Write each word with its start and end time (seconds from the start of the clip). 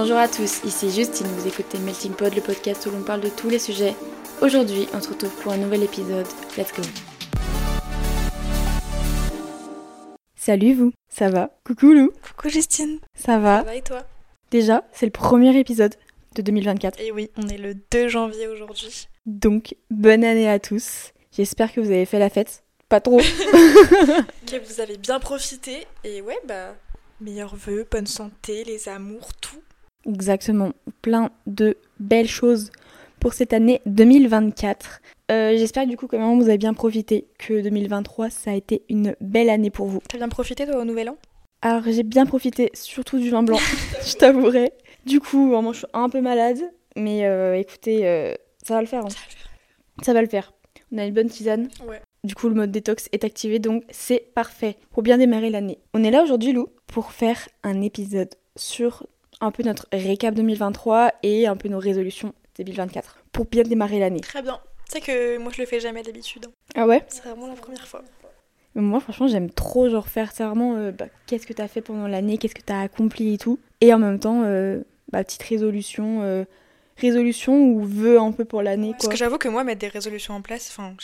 Bonjour 0.00 0.18
à 0.18 0.28
tous, 0.28 0.62
ici 0.62 0.92
Justine, 0.92 1.26
vous 1.26 1.48
écoutez 1.48 1.76
Melting 1.76 2.12
Pod, 2.12 2.32
le 2.32 2.40
podcast 2.40 2.86
où 2.86 2.92
l'on 2.92 3.02
parle 3.02 3.20
de 3.20 3.30
tous 3.30 3.50
les 3.50 3.58
sujets. 3.58 3.96
Aujourd'hui, 4.40 4.86
on 4.94 5.00
se 5.00 5.08
retrouve 5.08 5.34
pour 5.42 5.50
un 5.50 5.56
nouvel 5.56 5.82
épisode. 5.82 6.24
Let's 6.56 6.72
go 6.72 6.82
Salut 10.36 10.74
vous, 10.74 10.92
ça 11.08 11.30
va? 11.30 11.50
Coucou 11.64 11.92
Lou 11.92 12.12
Coucou 12.22 12.48
Justine 12.48 13.00
Ça 13.16 13.40
va? 13.40 13.58
Ça 13.58 13.64
va 13.64 13.74
et 13.74 13.82
toi? 13.82 14.04
Déjà, 14.52 14.84
c'est 14.92 15.04
le 15.04 15.10
premier 15.10 15.58
épisode 15.58 15.96
de 16.36 16.42
2024. 16.42 17.00
Et 17.00 17.10
oui, 17.10 17.32
on 17.36 17.48
est 17.48 17.58
le 17.58 17.74
2 17.90 18.06
janvier 18.06 18.46
aujourd'hui. 18.46 19.08
Donc, 19.26 19.74
bonne 19.90 20.22
année 20.22 20.48
à 20.48 20.60
tous. 20.60 21.10
J'espère 21.32 21.72
que 21.72 21.80
vous 21.80 21.90
avez 21.90 22.06
fait 22.06 22.20
la 22.20 22.30
fête. 22.30 22.62
Pas 22.88 23.00
trop. 23.00 23.18
que 24.46 24.64
vous 24.64 24.80
avez 24.80 24.96
bien 24.96 25.18
profité. 25.18 25.88
Et 26.04 26.22
ouais, 26.22 26.38
bah, 26.46 26.76
meilleurs 27.20 27.56
vœux, 27.56 27.84
bonne 27.90 28.06
santé, 28.06 28.62
les 28.62 28.88
amours, 28.88 29.34
tout. 29.40 29.60
Exactement. 30.06 30.72
Plein 31.02 31.30
de 31.46 31.76
belles 32.00 32.28
choses 32.28 32.70
pour 33.20 33.34
cette 33.34 33.52
année 33.52 33.80
2024. 33.86 35.00
Euh, 35.30 35.56
J'espère 35.56 35.86
du 35.86 35.96
coup 35.96 36.06
que 36.06 36.16
vraiment 36.16 36.36
vous 36.36 36.48
avez 36.48 36.58
bien 36.58 36.72
profité, 36.74 37.26
que 37.38 37.60
2023 37.60 38.30
ça 38.30 38.52
a 38.52 38.54
été 38.54 38.82
une 38.88 39.14
belle 39.20 39.50
année 39.50 39.70
pour 39.70 39.86
vous. 39.86 40.00
T'as 40.08 40.18
bien 40.18 40.28
profité 40.28 40.66
toi 40.66 40.76
au 40.80 40.84
Nouvel 40.84 41.10
An? 41.10 41.16
Alors 41.60 41.82
j'ai 41.86 42.04
bien 42.04 42.24
profité, 42.24 42.70
surtout 42.74 43.18
du 43.18 43.30
vin 43.30 43.42
blanc, 43.42 43.58
je 44.06 44.14
t'avouerai. 44.14 44.72
Du 45.04 45.20
coup, 45.20 45.50
vraiment 45.50 45.72
je 45.72 45.78
suis 45.78 45.86
un 45.92 46.08
peu 46.08 46.20
malade, 46.20 46.58
mais 46.96 47.26
euh, 47.26 47.58
écoutez, 47.58 48.06
euh, 48.06 48.32
ça 48.62 48.74
va 48.74 48.80
le 48.80 48.86
faire. 48.86 49.04
hein. 49.04 49.08
Ça 49.10 49.18
va 49.18 49.26
le 49.26 49.32
faire. 49.36 49.50
Ça 50.02 50.12
va 50.14 50.22
le 50.22 50.28
faire. 50.28 50.52
On 50.92 50.98
a 50.98 51.04
une 51.04 51.14
bonne 51.14 51.28
tisane. 51.28 51.68
Ouais. 51.86 52.00
Du 52.24 52.34
coup, 52.34 52.48
le 52.48 52.54
mode 52.54 52.70
détox 52.70 53.08
est 53.12 53.24
activé, 53.24 53.58
donc 53.58 53.84
c'est 53.90 54.32
parfait 54.34 54.76
pour 54.92 55.02
bien 55.02 55.18
démarrer 55.18 55.50
l'année. 55.50 55.78
On 55.94 56.04
est 56.04 56.10
là 56.10 56.22
aujourd'hui, 56.22 56.52
Lou, 56.52 56.68
pour 56.86 57.12
faire 57.12 57.48
un 57.64 57.82
épisode 57.82 58.30
sur 58.56 59.04
un 59.40 59.50
peu 59.50 59.62
notre 59.62 59.86
récap 59.92 60.34
2023 60.34 61.12
et 61.22 61.46
un 61.46 61.56
peu 61.56 61.68
nos 61.68 61.78
résolutions 61.78 62.32
2024 62.56 63.18
pour 63.32 63.44
bien 63.46 63.62
démarrer 63.62 63.98
l'année. 63.98 64.20
Très 64.20 64.42
bien. 64.42 64.60
Tu 64.86 64.92
sais 64.92 65.00
que 65.00 65.38
moi 65.38 65.52
je 65.54 65.60
le 65.60 65.66
fais 65.66 65.80
jamais 65.80 66.02
d'habitude. 66.02 66.46
hein. 66.46 66.52
Ah 66.74 66.86
ouais? 66.86 67.04
C'est 67.08 67.22
vraiment 67.24 67.46
la 67.48 67.54
première 67.54 67.86
fois. 67.86 68.02
Moi, 68.74 69.00
franchement, 69.00 69.26
j'aime 69.26 69.50
trop 69.50 69.88
genre 69.88 70.08
faire 70.08 70.30
vraiment. 70.32 70.76
euh, 70.76 70.92
bah, 70.92 71.06
qu'est-ce 71.26 71.46
que 71.46 71.52
t'as 71.52 71.66
fait 71.68 71.80
pendant 71.80 72.06
l'année, 72.06 72.38
qu'est-ce 72.38 72.54
que 72.54 72.62
t'as 72.62 72.80
accompli 72.82 73.34
et 73.34 73.38
tout. 73.38 73.58
Et 73.80 73.92
en 73.92 73.98
même 73.98 74.20
temps, 74.20 74.42
euh, 74.44 74.82
bah, 75.10 75.24
petite 75.24 75.42
résolution, 75.42 76.22
euh, 76.22 76.44
résolution 76.96 77.54
ou 77.60 77.80
vœu 77.84 78.20
un 78.20 78.30
peu 78.30 78.44
pour 78.44 78.62
l'année 78.62 78.92
Parce 78.92 79.08
que 79.08 79.16
j'avoue 79.16 79.38
que 79.38 79.48
moi, 79.48 79.64
mettre 79.64 79.80
des 79.80 79.88
résolutions 79.88 80.34
en 80.34 80.42
place, 80.42 80.68
enfin, 80.70 80.94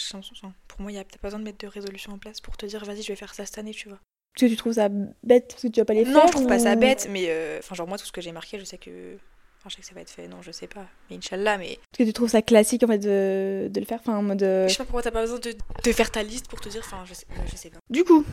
pour 0.68 0.80
moi, 0.82 0.92
il 0.92 0.94
y 0.94 0.98
a 0.98 1.04
peut-être 1.04 1.20
pas 1.20 1.28
besoin 1.28 1.40
de 1.40 1.44
mettre 1.44 1.58
de 1.58 1.66
résolutions 1.66 2.12
en 2.12 2.18
place 2.18 2.40
pour 2.40 2.56
te 2.56 2.66
dire, 2.66 2.84
vas-y, 2.84 3.02
je 3.02 3.08
vais 3.08 3.16
faire 3.16 3.34
ça 3.34 3.44
cette 3.44 3.58
année, 3.58 3.72
tu 3.72 3.88
vois. 3.88 3.98
Est-ce 4.36 4.46
que 4.46 4.50
tu 4.50 4.56
trouves 4.56 4.72
ça 4.74 4.88
bête 5.22 5.48
parce 5.48 5.62
que 5.62 5.68
tu 5.68 5.80
vas 5.80 5.84
pas 5.84 5.94
les 5.94 6.04
faire 6.04 6.14
Non, 6.14 6.22
je 6.26 6.32
trouve 6.32 6.46
pas 6.46 6.58
ça 6.58 6.74
bête, 6.76 7.06
mais 7.10 7.26
euh, 7.28 7.58
enfin, 7.60 7.74
genre, 7.74 7.86
moi, 7.86 7.98
tout 7.98 8.04
ce 8.06 8.12
que 8.12 8.20
j'ai 8.20 8.32
marqué, 8.32 8.58
je 8.58 8.64
sais 8.64 8.78
que. 8.78 9.16
Enfin, 9.60 9.68
je 9.70 9.76
sais 9.76 9.80
que 9.82 9.86
ça 9.86 9.94
va 9.94 10.00
être 10.02 10.10
fait, 10.10 10.26
non, 10.28 10.42
je 10.42 10.50
sais 10.50 10.66
pas. 10.66 10.84
Mais 11.08 11.16
Inch'Allah, 11.16 11.56
mais. 11.56 11.72
Est-ce 11.72 11.98
que 11.98 12.02
tu 12.04 12.12
trouves 12.12 12.28
ça 12.30 12.42
classique 12.42 12.82
en 12.82 12.88
fait 12.88 12.98
de, 12.98 13.68
de 13.70 13.80
le 13.80 13.86
faire 13.86 14.00
enfin, 14.00 14.16
en 14.18 14.22
mode. 14.22 14.42
euh, 14.42 14.66
Je 14.68 14.72
sais 14.72 14.78
pas 14.78 14.84
pourquoi 14.84 15.02
t'as 15.02 15.10
pas 15.12 15.22
besoin 15.22 15.38
de, 15.38 15.54
de 15.84 15.92
faire 15.92 16.10
ta 16.10 16.22
liste 16.22 16.48
pour 16.48 16.60
te 16.60 16.68
dire, 16.68 16.82
enfin, 16.84 17.04
je 17.06 17.14
sais, 17.14 17.26
je 17.50 17.56
sais 17.56 17.70
pas. 17.70 17.78
Du 17.90 18.02
coup, 18.04 18.24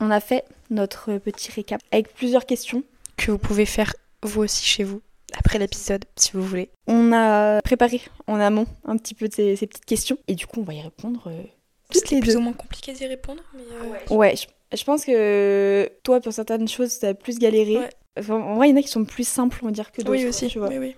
on 0.00 0.10
a 0.10 0.20
fait 0.20 0.44
notre 0.70 1.16
petit 1.18 1.50
récap 1.52 1.80
avec 1.90 2.12
plusieurs 2.14 2.46
questions. 2.46 2.84
que 3.16 3.30
vous 3.30 3.38
pouvez 3.38 3.66
faire 3.66 3.92
vous 4.22 4.42
aussi 4.42 4.64
chez 4.64 4.84
vous 4.84 5.00
après 5.34 5.58
l'épisode 5.58 6.04
si 6.16 6.32
vous 6.34 6.42
voulez. 6.42 6.68
On 6.86 7.12
a 7.12 7.60
préparé 7.62 8.02
en 8.26 8.38
amont 8.38 8.66
un 8.84 8.96
petit 8.98 9.14
peu 9.14 9.28
de 9.28 9.34
ces, 9.34 9.56
ces 9.56 9.66
petites 9.66 9.84
questions 9.86 10.18
et 10.28 10.34
du 10.34 10.46
coup 10.46 10.60
on 10.60 10.64
va 10.64 10.74
y 10.74 10.80
répondre 10.82 11.24
euh, 11.28 11.42
toutes 11.90 12.10
les 12.10 12.20
plus 12.20 12.32
deux. 12.32 12.36
ou 12.36 12.40
moins 12.42 12.52
compliqué 12.52 12.92
d'y 12.92 13.06
répondre, 13.06 13.42
mais 13.54 13.62
euh, 13.62 14.14
Ouais, 14.14 14.36
je, 14.36 14.42
je 14.42 14.46
pense 14.84 15.04
que 15.04 15.90
toi 16.02 16.20
pour 16.20 16.32
certaines 16.32 16.68
choses 16.68 16.98
t'as 16.98 17.14
plus 17.14 17.38
galéré. 17.38 17.76
Ouais. 17.78 17.90
Enfin, 18.18 18.34
en 18.36 18.54
vrai 18.56 18.68
il 18.68 18.72
y 18.72 18.74
en 18.74 18.78
a 18.78 18.82
qui 18.82 18.88
sont 18.88 19.04
plus 19.04 19.26
simples 19.26 19.58
on 19.62 19.66
va 19.66 19.72
dire 19.72 19.92
que 19.92 20.02
d'autres. 20.02 20.18
oui 20.18 20.26
aussi. 20.26 20.46
Tu 20.48 20.58
vois. 20.58 20.68
Oui, 20.68 20.78
oui. 20.78 20.96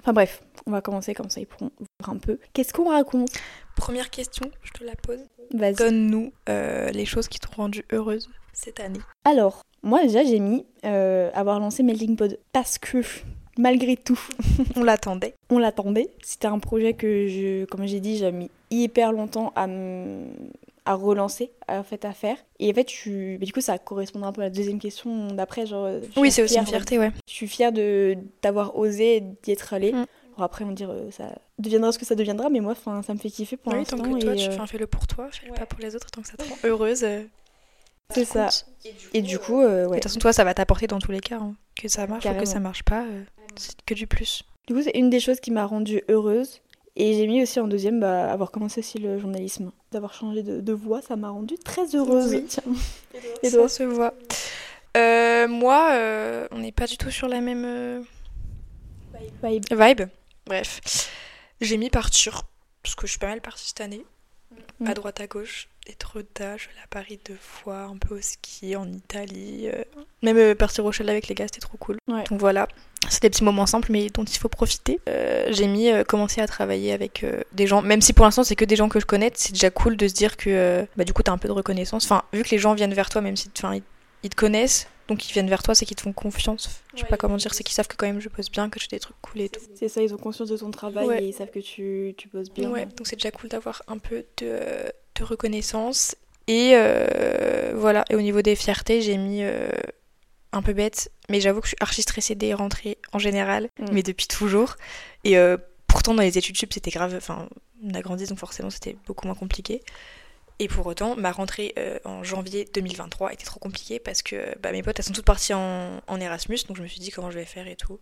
Enfin 0.00 0.12
bref, 0.12 0.42
on 0.66 0.70
va 0.70 0.80
commencer 0.82 1.14
comme 1.14 1.30
ça 1.30 1.40
ils 1.40 1.46
pourront 1.46 1.70
voir 2.00 2.10
un 2.14 2.18
peu. 2.18 2.38
Qu'est-ce 2.52 2.72
qu'on 2.74 2.88
raconte? 2.90 3.30
Première 3.76 4.10
question, 4.10 4.50
je 4.62 4.70
te 4.72 4.84
la 4.84 4.94
pose. 4.96 5.20
Vas-y. 5.52 5.74
Donne-nous 5.74 6.32
euh, 6.48 6.90
les 6.90 7.06
choses 7.06 7.28
qui 7.28 7.38
t'ont 7.38 7.50
rendue 7.56 7.84
heureuse 7.92 8.28
cette 8.52 8.80
année. 8.80 9.00
Alors, 9.24 9.62
moi 9.82 10.02
déjà 10.02 10.22
j'ai 10.24 10.38
mis 10.40 10.64
euh, 10.84 11.30
avoir 11.34 11.58
lancé 11.60 11.82
Melting 11.82 12.16
Pod 12.16 12.38
parce 12.52 12.78
que 12.78 12.98
malgré 13.58 13.96
tout 13.96 14.20
On 14.76 14.82
l'attendait. 14.84 15.34
on 15.50 15.58
l'attendait. 15.58 16.08
C'était 16.22 16.48
un 16.48 16.58
projet 16.58 16.94
que, 16.94 17.28
je, 17.28 17.64
comme 17.66 17.86
j'ai 17.86 18.00
dit, 18.00 18.16
j'ai 18.18 18.32
mis 18.32 18.50
hyper 18.70 19.12
longtemps 19.12 19.52
à, 19.56 19.66
me- 19.66 20.26
à 20.86 20.94
relancer, 20.94 21.50
en 21.68 21.82
fait, 21.82 22.04
à 22.04 22.12
faire. 22.12 22.36
Et 22.58 22.70
en 22.70 22.74
fait, 22.74 22.88
mais 23.06 23.38
du 23.46 23.52
coup, 23.52 23.60
ça 23.60 23.78
correspond 23.78 24.22
un 24.22 24.32
peu 24.32 24.42
à 24.42 24.44
la 24.44 24.50
deuxième 24.50 24.78
question 24.78 25.28
d'après. 25.28 25.66
Genre, 25.66 25.88
Oui, 26.16 26.30
c'est 26.30 26.42
aussi 26.42 26.58
une 26.58 26.66
fierté, 26.66 26.98
ouais. 26.98 27.10
Je 27.26 27.32
suis 27.32 27.48
fière 27.48 27.72
de, 27.72 28.16
d'avoir 28.42 28.76
osé 28.76 29.22
d'y 29.42 29.52
être 29.52 29.72
allée. 29.72 29.92
Mm. 29.92 30.06
Alors 30.36 30.44
après, 30.46 30.64
on 30.64 30.68
va 30.68 30.74
dire, 30.74 30.90
euh, 30.90 31.10
ça 31.12 31.28
deviendra 31.58 31.92
ce 31.92 31.98
que 31.98 32.04
ça 32.04 32.14
deviendra, 32.16 32.50
mais 32.50 32.58
moi, 32.60 32.74
ça 32.74 33.14
me 33.14 33.18
fait 33.18 33.30
kiffer 33.30 33.56
pour 33.56 33.72
Oui, 33.72 33.84
tant 33.84 33.96
que 33.96 34.18
toi, 34.18 34.34
et, 34.34 34.36
tu 34.36 34.48
euh, 34.50 34.66
fais-le 34.66 34.86
pour 34.88 35.06
toi, 35.06 35.28
fais-le 35.30 35.52
ouais. 35.52 35.58
pas 35.58 35.64
pour 35.66 35.78
les 35.80 35.94
autres, 35.94 36.10
tant 36.10 36.22
que 36.22 36.28
ça 36.28 36.36
te 36.36 36.42
rend 36.42 36.56
heureuse. 36.64 37.04
euh, 37.04 37.22
c'est 38.10 38.24
ça. 38.24 38.46
compte. 38.46 38.66
Et 39.14 39.22
du 39.22 39.38
coup, 39.38 39.62
euh, 39.62 39.84
De 39.84 39.88
ouais. 39.88 39.96
toute 40.00 40.04
façon, 40.10 40.18
toi, 40.18 40.32
ça 40.32 40.42
va 40.44 40.52
t'apporter 40.52 40.86
dans 40.88 40.98
tous 40.98 41.12
les 41.12 41.20
cas. 41.20 41.38
hein. 41.38 41.54
Que 41.80 41.88
ça 41.88 42.06
marche 42.06 42.26
ou 42.26 42.34
que 42.34 42.44
ça 42.44 42.60
marche 42.60 42.82
pas, 42.82 43.04
euh, 43.04 43.22
c'est 43.56 43.80
que 43.86 43.94
du 43.94 44.06
plus. 44.06 44.42
Du 44.66 44.74
coup, 44.74 44.82
c'est 44.82 44.96
une 44.98 45.08
des 45.08 45.20
choses 45.20 45.40
qui 45.40 45.50
m'a 45.50 45.64
rendue 45.66 46.02
heureuse. 46.08 46.60
Et 46.96 47.14
j'ai 47.14 47.26
mis 47.26 47.42
aussi 47.42 47.58
en 47.58 47.66
deuxième 47.66 47.98
bah, 48.00 48.30
avoir 48.30 48.50
commencé 48.52 48.80
aussi 48.80 48.98
le 48.98 49.18
journalisme. 49.18 49.72
D'avoir 49.90 50.14
changé 50.14 50.42
de, 50.42 50.60
de 50.60 50.72
voix, 50.72 51.02
ça 51.02 51.16
m'a 51.16 51.30
rendue 51.30 51.58
très 51.58 51.94
heureuse. 51.96 52.30
Oui. 52.30 52.44
Tiens. 52.46 52.62
Et 53.42 53.50
ça 53.50 53.56
toi 53.58 53.68
se 53.68 53.82
voit. 53.82 54.14
Euh, 54.96 55.48
moi, 55.48 55.90
euh, 55.92 56.46
on 56.52 56.58
n'est 56.58 56.70
pas 56.72 56.86
du 56.86 56.96
tout 56.96 57.10
sur 57.10 57.26
la 57.26 57.40
même 57.40 57.64
euh, 57.64 58.00
Vibe. 59.42 59.64
vibe. 59.72 60.08
Bref, 60.46 61.10
j'ai 61.60 61.76
mis 61.78 61.90
partir 61.90 62.42
parce 62.82 62.94
que 62.94 63.06
je 63.06 63.12
suis 63.12 63.18
pas 63.18 63.28
mal 63.28 63.40
partie 63.40 63.66
cette 63.68 63.80
année, 63.80 64.04
Mm. 64.80 64.86
à 64.88 64.94
droite 64.94 65.20
à 65.20 65.26
gauche. 65.26 65.68
Être 65.86 66.22
d'âge, 66.34 66.60
je 66.60 66.62
suis 66.64 66.70
allée 66.72 66.80
à 66.84 66.88
Paris 66.88 67.20
deux 67.26 67.36
fois, 67.38 67.80
un 67.82 67.96
peu 67.98 68.16
au 68.16 68.20
ski, 68.22 68.74
en 68.74 68.90
Italie. 68.90 69.68
euh, 69.68 69.82
Même 70.22 70.38
euh, 70.38 70.54
partir 70.54 70.84
au 70.86 70.92
chalet 70.92 71.10
avec 71.10 71.28
les 71.28 71.34
gars, 71.34 71.44
c'était 71.46 71.60
trop 71.60 71.76
cool. 71.76 71.98
Ouais. 72.08 72.24
Donc 72.30 72.40
voilà, 72.40 72.66
c'est 73.10 73.20
des 73.20 73.28
petits 73.28 73.44
moments 73.44 73.66
simples 73.66 73.92
mais 73.92 74.08
dont 74.08 74.24
il 74.24 74.38
faut 74.38 74.48
profiter. 74.48 74.98
Euh, 75.10 75.46
j'ai 75.50 75.66
mis 75.66 75.90
euh, 75.90 76.02
commencer 76.02 76.40
à 76.40 76.46
travailler 76.46 76.92
avec 76.94 77.22
euh, 77.22 77.42
des 77.52 77.66
gens, 77.66 77.82
même 77.82 78.00
si 78.00 78.14
pour 78.14 78.24
l'instant 78.24 78.44
c'est 78.44 78.56
que 78.56 78.64
des 78.64 78.76
gens 78.76 78.88
que 78.88 78.98
je 78.98 79.04
connais, 79.04 79.30
c'est 79.34 79.52
déjà 79.52 79.68
cool 79.70 79.98
de 79.98 80.08
se 80.08 80.14
dire 80.14 80.38
que 80.38 80.86
bah, 80.96 81.04
du 81.04 81.12
coup 81.12 81.22
t'as 81.22 81.32
un 81.32 81.38
peu 81.38 81.48
de 81.48 81.52
reconnaissance. 81.52 82.04
Enfin, 82.04 82.22
vu 82.32 82.42
que 82.44 82.50
les 82.50 82.58
gens 82.58 82.72
viennent 82.74 82.94
vers 82.94 83.10
toi, 83.10 83.20
même 83.20 83.36
si 83.36 83.48
ils, 83.62 83.82
ils 84.22 84.30
te 84.30 84.36
connaissent, 84.36 84.88
donc 85.08 85.28
ils 85.28 85.32
viennent 85.34 85.50
vers 85.50 85.62
toi, 85.62 85.74
c'est 85.74 85.84
qu'ils 85.84 85.96
te 85.96 86.02
font 86.02 86.14
confiance. 86.14 86.80
Je 86.94 87.00
sais 87.00 87.02
Ouais, 87.04 87.10
pas 87.10 87.18
comment 87.18 87.36
dire, 87.36 87.52
c'est 87.52 87.62
qu'ils 87.62 87.74
savent 87.74 87.88
que 87.88 87.96
quand 87.96 88.06
même 88.06 88.20
je 88.20 88.30
pose 88.30 88.50
bien, 88.50 88.70
que 88.70 88.80
je 88.80 88.84
fais 88.88 88.96
des 88.96 89.00
trucs 89.00 89.20
cool 89.20 89.42
et 89.42 89.50
tout. 89.50 89.60
C'est 89.74 89.88
ça, 89.88 90.00
ils 90.00 90.14
ont 90.14 90.18
conscience 90.18 90.48
de 90.48 90.56
ton 90.56 90.70
travail 90.70 91.06
Ouais. 91.06 91.22
et 91.22 91.26
ils 91.28 91.34
savent 91.34 91.50
que 91.50 91.58
tu, 91.60 92.14
tu 92.16 92.28
bosses 92.28 92.50
bien. 92.50 92.70
Ouais, 92.70 92.86
donc 92.86 93.06
c'est 93.06 93.16
déjà 93.16 93.30
cool 93.30 93.50
d'avoir 93.50 93.82
un 93.86 93.98
peu 93.98 94.24
de, 94.38 94.48
de 95.14 95.24
reconnaissance. 95.24 96.14
Et 96.46 96.72
euh, 96.74 97.72
voilà, 97.74 98.04
et 98.10 98.16
au 98.16 98.20
niveau 98.20 98.42
des 98.42 98.56
fiertés, 98.56 99.00
j'ai 99.00 99.16
mis 99.16 99.42
euh, 99.42 99.68
un 100.52 100.62
peu 100.62 100.72
bête, 100.74 101.10
mais 101.30 101.40
j'avoue 101.40 101.60
que 101.60 101.66
je 101.66 101.70
suis 101.70 101.76
archi 101.80 102.02
stressée 102.02 102.34
des 102.34 102.52
rentrées 102.54 102.98
en 103.12 103.18
général, 103.18 103.68
Mm. 103.78 103.86
mais 103.92 104.02
depuis 104.02 104.26
toujours. 104.26 104.76
Et 105.24 105.38
euh, 105.38 105.56
pourtant, 105.86 106.14
dans 106.14 106.22
les 106.22 106.36
études 106.36 106.56
sup, 106.58 106.72
c'était 106.72 106.90
grave. 106.90 107.14
Enfin, 107.16 107.48
on 107.82 107.94
a 107.94 108.02
grandi, 108.02 108.26
donc 108.26 108.38
forcément, 108.38 108.70
c'était 108.70 108.96
beaucoup 109.06 109.26
moins 109.26 109.34
compliqué. 109.36 109.82
Et 110.60 110.68
pour 110.68 110.86
autant, 110.86 111.16
ma 111.16 111.32
rentrée 111.32 111.72
euh, 111.78 111.98
en 112.04 112.22
janvier 112.22 112.68
2023 112.72 113.32
était 113.32 113.44
trop 113.44 113.58
compliquée 113.58 113.98
parce 113.98 114.22
que 114.22 114.56
bah, 114.60 114.70
mes 114.70 114.82
potes, 114.84 114.98
elles 115.00 115.04
sont 115.04 115.12
toutes 115.12 115.24
parties 115.24 115.52
en, 115.54 116.00
en 116.06 116.20
Erasmus, 116.20 116.58
donc 116.68 116.76
je 116.76 116.82
me 116.82 116.86
suis 116.86 117.00
dit 117.00 117.10
comment 117.10 117.30
je 117.30 117.38
vais 117.38 117.44
faire 117.44 117.66
et 117.66 117.74
tout. 117.74 117.98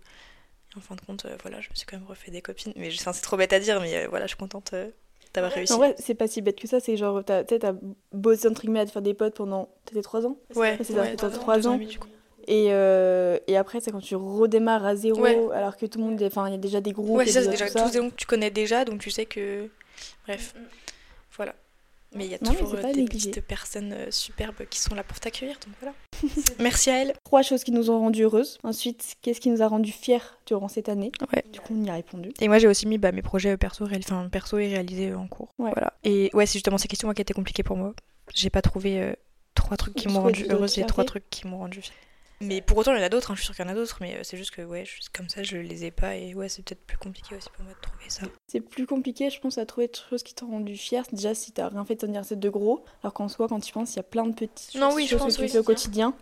Et 0.74 0.78
en 0.78 0.80
fin 0.82 0.94
de 0.96 1.00
compte, 1.00 1.24
euh, 1.24 1.36
voilà, 1.42 1.60
je 1.62 1.70
me 1.70 1.74
suis 1.74 1.86
quand 1.86 1.96
même 1.96 2.06
refait 2.06 2.30
des 2.30 2.42
copines. 2.42 2.72
Mais 2.76 2.90
enfin, 2.92 3.12
c'est 3.14 3.22
trop 3.22 3.36
bête 3.38 3.52
à 3.54 3.60
dire, 3.60 3.80
mais 3.80 4.04
euh, 4.04 4.08
voilà, 4.10 4.26
je 4.26 4.30
suis 4.30 4.36
contente 4.36 4.74
d'avoir 5.34 5.52
réussi. 5.52 5.72
En 5.72 5.78
vrai, 5.78 5.94
c'est 5.98 6.14
pas 6.14 6.26
si 6.28 6.42
bête 6.42 6.58
que 6.60 6.68
ça, 6.68 6.80
c'est 6.80 6.96
genre, 6.96 7.22
t'as, 7.24 7.44
tu 7.44 7.54
sais, 7.54 7.58
t'as 7.60 7.72
bossé 8.12 8.48
entre 8.48 8.60
guillemets 8.62 8.80
à 8.80 8.86
te 8.86 8.90
faire 8.90 9.02
des 9.02 9.14
potes 9.14 9.34
pendant. 9.36 9.68
T'étais 9.84 10.02
3 10.02 10.26
ans 10.26 10.36
Ouais, 10.54 10.76
c'est 10.78 10.92
ça, 10.92 11.00
ouais, 11.00 11.16
t'as 11.16 11.28
deux 11.28 11.36
trois 11.36 11.56
deux 11.58 11.66
ans. 11.68 11.74
et 11.74 11.78
demi, 11.78 11.86
du 11.86 11.98
coup. 11.98 12.08
et, 12.46 12.66
euh, 12.70 13.38
et 13.46 13.56
après, 13.56 13.80
c'est 13.80 13.90
quand 13.92 14.00
tu 14.00 14.14
redémarres 14.16 14.84
à 14.84 14.94
zéro, 14.96 15.20
Ouais. 15.22 15.38
alors 15.54 15.76
que 15.76 15.86
tout 15.86 15.98
le 15.98 16.04
monde. 16.04 16.22
Enfin, 16.22 16.48
il 16.48 16.52
y 16.52 16.54
a 16.54 16.58
déjà 16.58 16.80
des 16.80 16.92
groupes. 16.92 17.16
Ouais, 17.18 17.26
c'est 17.26 17.32
ça, 17.32 17.42
c'est 17.44 17.50
déjà 17.50 17.70
tous 17.70 17.90
des 17.92 17.98
gens 17.98 18.10
que 18.10 18.14
tu 18.16 18.26
connais 18.26 18.50
déjà, 18.50 18.84
donc 18.84 19.00
tu 19.00 19.10
sais 19.10 19.26
que. 19.26 19.68
Bref, 20.26 20.54
voilà. 21.36 21.54
Mais 22.14 22.26
il 22.26 22.30
y 22.30 22.34
a 22.34 22.38
Non, 22.42 22.52
toujours 22.54 22.74
euh, 22.74 22.82
des 22.92 23.00
négligé. 23.02 23.30
petites 23.30 23.44
personnes 23.46 23.92
euh, 23.92 24.10
superbes 24.10 24.66
qui 24.68 24.78
sont 24.78 24.94
là 24.94 25.02
pour 25.02 25.18
t'accueillir, 25.18 25.56
donc 25.66 25.74
voilà. 25.80 25.94
Merci 26.60 26.90
à 26.90 27.02
elle. 27.02 27.14
Trois 27.24 27.42
choses 27.42 27.64
qui 27.64 27.72
nous 27.72 27.90
ont 27.90 27.98
rendues 28.00 28.22
heureuses. 28.24 28.58
Ensuite, 28.64 29.16
qu'est-ce 29.22 29.40
qui 29.40 29.48
nous 29.50 29.62
a 29.62 29.66
rendu 29.68 29.92
fiers 29.92 30.18
durant 30.46 30.68
cette 30.68 30.88
année 30.88 31.10
Ouais. 31.34 31.44
Du 31.52 31.60
coup, 31.60 31.74
on 31.78 31.84
y 31.84 31.90
a 31.90 31.94
répondu. 31.94 32.32
Et 32.40 32.48
moi 32.48 32.58
j'ai 32.58 32.68
aussi 32.68 32.86
mis 32.86 32.98
bah, 32.98 33.12
mes 33.12 33.22
projets 33.22 33.56
perso, 33.56 33.84
réal- 33.86 34.02
enfin, 34.04 34.28
perso 34.30 34.58
et 34.58 34.68
réalisés 34.68 35.14
en 35.14 35.26
cours. 35.26 35.48
Ouais. 35.58 35.70
Voilà. 35.72 35.94
Et 36.04 36.30
ouais, 36.34 36.46
c'est 36.46 36.54
justement 36.54 36.78
ces 36.78 36.88
questions 36.88 37.08
moi, 37.08 37.14
qui 37.14 37.22
étaient 37.22 37.34
compliquées 37.34 37.62
pour 37.62 37.76
moi. 37.76 37.94
J'ai 38.34 38.50
pas 38.50 38.62
trouvé 38.62 39.00
euh, 39.00 39.12
trois 39.54 39.76
trucs 39.76 39.94
qui 39.94 40.08
m'ont 40.08 40.22
rendu 40.22 40.46
heureuse 40.50 40.78
et 40.78 40.84
trois 40.86 41.04
trucs 41.04 41.28
qui 41.30 41.46
m'ont 41.46 41.58
rendu 41.58 41.80
fière. 41.82 41.94
Mais 42.42 42.60
pour 42.60 42.76
autant, 42.78 42.92
il 42.92 42.98
y 42.98 43.00
en 43.00 43.04
a 43.04 43.08
d'autres, 43.08 43.30
hein, 43.30 43.34
je 43.34 43.40
suis 43.40 43.46
sûre 43.46 43.54
qu'il 43.54 43.64
y 43.64 43.68
en 43.68 43.70
a 43.70 43.74
d'autres, 43.74 43.98
mais 44.00 44.14
euh, 44.14 44.20
c'est 44.22 44.36
juste 44.36 44.50
que 44.50 44.62
ouais, 44.62 44.84
comme 45.14 45.28
ça, 45.28 45.42
je 45.42 45.56
les 45.56 45.84
ai 45.84 45.90
pas 45.90 46.16
et 46.16 46.34
ouais, 46.34 46.48
c'est 46.48 46.62
peut-être 46.62 46.84
plus 46.84 46.98
compliqué 46.98 47.36
aussi 47.36 47.48
pour 47.54 47.64
moi 47.64 47.72
de 47.74 47.80
trouver 47.80 48.04
ça. 48.08 48.26
C'est 48.46 48.60
plus 48.60 48.86
compliqué, 48.86 49.30
je 49.30 49.40
pense, 49.40 49.58
à 49.58 49.66
trouver 49.66 49.88
des 49.88 49.98
choses 50.10 50.22
qui 50.22 50.34
t'ont 50.34 50.48
rendu 50.48 50.76
fier. 50.76 51.04
Déjà, 51.12 51.34
si 51.34 51.52
t'as 51.52 51.68
rien 51.68 51.84
fait 51.84 51.94
de 51.94 52.00
ton 52.00 52.06
anniversaire 52.06 52.36
de 52.36 52.48
gros, 52.48 52.84
alors 53.02 53.14
qu'en 53.14 53.28
soi, 53.28 53.48
quand 53.48 53.60
tu 53.60 53.72
penses, 53.72 53.94
il 53.94 53.96
y 53.96 54.00
a 54.00 54.04
plein 54.04 54.26
de 54.26 54.34
petites 54.34 54.74
Non, 54.74 54.92
oui, 54.94 55.04
je 55.04 55.10
choses 55.10 55.20
pense, 55.20 55.32
que 55.34 55.38
tu 55.38 55.42
oui. 55.44 55.48
fais 55.48 55.58
au 55.58 55.62
quotidien 55.62 56.14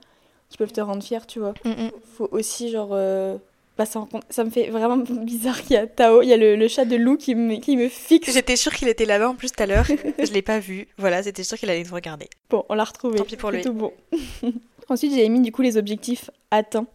qui 0.50 0.58
peuvent 0.58 0.72
te 0.72 0.81
rendre 0.81 1.02
fier, 1.02 1.26
tu 1.26 1.38
vois. 1.38 1.55
Mm, 1.64 1.70
mm. 1.70 1.90
Faut 2.17 2.28
aussi, 2.32 2.70
genre, 2.70 2.90
euh, 2.93 3.38
bah, 3.78 3.87
ça, 3.87 4.06
ça, 4.28 4.44
me 4.44 4.50
fait 4.50 4.69
vraiment 4.69 4.96
bizarre 5.25 5.62
qu'il 5.62 5.73
y 5.73 5.76
a 5.76 5.87
Tao, 5.87 6.23
il 6.23 6.28
y 6.28 6.32
a 6.32 6.37
le, 6.37 6.56
le, 6.56 6.69
chat 6.69 6.84
de 6.84 6.96
Lou 6.96 7.16
qui 7.16 7.34
me, 7.34 7.56
qui 7.61 7.76
me 7.76 7.88
fixe. 7.88 8.31
J'étais 8.31 8.56
sûre 8.56 8.75
qu'il 8.75 8.88
était 8.88 9.06
là-bas 9.06 9.31
en 9.31 9.34
plus 9.34 9.52
tout 9.52 9.62
à 9.62 9.66
l'heure. 9.66 9.87
je 10.19 10.32
l'ai 10.32 10.43
pas 10.43 10.58
vu. 10.58 10.88
Voilà, 10.99 11.23
j'étais 11.23 11.44
sûre 11.44 11.56
qu'il 11.56 11.70
allait 11.70 11.84
nous 11.84 11.94
regarder. 11.94 12.28
Bon, 12.50 12.64
on 12.69 12.75
l'a 12.75 12.84
retrouvé. 12.84 13.16
Tant 13.16 13.25
pis 13.25 13.37
pour 13.37 13.50
lui. 13.50 13.62
tout 13.62 13.73
bon. 13.73 13.93
Ensuite, 14.90 15.14
j'ai 15.14 15.28
mis 15.28 15.40
du 15.40 15.52
coup 15.52 15.62
les 15.62 15.76
objectifs 15.76 16.31
atteints. 16.50 16.87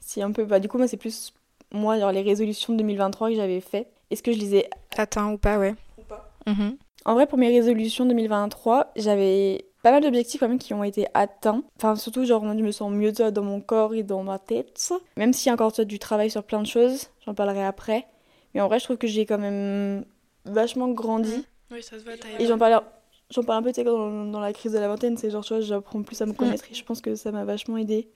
Si 0.00 0.20
un 0.20 0.32
peu, 0.32 0.44
bah, 0.44 0.58
du 0.58 0.68
coup, 0.68 0.76
moi, 0.76 0.88
c'est 0.88 0.96
plus 0.96 1.32
moi, 1.72 1.98
genre 1.98 2.12
les 2.12 2.22
résolutions 2.22 2.72
de 2.72 2.78
2023 2.78 3.30
que 3.30 3.36
j'avais 3.36 3.60
fait. 3.60 3.88
Est-ce 4.10 4.22
que 4.22 4.32
je 4.32 4.38
les 4.38 4.56
ai 4.56 4.70
atteints 4.96 5.32
ou 5.32 5.38
pas, 5.38 5.58
ouais. 5.58 5.74
Ou 5.98 6.02
pas. 6.02 6.32
Mm-hmm. 6.46 6.76
En 7.04 7.14
vrai, 7.14 7.26
pour 7.26 7.38
mes 7.38 7.48
résolutions 7.48 8.06
2023, 8.06 8.92
j'avais 8.96 9.66
pas 9.82 9.92
mal 9.92 10.02
d'objectifs 10.02 10.40
quand 10.40 10.48
même 10.48 10.58
qui 10.58 10.74
ont 10.74 10.82
été 10.82 11.06
atteints. 11.14 11.62
Enfin, 11.76 11.94
surtout, 11.94 12.24
genre, 12.24 12.42
je 12.42 12.62
me 12.62 12.70
sens 12.72 12.92
mieux 12.92 13.12
dans 13.12 13.42
mon 13.42 13.60
corps 13.60 13.94
et 13.94 14.02
dans 14.02 14.24
ma 14.24 14.38
tête. 14.38 14.92
Même 15.16 15.32
s'il 15.32 15.48
y 15.48 15.50
a 15.50 15.54
encore 15.54 15.72
du 15.72 15.98
travail 15.98 16.30
sur 16.30 16.42
plein 16.42 16.60
de 16.60 16.66
choses, 16.66 17.10
j'en 17.24 17.34
parlerai 17.34 17.64
après. 17.64 18.06
Mais 18.54 18.60
en 18.60 18.66
vrai, 18.66 18.78
je 18.80 18.84
trouve 18.84 18.98
que 18.98 19.06
j'ai 19.06 19.26
quand 19.26 19.38
même 19.38 20.04
vachement 20.44 20.88
grandi. 20.88 21.36
Mmh. 21.36 21.74
Oui, 21.74 21.82
ça 21.82 21.98
se 21.98 22.04
voit, 22.04 22.14
Et 22.38 22.46
j'en 22.46 22.58
parle, 22.58 22.82
j'en 23.30 23.42
parle 23.42 23.66
un 23.66 23.72
peu 23.72 23.82
dans, 23.82 24.24
dans 24.26 24.40
la 24.40 24.52
crise 24.52 24.72
de 24.72 24.78
la 24.78 24.88
vingtaine, 24.88 25.16
c'est 25.16 25.30
genre, 25.30 25.44
tu 25.44 25.54
vois, 25.54 25.60
j'apprends 25.60 26.02
plus 26.02 26.20
à 26.20 26.26
me 26.26 26.32
mmh. 26.32 26.36
connaître 26.36 26.64
et 26.70 26.74
je 26.74 26.84
pense 26.84 27.00
que 27.00 27.14
ça 27.14 27.32
m'a 27.32 27.44
vachement 27.44 27.76
aidé. 27.76 28.08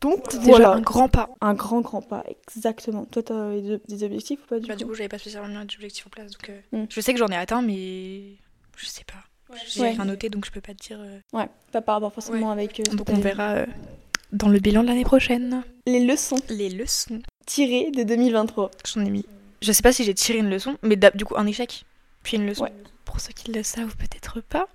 Donc, 0.00 0.34
voilà. 0.34 0.72
un 0.72 0.80
grand 0.80 1.08
pas. 1.08 1.28
Un 1.42 1.54
grand, 1.54 1.82
grand 1.82 2.00
pas, 2.00 2.24
exactement. 2.26 3.04
Toi, 3.04 3.22
t'as 3.22 3.50
des 3.88 4.04
objectifs 4.04 4.40
ou 4.44 4.46
pas 4.46 4.58
du 4.58 4.66
bah, 4.66 4.74
coup 4.74 4.78
Du 4.78 4.86
coup, 4.86 4.94
j'avais 4.94 5.08
pas 5.08 5.18
spécialement 5.18 5.60
d'objectifs 5.60 6.06
en 6.06 6.10
place. 6.10 6.32
Donc, 6.32 6.48
euh, 6.48 6.60
mmh. 6.72 6.86
je 6.88 7.00
sais 7.00 7.12
que 7.12 7.18
j'en 7.18 7.28
ai 7.28 7.36
atteint, 7.36 7.60
mais 7.60 8.36
je 8.76 8.86
sais 8.86 9.04
pas. 9.04 9.30
J'ai 9.68 9.82
rien 9.82 10.04
noté, 10.04 10.28
donc 10.28 10.44
je 10.44 10.50
peux 10.50 10.60
pas 10.60 10.74
te 10.74 10.86
dire. 10.86 10.98
Euh, 11.00 11.18
ouais, 11.32 11.48
pas 11.72 11.82
par 11.82 11.96
rapport 11.96 12.12
forcément 12.12 12.50
avec. 12.50 12.80
Euh, 12.80 12.84
donc 12.94 13.08
on 13.10 13.16
verra 13.16 13.54
euh, 13.54 13.66
dans 14.32 14.48
le 14.48 14.58
bilan 14.58 14.82
de 14.82 14.88
l'année 14.88 15.04
prochaine. 15.04 15.62
Les 15.86 16.04
leçons. 16.04 16.36
Les 16.48 16.68
leçons. 16.68 17.20
Tirées 17.46 17.90
de 17.90 18.02
2023. 18.02 18.70
J'en 18.86 19.04
ai 19.04 19.10
mis. 19.10 19.26
Je 19.62 19.72
sais 19.72 19.82
pas 19.82 19.92
si 19.92 20.04
j'ai 20.04 20.14
tiré 20.14 20.38
une 20.38 20.50
leçon, 20.50 20.76
mais 20.82 20.96
du 20.96 21.24
coup 21.24 21.34
un 21.36 21.46
échec, 21.46 21.84
puis 22.22 22.36
une 22.36 22.46
leçon. 22.46 22.68
Pour 23.10 23.20
ceux 23.20 23.32
qui 23.32 23.50
le 23.52 23.64
savent, 23.64 23.96
peut-être 23.96 24.40
pas. 24.40 24.68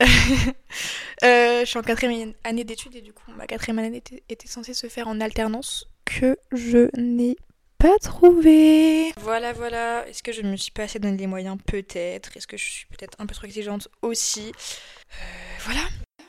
je 0.00 1.64
suis 1.64 1.78
en 1.78 1.82
quatrième 1.82 2.32
année 2.44 2.62
d'études 2.62 2.94
et 2.94 3.00
du 3.00 3.12
coup 3.12 3.32
ma 3.36 3.46
quatrième 3.48 3.80
année 3.80 3.96
était, 3.96 4.22
était 4.28 4.46
censée 4.46 4.74
se 4.74 4.86
faire 4.88 5.08
en 5.08 5.20
alternance 5.20 5.88
que 6.04 6.38
je 6.52 6.88
n'ai 6.96 7.36
pas 7.78 7.98
trouvé. 7.98 9.12
Voilà, 9.20 9.52
voilà. 9.52 10.06
Est-ce 10.08 10.22
que 10.22 10.30
je 10.30 10.42
me 10.42 10.56
suis 10.56 10.70
pas 10.70 10.84
assez 10.84 11.00
donné 11.00 11.16
les 11.16 11.26
moyens 11.26 11.58
Peut-être? 11.66 12.36
Est-ce 12.36 12.46
que 12.46 12.56
je 12.56 12.64
suis 12.64 12.86
peut-être 12.86 13.20
un 13.20 13.26
peu 13.26 13.34
trop 13.34 13.46
exigeante 13.46 13.88
aussi? 14.02 14.50
Euh, 14.50 15.24
Voilà. 15.64 15.80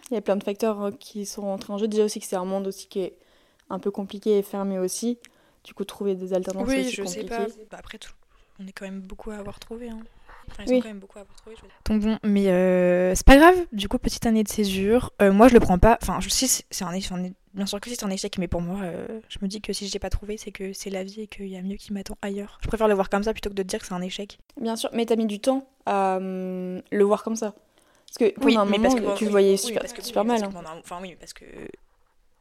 Il 0.09 0.15
y 0.15 0.17
a 0.17 0.21
plein 0.21 0.35
de 0.35 0.43
facteurs 0.43 0.81
hein, 0.81 0.91
qui 0.91 1.27
sont 1.27 1.43
rentrés 1.43 1.71
en 1.71 1.77
jeu. 1.77 1.87
Déjà 1.87 2.05
aussi 2.05 2.19
que 2.19 2.25
c'est 2.25 2.35
un 2.37 2.45
monde 2.45 2.65
aussi 2.65 2.87
qui 2.87 3.01
est 3.01 3.17
un 3.69 3.77
peu 3.77 3.91
compliqué 3.91 4.39
et 4.39 4.41
fermé 4.41 4.79
aussi. 4.79 5.19
Du 5.63 5.75
coup, 5.75 5.85
trouver 5.85 6.15
des 6.15 6.33
alternances 6.33 6.67
oui, 6.67 6.89
je 6.89 7.03
compliqué. 7.03 7.21
sais 7.21 7.27
pas. 7.27 7.45
Bah, 7.69 7.77
après 7.79 7.99
tout, 7.99 8.13
on 8.59 8.65
est 8.65 8.71
quand 8.71 8.85
même 8.85 9.01
beaucoup 9.01 9.29
à 9.29 9.35
avoir 9.35 9.59
trouvé. 9.59 9.89
Hein. 9.89 9.99
Enfin, 10.51 10.63
ils 10.65 10.73
oui. 10.73 10.79
quand 10.81 10.87
même 10.87 10.99
beaucoup 10.99 11.19
à 11.19 11.23
trouvé. 11.37 11.55
Donc 11.85 12.01
bon, 12.01 12.17
mais 12.23 12.47
euh, 12.49 13.13
c'est 13.15 13.25
pas 13.25 13.37
grave. 13.37 13.55
Du 13.71 13.87
coup, 13.87 13.97
petite 13.97 14.25
année 14.25 14.43
de 14.43 14.49
césure. 14.49 15.11
Euh, 15.21 15.31
moi, 15.31 15.47
je 15.47 15.53
le 15.53 15.59
prends 15.59 15.79
pas. 15.79 15.97
Enfin, 16.01 16.19
je 16.19 16.29
sais, 16.29 16.47
c'est 16.69 16.83
un, 16.83 16.93
un, 16.93 17.29
Bien 17.53 17.65
sûr 17.65 17.79
que 17.79 17.89
c'est 17.89 18.03
un 18.03 18.09
échec, 18.09 18.37
mais 18.37 18.47
pour 18.47 18.61
moi, 18.61 18.79
euh, 18.83 19.19
je 19.27 19.39
me 19.41 19.47
dis 19.47 19.61
que 19.61 19.73
si 19.73 19.87
je 19.87 19.93
l'ai 19.93 19.99
pas 19.99 20.09
trouvé, 20.09 20.37
c'est 20.37 20.51
que 20.51 20.73
c'est 20.73 20.89
la 20.89 21.03
vie 21.03 21.21
et 21.21 21.27
qu'il 21.27 21.47
y 21.47 21.57
a 21.57 21.61
mieux 21.61 21.77
qui 21.77 21.93
m'attend 21.93 22.17
ailleurs. 22.21 22.59
Je 22.61 22.67
préfère 22.67 22.87
le 22.87 22.93
voir 22.93 23.09
comme 23.09 23.23
ça 23.23 23.33
plutôt 23.33 23.49
que 23.49 23.55
de 23.55 23.63
dire 23.63 23.79
que 23.79 23.85
c'est 23.85 23.93
un 23.93 24.01
échec. 24.01 24.39
Bien 24.59 24.75
sûr, 24.75 24.89
mais 24.93 25.05
t'as 25.05 25.15
mis 25.15 25.25
du 25.25 25.39
temps 25.39 25.67
à 25.85 26.19
le 26.19 27.03
voir 27.03 27.23
comme 27.23 27.35
ça. 27.35 27.53
Parce 28.07 28.17
que 28.17 28.39
oui, 28.43 28.57
un 28.57 28.65
mais 28.65 28.77
moment, 28.77 28.95
parce 28.95 29.13
que, 29.13 29.17
tu 29.17 29.25
le 29.25 29.31
voyais 29.31 29.57
super 29.57 30.25
mal. 30.25 30.43
Hein. 30.43 30.49
Enfin 30.79 30.97
oui, 31.01 31.15
parce 31.19 31.33
que 31.33 31.45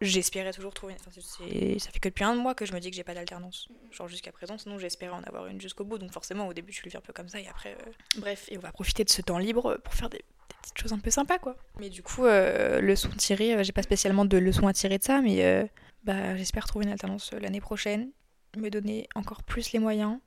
j'espérais 0.00 0.52
toujours 0.52 0.74
trouver. 0.74 0.94
Enfin, 1.00 1.10
ça 1.10 1.90
fait 1.90 1.98
que 2.00 2.08
depuis 2.08 2.24
un 2.24 2.34
mois 2.34 2.54
que 2.54 2.66
je 2.66 2.72
me 2.72 2.80
dis 2.80 2.90
que 2.90 2.96
j'ai 2.96 3.04
pas 3.04 3.14
d'alternance. 3.14 3.68
Genre 3.90 4.08
jusqu'à 4.08 4.32
présent, 4.32 4.58
sinon 4.58 4.78
j'espérais 4.78 5.14
en 5.14 5.22
avoir 5.22 5.46
une 5.46 5.60
jusqu'au 5.60 5.84
bout. 5.84 5.98
Donc 5.98 6.12
forcément, 6.12 6.46
au 6.46 6.52
début, 6.52 6.72
je 6.72 6.82
le 6.84 6.90
vis 6.90 6.96
un 6.96 7.00
peu 7.00 7.12
comme 7.12 7.28
ça 7.28 7.40
et 7.40 7.48
après. 7.48 7.72
Euh, 7.72 7.90
bref, 8.18 8.46
et 8.50 8.58
on 8.58 8.60
va 8.60 8.72
profiter 8.72 9.04
de 9.04 9.10
ce 9.10 9.22
temps 9.22 9.38
libre 9.38 9.78
pour 9.82 9.94
faire 9.94 10.10
des 10.10 10.24
petites 10.62 10.78
choses 10.78 10.92
un 10.92 10.98
peu 10.98 11.10
sympas, 11.10 11.38
quoi. 11.38 11.56
Mais 11.78 11.88
du 11.88 12.02
coup, 12.02 12.24
euh, 12.24 12.80
leçon 12.80 13.10
tirée, 13.10 13.54
euh, 13.54 13.62
j'ai 13.62 13.72
pas 13.72 13.82
spécialement 13.82 14.24
de 14.24 14.38
leçon 14.38 14.66
à 14.66 14.72
tirer 14.72 14.98
de 14.98 15.04
ça, 15.04 15.20
mais 15.20 15.44
euh, 15.44 15.64
bah, 16.04 16.36
j'espère 16.36 16.66
trouver 16.66 16.86
une 16.86 16.92
alternance 16.92 17.32
l'année 17.32 17.60
prochaine, 17.60 18.10
me 18.56 18.68
donner 18.70 19.08
encore 19.14 19.42
plus 19.42 19.72
les 19.72 19.78
moyens. 19.78 20.18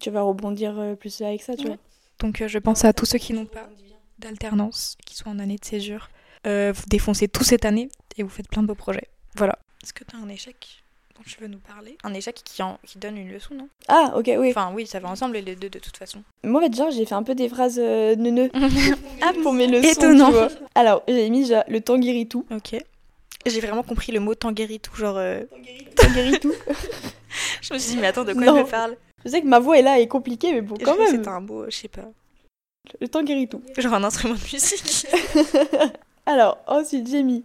Tu 0.00 0.10
vas 0.10 0.22
rebondir 0.22 0.96
plus 0.98 1.20
avec 1.22 1.42
ça, 1.42 1.56
tu 1.56 1.66
vois. 1.66 1.76
Donc 2.18 2.42
je 2.46 2.58
pense 2.58 2.84
à 2.84 2.92
tous 2.92 3.06
ceux 3.06 3.18
qui 3.18 3.32
n'ont 3.32 3.46
pas 3.46 3.68
d'alternance, 4.18 4.96
qui 5.04 5.16
sont 5.16 5.30
en 5.30 5.38
année 5.38 5.56
de 5.56 5.64
césure. 5.64 6.10
vous 6.44 6.86
défoncez 6.88 7.28
tout 7.28 7.44
cette 7.44 7.64
année 7.64 7.88
et 8.16 8.22
vous 8.22 8.28
faites 8.28 8.48
plein 8.48 8.62
de 8.62 8.66
beaux 8.66 8.74
projets. 8.74 9.08
Voilà. 9.36 9.58
Est-ce 9.82 9.92
que 9.92 10.04
tu 10.04 10.16
as 10.16 10.18
un 10.18 10.28
échec 10.28 10.82
dont 11.16 11.22
tu 11.26 11.40
veux 11.40 11.48
nous 11.48 11.58
parler? 11.58 11.96
Un 12.04 12.14
échec 12.14 12.40
qui, 12.44 12.62
en, 12.62 12.78
qui 12.86 12.98
donne 12.98 13.16
une 13.16 13.32
leçon, 13.32 13.54
non? 13.54 13.68
Ah, 13.88 14.12
ok, 14.16 14.30
oui. 14.38 14.50
Enfin, 14.50 14.72
oui, 14.74 14.86
ça 14.86 15.00
va 15.00 15.08
ensemble 15.08 15.38
les 15.38 15.56
deux 15.56 15.70
de 15.70 15.78
toute 15.78 15.96
façon. 15.96 16.22
Moi, 16.44 16.62
genre, 16.70 16.90
j'ai 16.90 17.06
fait 17.06 17.14
un 17.14 17.22
peu 17.22 17.34
des 17.34 17.48
phrases 17.48 17.78
euh, 17.78 18.14
neuneux. 18.16 18.50
ah, 19.22 19.32
pour 19.42 19.52
mes 19.52 19.66
leçons. 19.66 19.88
Étonnant. 19.88 20.26
Tu 20.26 20.32
vois. 20.32 20.48
Alors, 20.74 21.02
j'ai 21.08 21.30
mis 21.30 21.42
déjà 21.42 21.64
le 21.68 21.80
tanguéritou. 21.80 22.46
Ok. 22.50 22.76
J'ai 23.44 23.60
vraiment 23.60 23.82
compris 23.82 24.12
le 24.12 24.20
mot 24.20 24.34
tanguéritou, 24.34 24.94
genre. 24.94 25.16
Euh... 25.16 25.42
Tanguéritou. 25.96 26.52
je 27.60 27.74
me 27.74 27.78
suis 27.78 27.94
dit, 27.94 28.00
mais 28.00 28.08
attends, 28.08 28.24
de 28.24 28.32
quoi 28.34 28.44
non. 28.44 28.56
elle 28.56 28.64
me 28.64 28.70
parle? 28.70 28.96
Je 29.24 29.30
sais 29.30 29.40
que 29.40 29.46
ma 29.46 29.58
voix 29.58 29.78
est 29.78 29.82
là 29.82 30.00
est 30.00 30.08
compliquée, 30.08 30.52
mais 30.52 30.60
bon, 30.60 30.76
quand 30.82 30.96
même. 30.96 31.10
C'est 31.10 31.28
un 31.28 31.40
beau, 31.40 31.64
je 31.68 31.76
sais 31.76 31.88
pas. 31.88 32.08
Le 33.00 33.08
tanguéritou. 33.08 33.62
Genre 33.78 33.94
un 33.94 34.04
instrument 34.04 34.34
de 34.34 34.40
musique. 34.40 35.06
Alors, 36.26 36.58
ensuite, 36.66 37.08
j'ai 37.08 37.22
mis 37.22 37.44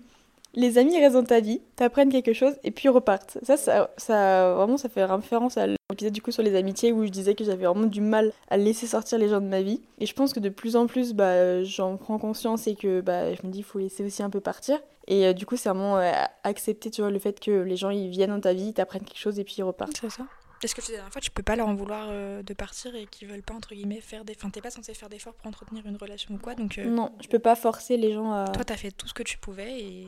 les 0.53 0.77
amis 0.77 0.97
restent 0.99 1.15
dans 1.15 1.23
ta 1.23 1.39
vie, 1.39 1.61
t'apprennent 1.75 2.11
quelque 2.11 2.33
chose 2.33 2.53
et 2.63 2.71
puis 2.71 2.89
repartent. 2.89 3.37
Ça, 3.43 3.57
ça, 3.57 3.91
ça, 3.97 4.53
vraiment, 4.55 4.77
ça 4.77 4.89
fait 4.89 5.05
référence 5.05 5.57
à 5.57 5.67
l'épisode 5.67 6.13
du 6.13 6.21
coup 6.21 6.31
sur 6.31 6.43
les 6.43 6.55
amitiés 6.55 6.91
où 6.91 7.05
je 7.05 7.11
disais 7.11 7.35
que 7.35 7.43
j'avais 7.43 7.65
vraiment 7.65 7.85
du 7.85 8.01
mal 8.01 8.33
à 8.49 8.57
laisser 8.57 8.87
sortir 8.87 9.17
les 9.17 9.29
gens 9.29 9.41
de 9.41 9.47
ma 9.47 9.61
vie. 9.61 9.81
Et 9.99 10.05
je 10.05 10.13
pense 10.13 10.33
que 10.33 10.39
de 10.39 10.49
plus 10.49 10.75
en 10.75 10.87
plus, 10.87 11.13
bah, 11.13 11.63
j'en 11.63 11.97
prends 11.97 12.17
conscience 12.17 12.67
et 12.67 12.75
que 12.75 13.01
bah, 13.01 13.33
je 13.33 13.45
me 13.45 13.51
dis, 13.51 13.59
il 13.59 13.63
faut 13.63 13.79
laisser 13.79 14.03
aussi 14.03 14.23
un 14.23 14.29
peu 14.29 14.39
partir. 14.39 14.79
Et 15.07 15.25
euh, 15.25 15.33
du 15.33 15.45
coup, 15.45 15.55
c'est 15.55 15.69
vraiment 15.69 15.97
euh, 15.97 16.11
accepter, 16.43 16.91
tu 16.91 17.01
vois, 17.01 17.11
le 17.11 17.19
fait 17.19 17.39
que 17.39 17.51
les 17.51 17.77
gens 17.77 17.89
ils 17.89 18.09
viennent 18.09 18.31
dans 18.31 18.41
ta 18.41 18.53
vie, 18.53 18.73
t'apprennent 18.73 19.03
quelque 19.03 19.19
chose 19.19 19.39
et 19.39 19.43
puis 19.43 19.55
ils 19.59 19.63
repartent. 19.63 19.97
C'est 19.99 20.09
ça. 20.09 20.25
Est-ce 20.63 20.73
que 20.73 20.81
tu 20.81 20.87
disais 20.87 20.93
la 20.93 21.01
dernière 21.01 21.13
fois, 21.13 21.21
tu 21.21 21.29
peux 21.29 21.43
pas 21.43 21.55
leur 21.55 21.67
en 21.67 21.75
vouloir 21.75 22.07
euh, 22.09 22.41
de 22.41 22.53
partir 22.53 22.95
et 22.95 23.05
qu'ils 23.05 23.27
veulent 23.27 23.43
pas, 23.43 23.53
entre 23.53 23.75
guillemets, 23.75 24.01
faire 24.01 24.25
des. 24.25 24.33
Enfin, 24.35 24.49
t'es 24.49 24.59
pas 24.59 24.71
censé 24.71 24.93
faire 24.95 25.07
d'efforts 25.07 25.35
pour 25.35 25.47
entretenir 25.47 25.85
une 25.85 25.97
relation 25.97 26.33
ou 26.33 26.39
quoi, 26.39 26.55
donc. 26.55 26.77
Non, 26.77 27.11
je 27.21 27.27
peux 27.27 27.39
pas 27.39 27.55
forcer 27.55 27.95
les 27.95 28.11
gens 28.11 28.31
à. 28.31 28.47
Toi, 28.49 28.65
t'as 28.65 28.75
fait 28.75 28.91
tout 28.91 29.07
ce 29.07 29.13
que 29.13 29.23
tu 29.23 29.37
pouvais 29.37 29.79
et 29.79 30.07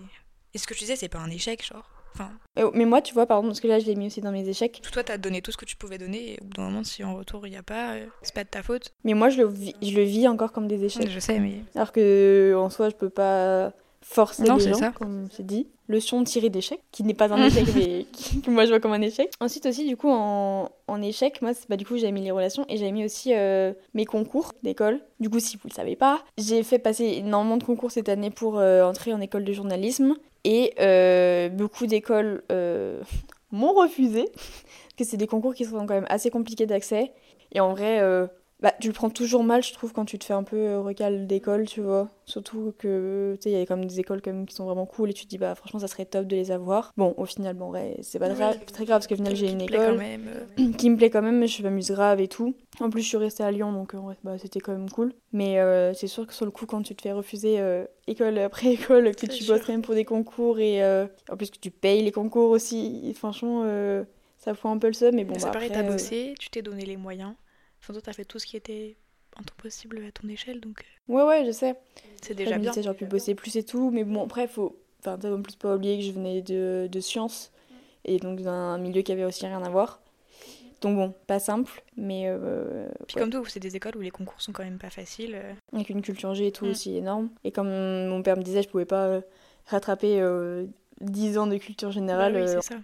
et 0.54 0.58
ce 0.58 0.68
que 0.68 0.74
je 0.74 0.80
disais, 0.80 0.96
c'est 0.96 1.10
pas 1.10 1.20
un 1.20 1.30
échec, 1.30 1.66
genre. 1.66 1.90
Enfin... 2.14 2.32
Euh, 2.58 2.72
mais 2.74 2.86
moi, 2.86 3.02
tu 3.02 3.14
vois, 3.14 3.26
par 3.26 3.38
exemple, 3.38 3.52
parce 3.52 3.62
que 3.62 3.68
là, 3.68 3.80
je 3.80 3.86
l'ai 3.86 3.96
mis 3.96 4.08
aussi 4.08 4.22
dans 4.22 4.32
mes 4.32 4.48
échecs. 4.48 4.82
Toi, 4.92 5.04
t'as 5.04 5.18
donné 5.18 5.42
tout 5.42 5.52
ce 5.52 5.58
que 5.58 5.66
tu 5.66 5.76
pouvais 5.76 5.98
donner, 5.98 6.34
et 6.34 6.38
au 6.42 6.46
bout 6.46 6.54
d'un 6.54 6.64
moment, 6.64 6.84
si 6.84 7.04
en 7.04 7.16
retour 7.16 7.46
il 7.46 7.52
n'y 7.52 7.58
a 7.58 7.64
pas, 7.64 7.94
euh, 7.94 8.06
c'est 8.22 8.34
pas 8.34 8.44
de 8.44 8.50
ta 8.50 8.64
faute. 8.64 8.94
Mais 9.04 9.14
moi, 9.14 9.30
je 9.30 9.38
le, 9.38 9.48
vis, 9.48 9.76
je 9.82 9.96
le 9.96 10.04
vis 10.04 10.28
encore 10.28 10.52
comme 10.52 10.68
des 10.68 10.84
échecs. 10.84 11.10
Je 11.10 11.20
sais, 11.20 11.40
mais. 11.40 11.64
Alors 11.76 11.92
que, 11.92 12.56
en 12.58 12.70
soi, 12.70 12.90
je 12.90 12.96
peux 12.96 13.10
pas 13.10 13.74
forcer 14.02 14.44
non, 14.44 14.56
les 14.56 14.70
gens, 14.70 14.80
ça. 14.80 14.92
comme 14.92 15.28
c'est 15.32 15.46
dit. 15.46 15.68
Leçon 15.90 16.24
tirée 16.24 16.50
d'échec, 16.50 16.80
qui 16.92 17.04
n'est 17.04 17.16
pas 17.16 17.34
un 17.34 17.44
échec, 17.48 17.66
mais 17.76 18.06
que 18.42 18.52
moi 18.52 18.66
je 18.66 18.70
vois 18.70 18.80
comme 18.80 18.94
un 18.94 19.02
échec. 19.02 19.32
Ensuite 19.40 19.66
aussi, 19.66 19.88
du 19.88 19.98
coup, 19.98 20.10
en, 20.10 20.70
en 20.88 21.02
échec, 21.02 21.42
moi, 21.42 21.52
bah, 21.68 21.78
du 21.78 21.86
coup, 21.86 21.98
j'ai 21.98 22.12
mis 22.12 22.22
les 22.22 22.30
relations 22.30 22.64
et 22.70 22.78
j'ai 22.78 22.92
mis 22.92 23.04
aussi 23.04 23.34
euh, 23.34 23.74
mes 23.96 24.06
concours 24.06 24.54
d'école. 24.62 25.02
Du 25.20 25.32
coup, 25.32 25.40
si 25.40 25.58
vous 25.58 25.68
le 25.68 25.74
savez 25.74 25.96
pas, 25.96 26.24
j'ai 26.38 26.62
fait 26.62 26.78
passer 26.78 27.06
énormément 27.06 27.58
de 27.58 27.64
concours 27.64 27.90
cette 27.90 28.08
année 28.08 28.30
pour 28.30 28.60
euh, 28.60 28.84
entrer 28.84 29.14
en 29.14 29.20
école 29.20 29.44
de 29.44 29.52
journalisme. 29.52 30.16
Et 30.44 30.74
euh, 30.80 31.50
beaucoup 31.50 31.88
d'écoles 31.88 32.44
m'ont 33.52 33.74
refusé, 33.74 34.26
parce 34.36 34.96
que 34.96 35.04
c'est 35.04 35.18
des 35.18 35.28
concours 35.28 35.56
qui 35.56 35.66
sont 35.66 35.88
quand 35.88 35.96
même 35.96 36.08
assez 36.08 36.30
compliqués 36.30 36.68
d'accès. 36.68 37.12
Et 37.52 37.60
en 37.60 37.74
vrai, 37.74 38.00
bah, 38.62 38.74
tu 38.80 38.88
le 38.88 38.94
prends 38.94 39.10
toujours 39.10 39.44
mal, 39.44 39.64
je 39.64 39.72
trouve, 39.72 39.94
quand 39.94 40.04
tu 40.04 40.20
te 40.20 40.26
fais 40.26 40.34
un 40.34 40.44
peu 40.44 40.58
euh, 40.58 40.82
recal 40.82 41.28
d'école, 41.28 41.66
tu 41.66 41.80
vois. 41.80 42.10
Surtout 42.26 42.74
que, 42.78 43.36
tu 43.36 43.44
sais, 43.44 43.52
il 43.52 43.58
y 43.58 43.66
a 43.66 43.76
même 43.76 43.86
des 43.86 44.02
écoles 44.02 44.22
quand 44.22 44.34
même 44.34 44.46
qui 44.46 44.54
sont 44.54 44.66
vraiment 44.66 44.86
cool 44.86 45.10
et 45.10 45.14
tu 45.14 45.24
te 45.24 45.30
dis, 45.30 45.38
bah 45.38 45.56
franchement, 45.56 45.80
ça 45.80 45.88
serait 45.88 46.06
top 46.06 46.28
de 46.28 46.36
les 46.36 46.52
avoir. 46.52 46.92
Bon, 46.98 47.14
au 47.16 47.26
final, 47.26 47.56
bon, 47.56 47.72
ouais, 47.72 47.96
c'est 48.02 48.20
pas 48.20 48.28
très, 48.28 48.60
très, 48.60 48.86
grave 48.86 49.00
parce 49.00 49.08
qu'au 49.08 49.16
final, 49.16 49.34
j'ai 49.34 49.50
une 49.50 49.62
école 49.62 49.98
euh. 50.02 50.72
qui 50.78 50.90
me 50.90 50.98
plaît 50.98 51.10
quand 51.10 51.22
même, 51.22 51.40
mais 51.40 51.48
je 51.48 51.64
m'amuse 51.64 51.92
grave 51.92 52.20
et 52.20 52.28
tout. 52.28 52.54
En 52.82 52.90
plus, 52.90 53.02
je 53.02 53.08
suis 53.08 53.18
restée 53.18 53.44
à 53.44 53.52
Lyon, 53.52 53.72
donc 53.72 53.94
ouais, 53.94 54.16
bah, 54.26 54.38
c'était 54.38 54.60
quand 54.60 54.74
même 54.74 54.90
cool. 54.90 55.14
Mais 55.32 55.60
euh, 55.60 55.94
c'est 55.94 56.08
sûr 56.08 56.28
que 56.28 56.34
sur 56.34 56.46
le 56.46 56.52
coup, 56.52 56.66
quand 56.66 56.82
tu 56.82 56.96
te 56.96 57.02
fais 57.02 57.14
refuser 57.14 57.60
école 58.08 58.38
après 58.40 58.68
école, 58.74 59.16
que 59.16 59.26
tu 59.26 59.46
bosses 59.46 59.68
même 59.70 59.82
pour 59.82 59.96
des 59.96 60.06
concours 60.06 60.60
et 60.60 60.84
en 61.32 61.38
plus 61.38 61.50
que 61.50 61.60
tu 61.60 61.72
payes 61.72 62.04
les 62.04 62.12
concours 62.12 62.50
aussi, 62.50 63.14
franchement, 63.14 63.64
ça 64.38 64.54
fout 64.54 64.70
un 64.70 64.78
peu 64.78 64.88
le 64.88 64.94
seum. 64.94 65.16
Mais 65.16 65.24
bon, 65.24 65.36
c'est 65.38 65.46
bah, 65.46 65.52
pareil, 65.52 65.72
t'as 65.72 65.84
bossé, 65.84 66.34
tu 66.38 66.50
t'es 66.50 66.62
donné 66.62 66.86
les 66.86 66.98
moyens. 66.98 67.34
Enfin, 67.90 67.94
toi, 67.94 68.02
t'as 68.06 68.14
fait 68.14 68.26
tout 68.26 68.38
ce 68.38 68.46
qui 68.46 68.56
était 68.56 68.98
en 69.36 69.42
ton 69.42 69.56
possible 69.58 70.04
à 70.08 70.12
ton 70.12 70.28
échelle, 70.28 70.60
donc. 70.60 70.86
Euh, 71.10 71.14
ouais, 71.14 71.24
ouais, 71.24 71.46
je 71.46 71.52
sais. 71.52 71.76
C'est 72.22 72.36
déjà 72.36 72.60
bien. 72.60 72.72
J'aurais 72.72 72.96
pu 72.96 73.06
bosser 73.06 73.34
plus 73.34 73.56
et 73.56 73.64
tout, 73.64 73.90
mais 73.90 74.04
bon, 74.04 74.24
après, 74.24 74.48
faut. 74.48 74.78
Enfin, 75.00 75.18
t'as 75.18 75.32
en 75.34 75.42
plus 75.42 75.56
pas 75.56 75.76
oublier 75.76 75.98
que 75.98 76.04
je 76.04 76.12
venais 76.12 76.44
de, 76.44 76.88
de 76.92 77.00
sciences, 77.00 77.52
et 78.06 78.20
donc 78.20 78.42
d'un 78.42 78.78
milieu 78.78 79.02
qui 79.02 79.12
avait 79.12 79.24
aussi 79.24 79.44
rien 79.48 79.64
à 79.64 79.70
voir. 79.70 80.02
Donc 80.82 80.98
bon, 80.98 81.14
pas 81.26 81.40
simple, 81.40 81.84
mais... 81.98 82.26
Euh, 82.28 82.88
Puis 83.08 83.18
comme 83.18 83.32
tout, 83.32 83.44
c'est 83.46 83.60
des 83.60 83.76
écoles 83.76 83.98
où 83.98 84.02
les 84.02 84.12
concours 84.12 84.42
sont 84.42 84.54
quand 84.54 84.64
même 84.64 84.78
pas 84.78 84.90
faciles. 84.90 85.36
Euh. 85.36 85.54
Avec 85.74 85.90
une 85.90 86.02
culture 86.02 86.34
G 86.36 86.48
et 86.48 86.52
tout 86.52 86.66
mm. 86.66 86.70
aussi 86.70 86.96
énorme. 86.96 87.30
Et 87.44 87.52
comme 87.52 87.68
mon 87.68 88.22
père 88.22 88.38
me 88.38 88.44
disait, 88.44 88.62
je 88.62 88.70
pouvais 88.70 88.86
pas 88.86 89.20
rattraper 89.66 90.24
10 91.02 91.38
ans 91.38 91.48
de 91.48 91.58
culture 91.58 91.92
générale 91.92 92.34
bah 92.34 92.46
oui, 92.46 92.62
ça. 92.62 92.76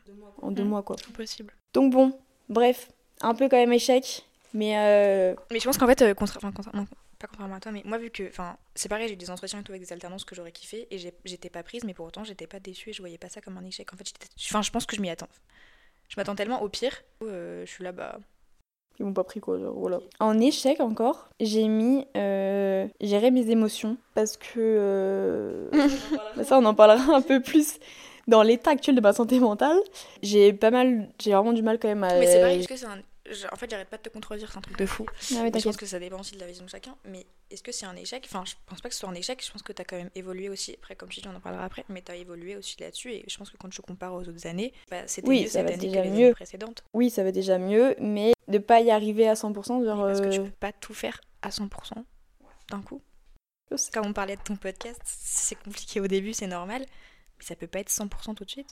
en 0.41 0.51
deux 0.51 0.63
mm. 0.63 0.67
mois, 0.67 0.83
quoi. 0.83 0.95
Impossible. 1.07 1.53
Donc 1.73 1.93
bon, 1.93 2.11
bref, 2.49 2.89
un 3.21 3.33
peu 3.33 3.47
quand 3.47 3.57
même 3.57 3.71
échec, 3.73 4.25
mais 4.55 4.77
euh, 4.77 5.35
Mais 5.51 5.59
je 5.59 5.65
pense 5.65 5.77
qu'en 5.77 5.85
fait, 5.85 6.01
euh, 6.01 6.13
contra- 6.13 6.37
enfin, 6.37 6.51
contra- 6.51 6.71
non, 6.73 6.85
pas 7.19 7.27
contrairement 7.27 7.55
à 7.55 7.59
toi, 7.59 7.71
mais 7.71 7.81
moi, 7.85 7.97
vu 7.97 8.09
que. 8.09 8.27
Enfin, 8.27 8.57
c'est 8.73 8.89
pareil, 8.89 9.07
j'ai 9.07 9.13
eu 9.13 9.17
des 9.17 9.29
entretiens 9.29 9.59
et 9.59 9.63
tout 9.63 9.71
avec 9.71 9.81
des 9.83 9.93
alternances 9.93 10.25
que 10.25 10.33
j'aurais 10.33 10.51
kiffé 10.51 10.87
et 10.91 10.97
j'étais 10.97 11.49
pas 11.49 11.61
prise, 11.61 11.83
mais 11.83 11.93
pour 11.93 12.05
autant, 12.07 12.23
j'étais 12.23 12.47
pas 12.47 12.59
déçue 12.59 12.89
et 12.89 12.93
je 12.93 13.01
voyais 13.01 13.17
pas 13.17 13.29
ça 13.29 13.41
comme 13.41 13.57
un 13.57 13.65
échec. 13.65 13.93
En 13.93 13.97
fait, 13.97 14.05
enfin, 14.49 14.61
je 14.61 14.71
pense 14.71 14.85
que 14.85 14.95
je 14.95 15.01
m'y 15.01 15.09
attends. 15.09 15.27
Je 16.09 16.15
m'attends 16.17 16.35
tellement 16.35 16.61
au 16.61 16.69
pire. 16.69 17.03
Euh, 17.21 17.65
je 17.65 17.71
suis 17.71 17.83
là, 17.83 17.91
bah. 17.91 18.17
ils 18.99 19.05
m'ont 19.05 19.13
pas 19.13 19.23
pris 19.23 19.39
quoi, 19.41 19.59
genre, 19.59 19.73
voilà. 19.73 19.99
En 20.19 20.39
échec 20.39 20.79
encore, 20.79 21.29
j'ai 21.39 21.67
mis 21.67 22.07
euh, 22.15 22.87
gérer 23.01 23.31
mes 23.31 23.49
émotions 23.49 23.97
parce 24.13 24.37
que 24.37 24.57
euh, 24.57 25.69
ça 26.43 26.57
on 26.59 26.65
en 26.65 26.73
parlera 26.75 27.15
un 27.15 27.21
peu 27.21 27.41
plus 27.41 27.79
dans 28.27 28.41
l'état 28.41 28.71
actuel 28.71 28.95
de 28.95 29.01
ma 29.01 29.13
santé 29.13 29.39
mentale. 29.39 29.77
J'ai 30.21 30.53
pas 30.53 30.71
mal, 30.71 31.09
j'ai 31.19 31.31
vraiment 31.33 31.53
du 31.53 31.61
mal 31.63 31.77
quand 31.79 31.87
même 31.89 32.03
à. 32.03 32.13
Mais 32.19 32.27
c'est 32.27 32.39
pareil, 32.39 32.59
est-ce 32.59 32.67
que 32.67 32.77
c'est 32.77 32.85
un. 32.85 33.01
Je- 33.29 33.47
En 33.51 33.55
fait, 33.55 33.69
j'arrête 33.69 33.89
pas 33.89 33.97
de 33.97 34.03
te 34.03 34.09
contredire, 34.09 34.51
c'est 34.51 34.57
un 34.57 34.61
truc 34.61 34.77
de 34.77 34.85
fou. 34.85 35.05
Ah 35.09 35.45
je 35.53 35.63
pense 35.63 35.77
que 35.77 35.85
ça 35.85 35.99
dépend 35.99 36.19
aussi 36.19 36.35
de 36.35 36.39
la 36.39 36.47
vision 36.47 36.65
de 36.65 36.69
chacun. 36.69 36.95
Mais 37.05 37.25
est-ce 37.49 37.63
que 37.63 37.71
c'est 37.71 37.85
un 37.85 37.95
échec? 37.95 38.23
Enfin, 38.27 38.43
je 38.45 38.53
pense 38.65 38.81
pas 38.81 38.89
que 38.89 38.95
ce 38.95 39.01
soit 39.01 39.09
un 39.09 39.13
échec. 39.15 39.43
Je 39.45 39.51
pense 39.51 39.61
que 39.63 39.73
tu 39.73 39.81
as 39.81 39.85
quand 39.85 39.97
même 39.97 40.09
évolué 40.15 40.49
aussi. 40.49 40.73
Après, 40.73 40.95
comme 40.95 41.11
je 41.11 41.21
dis, 41.21 41.27
on 41.27 41.35
en 41.35 41.39
parlera 41.39 41.63
après. 41.65 41.85
Mais 41.89 42.01
tu 42.01 42.11
as 42.11 42.15
évolué 42.15 42.55
aussi 42.55 42.75
là-dessus. 42.79 43.11
Et 43.13 43.25
je 43.27 43.37
pense 43.37 43.49
que 43.49 43.57
quand 43.57 43.69
tu 43.69 43.81
compares 43.81 44.13
aux 44.13 44.21
autres 44.27 44.47
années, 44.47 44.73
bah, 44.89 45.07
c'était 45.07 45.27
Oui, 45.27 45.41
mieux 45.43 45.47
ça 45.47 45.59
cette 45.59 45.67
année 45.67 45.77
déjà 45.77 46.01
que 46.01 46.03
les 46.07 46.09
mieux. 46.11 46.25
années 46.25 46.33
précédentes. 46.33 46.83
Oui, 46.93 47.09
ça 47.09 47.23
va 47.23 47.31
déjà 47.31 47.57
mieux, 47.57 47.95
mais 47.99 48.33
de 48.47 48.57
pas 48.57 48.81
y 48.81 48.91
arriver 48.91 49.27
à 49.27 49.33
100%, 49.35 49.83
genre. 49.83 50.01
Parce 50.05 50.21
que 50.21 50.29
tu 50.29 50.39
euh, 50.39 50.43
peux 50.45 50.51
pas 50.51 50.71
tout 50.73 50.93
faire 50.93 51.19
à 51.41 51.49
100% 51.49 52.03
d'un 52.69 52.81
coup. 52.81 53.01
Quand 53.93 54.05
on 54.05 54.13
parlait 54.13 54.35
de 54.37 54.41
ton 54.43 54.55
podcast, 54.55 55.01
c'est 55.03 55.55
compliqué 55.55 55.99
au 55.99 56.07
début, 56.07 56.33
c'est 56.33 56.47
normal. 56.47 56.85
Mais 57.37 57.43
ça 57.43 57.55
peut 57.55 57.67
pas 57.67 57.79
être 57.79 57.89
100% 57.89 58.35
tout 58.35 58.45
de 58.45 58.49
suite. 58.49 58.69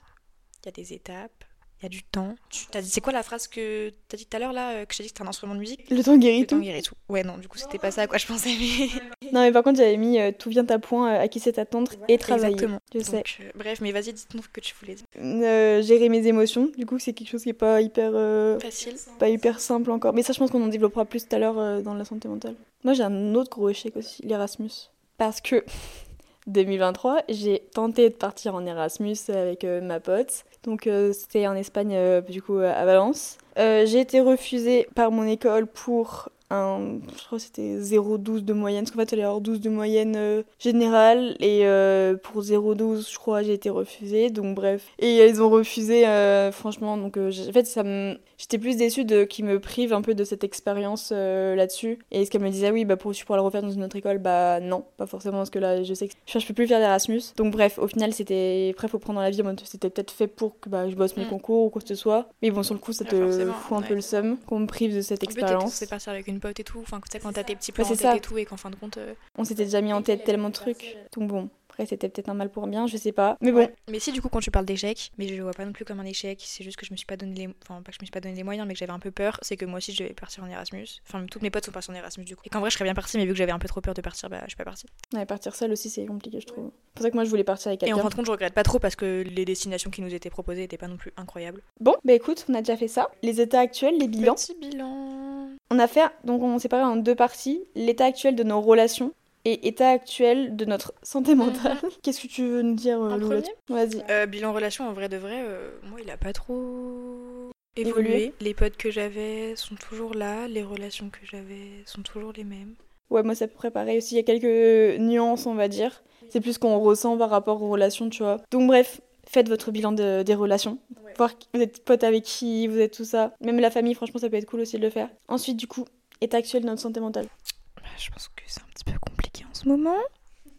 Il 0.61 0.67
y 0.67 0.69
a 0.69 0.71
des 0.71 0.93
étapes, 0.93 1.43
il 1.83 1.87
y 1.87 1.87
a 1.87 1.89
du 1.89 2.03
temps. 2.03 2.33
Tu 2.49 2.65
t'as 2.71 2.81
dit, 2.81 2.89
c'est 2.89 3.01
quoi 3.01 3.11
la 3.11 3.23
phrase 3.23 3.47
que 3.47 3.91
t'as 4.07 4.15
dit 4.15 4.25
tout 4.25 4.37
à 4.37 4.39
l'heure 4.39 4.53
là, 4.53 4.71
euh, 4.71 4.85
que 4.85 4.93
je 4.93 4.97
t'ai 4.99 5.03
dit 5.03 5.09
que 5.09 5.15
c'était 5.17 5.23
un 5.25 5.29
instrument 5.29 5.53
de 5.53 5.59
musique 5.59 5.89
Le 5.89 6.01
temps 6.01 6.15
guérit 6.17 6.41
Le 6.41 6.47
temps 6.47 6.55
tout. 6.55 6.61
guérit 6.63 6.81
tout. 6.81 6.95
Ouais, 7.09 7.23
non, 7.23 7.37
du 7.37 7.47
coup, 7.49 7.57
c'était 7.57 7.77
pas 7.77 7.91
ça 7.91 8.03
à 8.03 8.07
quoi 8.07 8.17
je 8.17 8.25
pensais, 8.25 8.51
mais. 8.57 8.87
Non, 9.33 9.41
mais 9.41 9.51
par 9.51 9.63
contre, 9.63 9.77
j'avais 9.79 9.97
mis 9.97 10.19
euh, 10.19 10.31
tout 10.37 10.49
vient 10.49 10.65
à 10.67 10.79
point, 10.79 11.13
euh, 11.15 11.19
à 11.21 11.27
qui 11.27 11.39
c'est 11.39 11.57
attendre 11.59 11.91
et 12.07 12.17
travailler. 12.17 12.53
Exactement. 12.53 12.79
Je 12.93 12.99
sais. 12.99 13.23
Euh, 13.41 13.49
bref, 13.55 13.81
mais 13.81 13.91
vas-y, 13.91 14.13
dites-nous 14.13 14.43
ce 14.43 14.47
que 14.49 14.61
tu 14.61 14.73
voulais 14.79 14.95
dire. 14.95 15.05
Euh, 15.17 15.81
gérer 15.81 16.07
mes 16.09 16.25
émotions, 16.27 16.69
du 16.77 16.85
coup, 16.85 16.99
c'est 16.99 17.13
quelque 17.13 17.29
chose 17.29 17.43
qui 17.43 17.49
est 17.49 17.53
pas 17.53 17.81
hyper. 17.81 18.11
euh, 18.13 18.59
Facile. 18.59 18.95
pas 19.19 19.29
hyper 19.29 19.59
simple 19.59 19.91
encore. 19.91 20.13
Mais 20.13 20.23
ça, 20.23 20.33
je 20.33 20.39
pense 20.39 20.51
qu'on 20.51 20.63
en 20.63 20.67
développera 20.67 21.05
plus 21.05 21.27
tout 21.27 21.35
à 21.35 21.39
l'heure 21.39 21.57
euh, 21.59 21.81
dans 21.81 21.93
la 21.95 22.05
santé 22.05 22.27
mentale. 22.27 22.55
Moi, 22.83 22.93
j'ai 22.93 23.03
un 23.03 23.33
autre 23.35 23.49
gros 23.49 23.69
échec 23.69 23.95
aussi, 23.97 24.21
l'Erasmus. 24.23 24.71
Parce 25.17 25.41
que 25.41 25.63
2023, 26.47 27.21
j'ai 27.29 27.63
tenté 27.73 28.09
de 28.09 28.15
partir 28.15 28.55
en 28.55 28.65
Erasmus 28.65 29.17
avec 29.29 29.63
euh, 29.63 29.81
ma 29.81 29.99
pote. 29.99 30.43
Donc, 30.63 30.87
euh, 30.87 31.13
c'était 31.13 31.47
en 31.47 31.55
Espagne, 31.55 31.95
euh, 31.95 32.21
du 32.21 32.41
coup, 32.41 32.57
à 32.57 32.85
Valence. 32.85 33.37
J'ai 33.57 33.99
été 33.99 34.19
refusée 34.19 34.87
par 34.95 35.11
mon 35.11 35.27
école 35.27 35.67
pour 35.67 36.29
un. 36.49 36.99
Je 37.17 37.25
crois 37.25 37.37
que 37.37 37.43
c'était 37.43 37.77
0,12 37.79 38.41
de 38.45 38.53
moyenne. 38.53 38.83
Parce 38.83 38.91
qu'en 38.91 38.99
fait, 38.99 39.03
il 39.05 39.09
fallait 39.11 39.23
avoir 39.23 39.41
12 39.41 39.59
de 39.61 39.69
moyenne 39.69 40.15
euh, 40.15 40.43
générale. 40.59 41.35
Et 41.39 41.61
euh, 41.65 42.15
pour 42.15 42.41
0,12, 42.41 43.11
je 43.11 43.17
crois, 43.17 43.41
j'ai 43.43 43.53
été 43.53 43.69
refusée. 43.69 44.29
Donc, 44.29 44.55
bref. 44.55 44.85
Et 44.99 45.19
euh, 45.21 45.27
ils 45.27 45.41
ont 45.41 45.49
refusé, 45.49 46.07
euh, 46.07 46.51
franchement. 46.51 46.97
Donc, 46.97 47.17
en 47.17 47.29
fait, 47.51 47.65
ça 47.65 47.83
me. 47.83 48.17
J'étais 48.37 48.57
plus 48.57 48.75
déçue 48.75 49.05
de 49.05 49.23
qu'ils 49.23 49.45
me 49.45 49.59
privent 49.59 49.93
un 49.93 50.01
peu 50.01 50.15
de 50.15 50.23
cette 50.23 50.43
expérience 50.43 51.11
là-dessus. 51.11 51.99
Et 52.11 52.25
ce 52.25 52.31
qu'elle 52.31 52.41
me 52.41 52.49
disait, 52.49 52.71
oui, 52.71 52.83
bah 52.83 52.97
pour 52.97 53.13
tu 53.13 53.25
pourras 53.25 53.37
le 53.37 53.43
refaire 53.43 53.61
dans 53.61 53.71
une 53.71 53.83
autre 53.83 53.95
école, 53.95 54.17
bah 54.17 54.59
non, 54.59 54.83
pas 54.97 55.05
forcément, 55.05 55.37
parce 55.37 55.49
que 55.49 55.59
là, 55.59 55.81
je 55.83 55.93
sais 55.93 56.07
que 56.09 56.13
je, 56.25 56.39
je 56.39 56.45
peux 56.47 56.53
plus 56.53 56.67
faire 56.67 56.79
d'Erasmus. 56.79 57.21
Donc 57.37 57.53
bref, 57.53 57.79
au 57.79 57.87
final, 57.87 58.11
c'était. 58.13 58.71
Après, 58.73 58.87
faut 58.87 58.99
prendre 58.99 59.21
la 59.21 59.29
vie, 59.29 59.41
c'était 59.63 59.89
peut-être 59.89 60.11
fait 60.11 60.27
pour 60.27 60.59
que 60.59 60.67
bah, 60.69 60.89
je 60.89 60.95
bosse 60.95 61.15
mes 61.15 61.23
Mm. 61.23 61.29
concours 61.29 61.65
ou 61.65 61.69
quoi 61.69 61.81
que 61.81 61.87
ce 61.87 61.95
soit. 61.95 62.27
Mais 62.41 62.51
bon, 62.51 62.63
sur 62.63 62.73
le 62.73 62.79
coup, 62.81 62.91
ça 62.91 63.05
te 63.05 63.15
fout 63.15 63.77
un 63.77 63.81
ouais. 63.81 63.87
peu 63.87 63.93
le 63.95 64.01
seum 64.01 64.37
qu'on 64.45 64.59
me 64.59 64.67
prive 64.67 64.93
de 64.95 65.01
cette 65.01 65.23
En 65.23 65.27
expérience. 65.27 65.63
censé 65.71 65.87
partir 65.87 66.11
avec 66.11 66.27
une 66.27 66.39
et 66.51 66.63
tout. 66.63 66.79
Enfin, 66.81 66.99
tu 66.99 67.11
sais, 67.11 67.19
quand 67.19 67.33
t'as 67.33 67.43
tes 67.43 67.55
petits 67.55 67.71
Ouais, 67.71 67.75
plans 67.75 67.85
en 67.85 67.87
c'est 67.89 67.93
tête 67.95 68.01
ça. 68.11 68.15
et 68.17 68.21
tout, 68.21 68.37
et 68.37 68.45
qu'en 68.45 68.57
fin 68.57 68.69
de 68.69 68.75
compte. 68.75 68.97
euh, 68.97 69.13
On 69.37 69.43
s'était 69.43 69.65
déjà 69.65 69.81
mis 69.81 69.93
en 69.93 70.01
tête 70.01 70.23
tellement 70.23 70.49
de 70.49 70.53
trucs. 70.53 70.95
Donc 71.15 71.29
bon, 71.29 71.49
après, 71.69 71.85
c'était 71.87 72.07
peut-être 72.07 72.29
un 72.29 72.35
mal 72.35 72.51
pour 72.51 72.63
un 72.63 72.67
bien, 72.67 72.85
je 72.85 72.97
sais 72.97 73.11
pas. 73.11 73.35
Mais 73.41 73.51
bon, 73.51 73.57
Ouais. 73.59 73.73
Mais 73.89 73.99
si, 73.99 74.11
du 74.11 74.21
coup, 74.21 74.29
quand 74.29 74.39
tu 74.41 74.51
parles 74.51 74.65
d'échec, 74.65 75.11
mais 75.17 75.27
je 75.27 75.33
le 75.33 75.41
vois 75.41 75.53
pas 75.53 75.65
non 75.65 75.71
plus 75.71 75.85
comme 75.85 75.99
un 75.99 76.05
échec, 76.05 76.39
c'est 76.45 76.63
juste 76.63 76.77
que 76.77 76.85
je 76.85 76.91
me 76.91 76.97
suis 76.97 77.05
pas 77.07 77.17
donné 77.17 77.33
les. 77.33 77.47
Enfin, 77.63 77.81
pas 77.81 77.91
que 77.91 77.97
je 77.97 78.01
me 78.01 78.05
suis 78.05 78.11
pas 78.11 78.19
donné 78.19 78.35
les 78.35 78.43
moyens, 78.43 78.67
mais 78.67 78.73
que 78.73 78.79
j'avais 78.79 78.91
un 78.91 78.99
peu 78.99 79.09
peur, 79.09 79.39
c'est 79.41 79.57
que 79.57 79.65
moi 79.65 79.77
aussi 79.77 79.91
je 79.91 80.03
devais 80.03 80.13
partir 80.13 80.43
en 80.43 80.47
Erasmus. 80.47 80.85
Enfin, 81.07 81.25
toutes 81.25 81.41
mes 81.41 81.49
potes 81.49 81.65
sont 81.65 81.71
parties 81.71 81.89
en 81.89 81.95
Erasmus 81.95 82.25
du 82.25 82.35
coup. 82.35 82.43
Et 82.45 82.49
qu'en 82.49 82.59
vrai, 82.59 82.69
je 82.69 82.75
serais 82.75 82.85
bien 82.85 82.93
partie, 82.93 83.17
mais 83.17 83.25
vu 83.25 83.31
que 83.31 83.37
j'avais 83.37 83.51
un 83.51 83.57
peu 83.59 83.67
trop 83.67 83.81
peur 83.81 83.95
de 83.95 84.01
partir, 84.01 84.29
bah, 84.29 84.41
je 84.43 84.49
suis 84.49 84.55
pas 84.57 84.65
partie. 84.65 84.85
ouais, 85.15 85.25
partir 85.25 85.55
seul 85.55 85.71
aussi, 85.71 85.89
c'est 85.89 86.05
compliqué, 86.05 86.39
je 86.41 86.45
trouve. 86.45 86.65
C'est 86.67 86.93
pour 86.93 87.03
ça 87.03 87.09
que 87.09 87.15
moi, 87.15 87.23
je 87.23 87.29
voulais 87.31 87.43
partir 87.43 87.69
avec 87.69 87.81
Et 87.83 87.91
en 87.93 87.97
fin 87.97 88.09
de 88.09 88.13
compte, 88.13 88.25
je 88.27 88.31
regrette 88.31 88.53
pas 88.53 88.63
trop 88.63 88.77
parce 88.77 88.95
que 88.95 89.23
les 89.27 89.45
destinations 89.45 89.89
qui 89.89 90.03
nous 90.03 90.13
étaient 90.13 90.29
proposées 90.29 90.61
étaient 90.63 90.77
pas 90.77 90.87
non 90.87 90.97
plus 90.97 91.11
incroyables. 91.17 91.63
Bon, 91.79 91.95
bah 92.05 92.13
écoute, 92.13 92.45
on 92.49 92.53
a 92.53 92.59
déjà 92.59 92.77
fait 92.77 92.87
ça. 92.87 93.09
Les 93.23 93.41
états 93.41 93.61
actuels, 93.61 93.97
les 93.97 94.07
bilans. 94.07 94.35
Petit 94.35 94.55
bilan. 94.61 95.32
On 95.73 95.79
a 95.79 95.87
fait, 95.87 96.03
donc 96.23 96.43
on 96.43 96.59
séparé 96.59 96.83
en 96.83 96.97
deux 96.97 97.15
parties, 97.15 97.63
l'état 97.73 98.05
actuel 98.05 98.35
de 98.35 98.43
nos 98.43 98.61
relations 98.61 99.11
et 99.43 99.67
état 99.67 99.89
actuel 99.89 100.55
de 100.55 100.65
notre 100.65 100.93
santé 101.01 101.33
mentale. 101.33 101.77
Qu'est-ce 102.03 102.21
que 102.21 102.27
tu 102.27 102.45
veux 102.45 102.61
nous 102.61 102.75
dire, 102.75 103.01
euh, 103.01 103.41
Vas-y. 103.69 104.03
Euh, 104.07 104.27
bilan 104.27 104.53
relation, 104.53 104.87
en 104.87 104.93
vrai 104.93 105.09
de 105.09 105.17
vrai, 105.17 105.41
euh, 105.41 105.71
moi, 105.89 105.99
il 105.99 106.11
a 106.11 106.17
pas 106.17 106.31
trop 106.31 107.49
évolué. 107.75 108.01
Évolué. 108.01 108.33
Les 108.39 108.53
potes 108.53 108.77
que 108.77 108.91
j'avais 108.91 109.55
sont 109.55 109.73
toujours 109.73 110.13
là, 110.13 110.47
les 110.47 110.61
relations 110.61 111.09
que 111.09 111.25
j'avais 111.25 111.81
sont 111.87 112.03
toujours 112.03 112.33
les 112.37 112.43
mêmes. 112.43 112.75
Ouais, 113.09 113.23
moi 113.23 113.33
c'est 113.33 113.45
à 113.45 113.47
peu 113.47 113.55
près 113.55 113.71
pareil 113.71 113.97
aussi. 113.97 114.13
Il 114.13 114.17
y 114.17 114.21
a 114.21 114.23
quelques 114.23 114.99
nuances, 114.99 115.47
on 115.47 115.55
va 115.55 115.69
dire. 115.69 116.03
C'est 116.29 116.39
plus 116.39 116.53
ce 116.53 116.59
qu'on 116.59 116.77
ressent 116.77 117.17
par 117.17 117.31
rapport 117.31 117.63
aux 117.63 117.69
relations, 117.69 118.09
tu 118.09 118.21
vois. 118.21 118.41
Donc 118.51 118.67
bref, 118.67 119.01
faites 119.33 119.49
votre 119.49 119.71
bilan 119.71 119.91
de- 119.91 120.23
des 120.23 120.35
relations. 120.35 120.77
Ouais. 121.03 121.13
Voir 121.17 121.37
qui- 121.37 121.47
vous 121.53 121.61
êtes 121.61 121.83
potes 121.83 122.03
avec 122.03 122.23
qui, 122.23 122.67
vous 122.67 122.77
êtes 122.79 122.93
tout 122.93 123.05
ça. 123.05 123.33
Même 123.41 123.59
la 123.59 123.71
famille, 123.71 123.93
franchement, 123.95 124.19
ça 124.19 124.29
peut 124.29 124.37
être 124.37 124.45
cool 124.45 124.61
aussi 124.61 124.77
de 124.77 124.81
le 124.83 124.89
faire. 124.89 125.09
Ensuite, 125.27 125.57
du 125.57 125.67
coup, 125.67 125.85
état 126.21 126.37
actuel 126.37 126.61
de 126.63 126.67
notre 126.67 126.81
santé 126.81 126.99
mentale. 126.99 127.27
Bah, 127.75 127.81
je 127.97 128.09
pense 128.11 128.27
que 128.29 128.43
c'est 128.47 128.61
un 128.61 128.65
petit 128.73 128.83
peu 128.85 128.93
compliqué 128.99 129.43
en 129.49 129.53
ce 129.53 129.67
moment. 129.67 129.97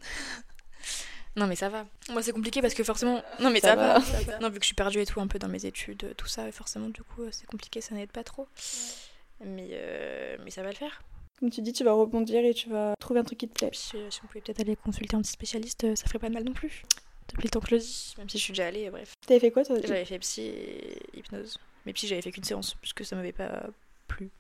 non 1.37 1.47
mais 1.47 1.57
ça 1.57 1.69
va. 1.69 1.87
Moi 2.11 2.23
c'est 2.23 2.33
compliqué 2.33 2.61
parce 2.61 2.75
que 2.75 2.85
forcément... 2.85 3.23
Non 3.41 3.51
mais 3.51 3.61
ça, 3.61 3.69
Ça 3.71 3.77
va. 3.77 3.99
va. 3.99 4.39
Non 4.41 4.51
vu 4.51 4.57
que 4.59 4.63
je 4.65 4.67
suis 4.67 4.75
perdue 4.75 5.01
et 5.01 5.07
tout 5.07 5.21
un 5.21 5.27
peu 5.27 5.39
dans 5.39 5.49
mes 5.49 5.65
études, 5.67 6.15
tout 6.17 6.27
ça, 6.29 6.51
forcément 6.53 6.89
du 6.89 7.03
coup 7.03 7.23
c'est 7.31 7.47
compliqué, 7.47 7.81
ça 7.81 7.95
n'aide 7.95 8.13
pas 8.13 8.23
trop. 8.25 8.47
Mais, 9.45 9.69
euh, 9.73 10.37
mais 10.45 10.51
ça 10.51 10.63
va 10.63 10.69
le 10.71 10.77
faire. 10.77 11.03
Comme 11.41 11.51
tu 11.51 11.61
dis, 11.63 11.73
tu 11.73 11.83
vas 11.83 11.93
rebondir 11.93 12.45
et 12.45 12.55
tu 12.55 12.69
vas 12.69 12.95
trouver 13.01 13.19
un 13.21 13.25
truc 13.25 13.39
qui 13.39 13.49
te 13.49 13.55
plaît. 13.55 13.71
Puis 13.71 13.91
euh, 13.99 14.09
si 14.11 14.21
on 14.23 14.29
pouvait 14.29 14.41
peut-être 14.41 14.61
aller 14.61 14.77
consulter 14.77 15.17
un 15.17 15.23
petit 15.23 15.33
spécialiste, 15.33 15.85
euh, 15.85 15.97
ça 15.97 16.07
ferait 16.07 16.21
pas 16.21 16.29
de 16.29 16.35
mal 16.35 16.45
non 16.45 16.53
plus. 16.53 16.83
Depuis 17.31 17.45
le 17.45 17.51
temps 17.51 17.61
que 17.61 17.69
je 17.69 17.75
le 17.75 17.81
dis, 17.81 18.15
même 18.19 18.29
si 18.29 18.39
je 18.39 18.43
suis 18.43 18.53
déjà 18.53 18.67
allée, 18.67 18.87
euh, 18.87 18.91
bref. 18.91 19.13
T'avais 19.27 19.41
fait 19.41 19.51
quoi, 19.51 19.65
toi 19.65 19.77
J'avais 19.83 20.05
fait 20.05 20.19
psy 20.19 20.43
et 20.43 20.99
hypnose. 21.15 21.59
Mais 21.87 21.93
psy 21.93 22.07
j'avais 22.07 22.23
fait 22.23 22.33
qu'une 22.33 22.45
séance 22.45 22.75
puisque 22.81 23.05
ça 23.05 23.17
m'avait 23.17 23.33
pas 23.33 23.67
plu. 24.09 24.31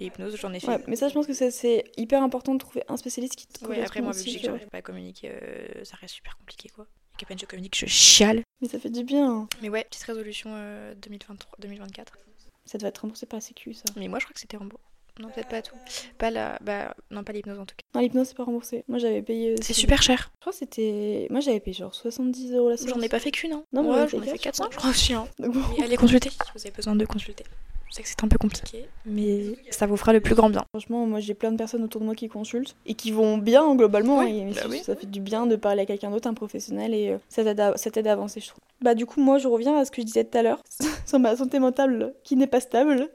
Et 0.00 0.06
hypnose 0.06 0.36
j'en 0.36 0.52
ai 0.52 0.60
fait. 0.60 0.68
Ouais, 0.68 0.84
mais 0.88 0.96
ça, 0.96 1.08
je 1.08 1.14
pense 1.14 1.26
que 1.26 1.32
c'est 1.34 1.84
hyper 1.96 2.22
important 2.22 2.54
de 2.54 2.58
trouver 2.58 2.82
un 2.88 2.96
spécialiste 2.96 3.36
qui 3.36 3.46
te 3.46 3.64
Ouais, 3.66 3.82
après 3.82 4.00
moi 4.00 4.12
vu 4.12 4.24
que 4.24 4.38
j'arrive 4.38 4.68
pas 4.68 4.78
à 4.78 4.82
communiquer, 4.82 5.30
euh, 5.30 5.84
ça 5.84 5.96
reste 5.96 6.14
super 6.14 6.36
compliqué 6.38 6.68
quoi. 6.70 6.86
Et 7.14 7.18
qu'à 7.18 7.26
peine 7.26 7.38
je 7.38 7.44
communique, 7.46 7.76
je 7.76 7.86
chiale. 7.86 8.42
Mais 8.60 8.68
ça 8.68 8.78
fait 8.78 8.90
du 8.90 9.04
bien. 9.04 9.48
Mais 9.60 9.68
ouais, 9.68 9.84
petite 9.84 10.04
résolution 10.04 10.50
euh, 10.54 10.94
2023, 10.94 11.56
2024. 11.58 12.18
Ça 12.64 12.78
doit 12.78 12.88
être 12.88 12.98
remboursé 12.98 13.26
par 13.26 13.38
la 13.38 13.42
sécu, 13.42 13.74
ça. 13.74 13.84
Mais 13.96 14.08
moi 14.08 14.18
je 14.18 14.24
crois 14.24 14.34
que 14.34 14.40
c'était 14.40 14.56
remboursé. 14.56 14.84
Non, 15.20 15.28
peut-être 15.28 15.48
pas 15.48 15.62
tout. 15.62 15.76
Pas 16.18 16.30
la. 16.30 16.58
Bah, 16.62 16.94
non, 17.10 17.22
pas 17.22 17.32
l'hypnose 17.32 17.58
en 17.58 17.66
tout 17.66 17.74
cas. 17.76 17.84
Non, 17.94 18.00
l'hypnose, 18.00 18.28
c'est 18.28 18.36
pas 18.36 18.44
remboursé. 18.44 18.84
Moi, 18.88 18.98
j'avais 18.98 19.22
payé. 19.22 19.54
C'est 19.60 19.74
super 19.74 20.02
cher. 20.02 20.30
Je 20.36 20.40
crois 20.40 20.52
que 20.52 20.58
c'était. 20.58 21.26
Moi, 21.30 21.40
j'avais 21.40 21.60
payé 21.60 21.76
genre 21.76 21.94
70 21.94 22.54
euros 22.54 22.70
la 22.70 22.76
séance. 22.76 22.90
J'en 22.94 23.00
ai 23.00 23.08
pas 23.08 23.18
fait 23.18 23.30
qu'une, 23.30 23.52
hein. 23.52 23.64
Non, 23.72 23.92
a 23.92 24.06
j'en 24.06 24.22
ai 24.22 24.26
fait 24.26 24.38
quatre, 24.38 24.58
400, 24.58 24.68
je 24.70 24.76
crois. 24.76 24.90
Hein. 24.90 25.28
Donc 25.38 25.54
bon. 25.54 25.60
Mais 25.78 25.84
allez 25.84 25.96
consulter 25.96 26.30
si 26.30 26.38
vous 26.54 26.60
avez 26.60 26.70
besoin 26.70 26.96
de 26.96 27.04
consulter. 27.04 27.44
Je 27.92 27.96
sais 27.96 28.02
que 28.04 28.08
c'est 28.08 28.24
un 28.24 28.28
peu 28.28 28.38
compliqué, 28.38 28.86
mais 29.04 29.54
ça 29.68 29.84
vous 29.84 29.98
fera 29.98 30.14
le 30.14 30.20
plus 30.20 30.34
grand 30.34 30.48
bien. 30.48 30.64
Franchement, 30.72 31.06
moi, 31.06 31.20
j'ai 31.20 31.34
plein 31.34 31.52
de 31.52 31.58
personnes 31.58 31.84
autour 31.84 32.00
de 32.00 32.06
moi 32.06 32.14
qui 32.14 32.26
consultent 32.26 32.74
et 32.86 32.94
qui 32.94 33.10
vont 33.10 33.36
bien 33.36 33.74
globalement. 33.74 34.22
Et 34.22 34.46
bah 34.46 34.62
ça, 34.62 34.68
oui. 34.68 34.78
ça 34.82 34.96
fait 34.96 35.04
du 35.04 35.20
bien 35.20 35.46
de 35.46 35.56
parler 35.56 35.82
à 35.82 35.84
quelqu'un 35.84 36.10
d'autre, 36.10 36.26
un 36.26 36.32
professionnel, 36.32 36.94
et 36.94 37.10
euh, 37.10 37.18
ça 37.28 37.44
t'aide 37.44 37.60
à, 37.60 37.76
ça 37.76 37.90
t'aide 37.90 38.06
à 38.06 38.12
avancer, 38.12 38.40
je 38.40 38.48
trouve. 38.48 38.62
Bah, 38.80 38.94
du 38.94 39.04
coup, 39.04 39.20
moi, 39.20 39.36
je 39.36 39.46
reviens 39.46 39.76
à 39.76 39.84
ce 39.84 39.90
que 39.90 40.00
je 40.00 40.06
disais 40.06 40.24
tout 40.24 40.38
à 40.38 40.42
l'heure 40.42 40.62
sur 41.06 41.18
ma 41.18 41.36
santé 41.36 41.58
mentale 41.58 42.14
qui 42.24 42.34
n'est 42.36 42.46
pas 42.46 42.60
stable. 42.60 43.10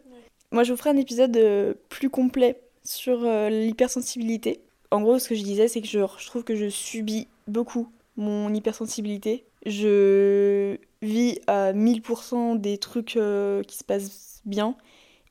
Moi, 0.51 0.63
je 0.63 0.71
vous 0.71 0.77
ferai 0.77 0.91
un 0.91 0.97
épisode 0.97 1.35
euh, 1.37 1.73
plus 1.89 2.09
complet 2.09 2.61
sur 2.83 3.23
euh, 3.25 3.49
l'hypersensibilité. 3.49 4.61
En 4.91 5.01
gros, 5.01 5.19
ce 5.19 5.27
que 5.27 5.35
je 5.35 5.43
disais, 5.43 5.67
c'est 5.67 5.81
que 5.81 5.87
je, 5.87 5.99
je 6.17 6.25
trouve 6.25 6.43
que 6.43 6.55
je 6.55 6.69
subis 6.69 7.27
beaucoup 7.47 7.89
mon 8.15 8.53
hypersensibilité. 8.53 9.45
Je 9.65 10.77
vis 11.01 11.39
à 11.47 11.73
1000% 11.73 12.59
des 12.59 12.77
trucs 12.77 13.17
euh, 13.17 13.61
qui 13.63 13.77
se 13.77 13.83
passent 13.83 14.41
bien. 14.45 14.75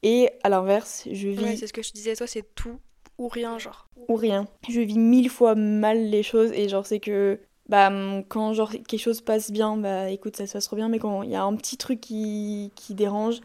Et 0.02 0.30
à 0.42 0.50
l'inverse, 0.50 1.04
je 1.10 1.28
vis 1.28 1.42
Ouais, 1.42 1.56
c'est 1.56 1.66
ce 1.66 1.72
que 1.72 1.82
je 1.82 1.92
disais, 1.92 2.14
toi, 2.14 2.26
c'est 2.26 2.44
tout 2.54 2.78
ou 3.18 3.28
rien, 3.28 3.58
genre. 3.58 3.88
ou 4.08 4.14
rien. 4.14 4.46
Je 4.68 4.80
vis 4.82 4.98
mille 4.98 5.30
fois 5.30 5.54
mal 5.54 6.10
les 6.10 6.22
choses 6.22 6.52
et 6.52 6.68
genre 6.68 6.84
c'est 6.84 7.00
que 7.00 7.40
bah 7.66 7.90
quand 8.28 8.52
genre 8.52 8.70
quelque 8.70 8.98
chose 8.98 9.22
passe 9.22 9.50
bien, 9.50 9.78
bah 9.78 10.10
écoute 10.10 10.36
ça 10.36 10.46
se 10.46 10.52
passe 10.52 10.66
trop 10.66 10.76
bien, 10.76 10.90
mais 10.90 10.98
quand 10.98 11.22
il 11.22 11.30
y 11.30 11.34
a 11.34 11.42
un 11.42 11.56
petit 11.56 11.78
truc 11.78 12.02
qui, 12.02 12.70
qui 12.76 12.92
dérange, 12.94 13.40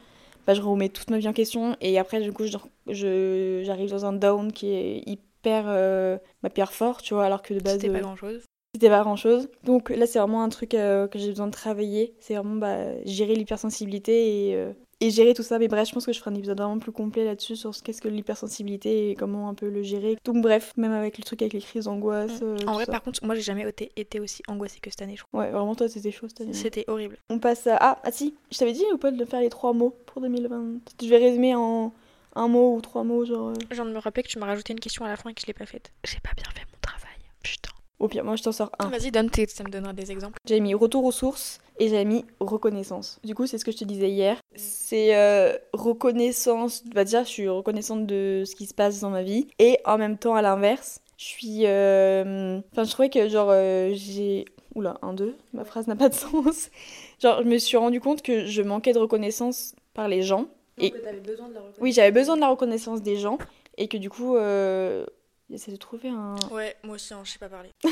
bah 0.48 0.54
je 0.54 0.62
remets 0.62 0.90
toute 0.90 1.10
ma 1.10 1.20
vie 1.20 1.28
en 1.28 1.34
question 1.34 1.76
et 1.82 1.98
après 2.00 2.22
du 2.22 2.32
coup 2.34 2.46
je 2.46 3.62
j'arrive 3.64 3.90
dans 3.90 4.06
un 4.06 4.14
down 4.14 4.52
qui 4.52 4.70
est 4.74 5.04
hyper 5.08 5.66
euh, 5.68 6.18
bah, 6.44 6.50
hyper 6.50 6.72
fort, 6.72 7.02
tu 7.02 7.14
vois, 7.14 7.26
alors 7.26 7.42
que 7.42 7.54
de 7.54 7.60
base 7.60 7.74
C'était 7.74 7.90
pas 7.90 7.98
euh, 7.98 8.02
grand 8.02 8.16
chose. 8.16 8.42
c'était 8.76 8.90
pas 8.90 9.02
grand 9.02 9.16
chose. 9.16 9.50
Donc 9.64 9.90
là, 9.90 10.06
c'est 10.06 10.20
vraiment 10.20 10.44
un 10.44 10.50
truc 10.50 10.74
euh, 10.74 11.08
que 11.08 11.20
j'ai 11.20 11.30
besoin 11.30 11.48
de 11.48 11.52
travailler. 11.52 12.16
C'est 12.20 12.36
vraiment 12.36 12.56
bah, 12.56 13.04
gérer 13.06 13.36
l'hypersensibilité 13.36 14.50
et, 14.50 14.56
euh, 14.56 14.72
et 15.02 15.10
gérer 15.10 15.34
tout 15.34 15.44
ça. 15.44 15.60
Mais 15.60 15.68
bref, 15.68 15.90
je 15.90 15.94
pense 15.94 16.06
que 16.06 16.14
je 16.14 16.20
ferai 16.20 16.32
un 16.32 16.36
épisode 16.36 16.58
vraiment 16.58 16.80
plus 16.80 16.92
complet 16.94 17.26
là-dessus 17.26 17.56
sur 17.58 17.76
ce 17.76 17.84
qu'est-ce 17.84 18.02
que 18.02 18.08
l'hypersensibilité 18.08 19.12
et 19.12 19.16
comment 19.16 19.50
un 19.50 19.54
peu 19.54 19.70
le 19.70 19.84
gérer. 19.84 20.16
Donc 20.24 20.42
bref, 20.42 20.72
même 20.78 20.94
avec 20.94 21.18
le 21.18 21.24
truc 21.24 21.42
avec 21.42 21.54
les 21.54 21.60
crises 21.62 21.86
d'angoisse. 21.86 22.40
euh, 22.42 22.56
En 22.68 22.74
vrai, 22.74 22.86
ça. 22.86 22.92
par 22.94 23.02
contre, 23.02 23.26
moi 23.26 23.36
j'ai 23.36 23.42
jamais 23.42 23.68
été, 23.68 23.92
été 23.98 24.20
aussi 24.20 24.42
angoissée 24.48 24.80
que 24.80 24.90
cette 24.90 25.02
année, 25.02 25.16
je 25.18 25.24
crois. 25.24 25.42
Ouais, 25.42 25.52
vraiment 25.52 25.76
toi 25.76 25.90
c'était 25.90 26.12
chaud 26.12 26.28
cette 26.30 26.42
année. 26.42 26.54
C'était 26.54 26.86
horrible. 26.88 27.18
On 27.30 27.40
passe 27.40 27.68
à... 27.68 27.78
Ah, 27.82 28.00
ah 28.04 28.12
si, 28.12 28.36
je 28.52 28.58
t'avais 28.58 28.74
dit 28.74 28.84
ou 28.94 28.98
pas 28.98 29.12
de 29.12 29.26
faire 29.26 29.42
les 29.42 29.50
trois 29.50 29.74
mots 29.74 29.96
pour 30.06 30.22
2020 30.22 30.80
Je 31.04 31.08
vais 31.10 31.18
résumer 31.18 31.56
en 31.56 31.92
un 32.36 32.48
mot 32.48 32.76
ou 32.78 32.82
trois 32.82 33.04
mots, 33.04 33.26
genre... 33.26 33.50
euh, 33.50 33.54
Je 33.70 33.76
viens 33.76 33.86
de 33.86 33.92
me 33.92 33.98
rappeler 34.00 34.24
que 34.24 34.30
tu 34.30 34.40
m'as 34.40 34.46
rajouté 34.46 34.72
une 34.72 34.80
question 34.80 35.04
à 35.04 35.10
la 35.10 35.18
fin 35.18 35.30
et 35.30 35.34
que 35.34 35.42
je 35.42 35.48
l'ai 35.48 35.54
pas 35.54 35.66
faite. 35.66 35.92
J'ai 36.06 36.20
pas 36.24 36.32
bien 36.38 36.46
fait 36.54 36.66
mon 36.72 36.80
travail. 36.82 37.18
Putain. 37.44 37.72
Au 38.02 38.08
pire, 38.08 38.24
moi 38.26 38.36
je 38.36 38.42
t'en 38.44 38.52
sors 38.52 38.72
un. 38.80 38.88
Vas-y, 38.90 39.12
donne 39.12 39.30
tes, 39.30 39.46
ça 39.48 39.64
me 39.64 39.70
donnera 39.70 39.94
des 39.94 40.12
exemples. 40.12 40.40
J'avais 40.48 40.60
mis 40.60 40.74
retour 40.74 41.04
aux 41.06 41.12
sources 41.12 41.60
et 41.78 41.88
j'avais 41.88 42.04
mis 42.06 42.26
reconnaissance. 42.40 43.20
Du 43.24 43.36
coup, 43.36 43.46
c'est 43.46 43.58
ce 43.60 43.64
que 43.66 43.72
je 43.72 43.78
te 43.78 43.84
disais 43.86 44.10
hier. 44.10 44.38
C'est 44.56 45.16
euh, 45.16 45.56
reconnaissance. 45.74 46.84
Bah, 46.94 47.04
déjà, 47.04 47.24
je 47.24 47.30
suis 47.30 47.48
reconnaissante 47.48 48.06
de 48.08 48.44
ce 48.46 48.56
qui 48.56 48.66
se 48.66 48.74
passe 48.74 49.00
dans 49.02 49.10
ma 49.12 49.24
vie. 49.24 49.48
Et 49.60 49.78
en 49.86 49.98
même 49.98 50.18
temps, 50.18 50.34
à 50.36 50.42
l'inverse, 50.42 51.02
je 51.18 51.26
suis. 51.26 51.66
euh, 51.66 52.60
Enfin, 52.72 52.84
je 52.84 52.92
trouvais 52.92 53.10
que, 53.10 53.30
genre, 53.30 53.50
euh, 53.52 53.92
j'ai. 53.94 54.46
Oula, 54.74 54.98
un, 55.02 55.14
deux, 55.14 55.36
ma 55.54 55.66
phrase 55.66 55.88
n'a 55.88 55.96
pas 55.98 56.08
de 56.10 56.14
sens. 56.14 56.70
Genre, 57.22 57.44
je 57.44 57.48
me 57.48 57.58
suis 57.58 57.76
rendu 57.76 58.00
compte 58.00 58.22
que 58.22 58.46
je 58.46 58.62
manquais 58.62 58.94
de 58.94 59.00
reconnaissance 59.00 59.76
par 59.94 60.08
les 60.08 60.22
gens. 60.24 60.46
Et- 60.80 60.92
que 60.92 60.98
t'avais 61.00 61.20
besoin 61.20 61.50
de 61.50 61.54
la 61.54 61.60
reconnaissance. 61.60 61.82
Oui, 61.84 61.92
j'avais 61.92 62.12
besoin 62.12 62.36
de 62.38 62.42
la 62.42 62.48
reconnaissance 62.50 63.02
des 63.02 63.18
gens. 63.18 63.38
Et 63.78 63.88
que 63.90 63.98
du 63.98 64.10
coup, 64.10 64.38
euh, 64.38 65.06
j'essaie 65.52 65.72
de 65.72 65.76
trouver 65.78 66.10
un. 66.10 66.36
Ouais, 66.52 66.76
moi 66.84 66.96
aussi, 66.96 67.14
hein, 67.14 67.22
je 67.24 67.32
sais 67.32 67.40
pas 67.40 67.50
parler. 67.50 67.70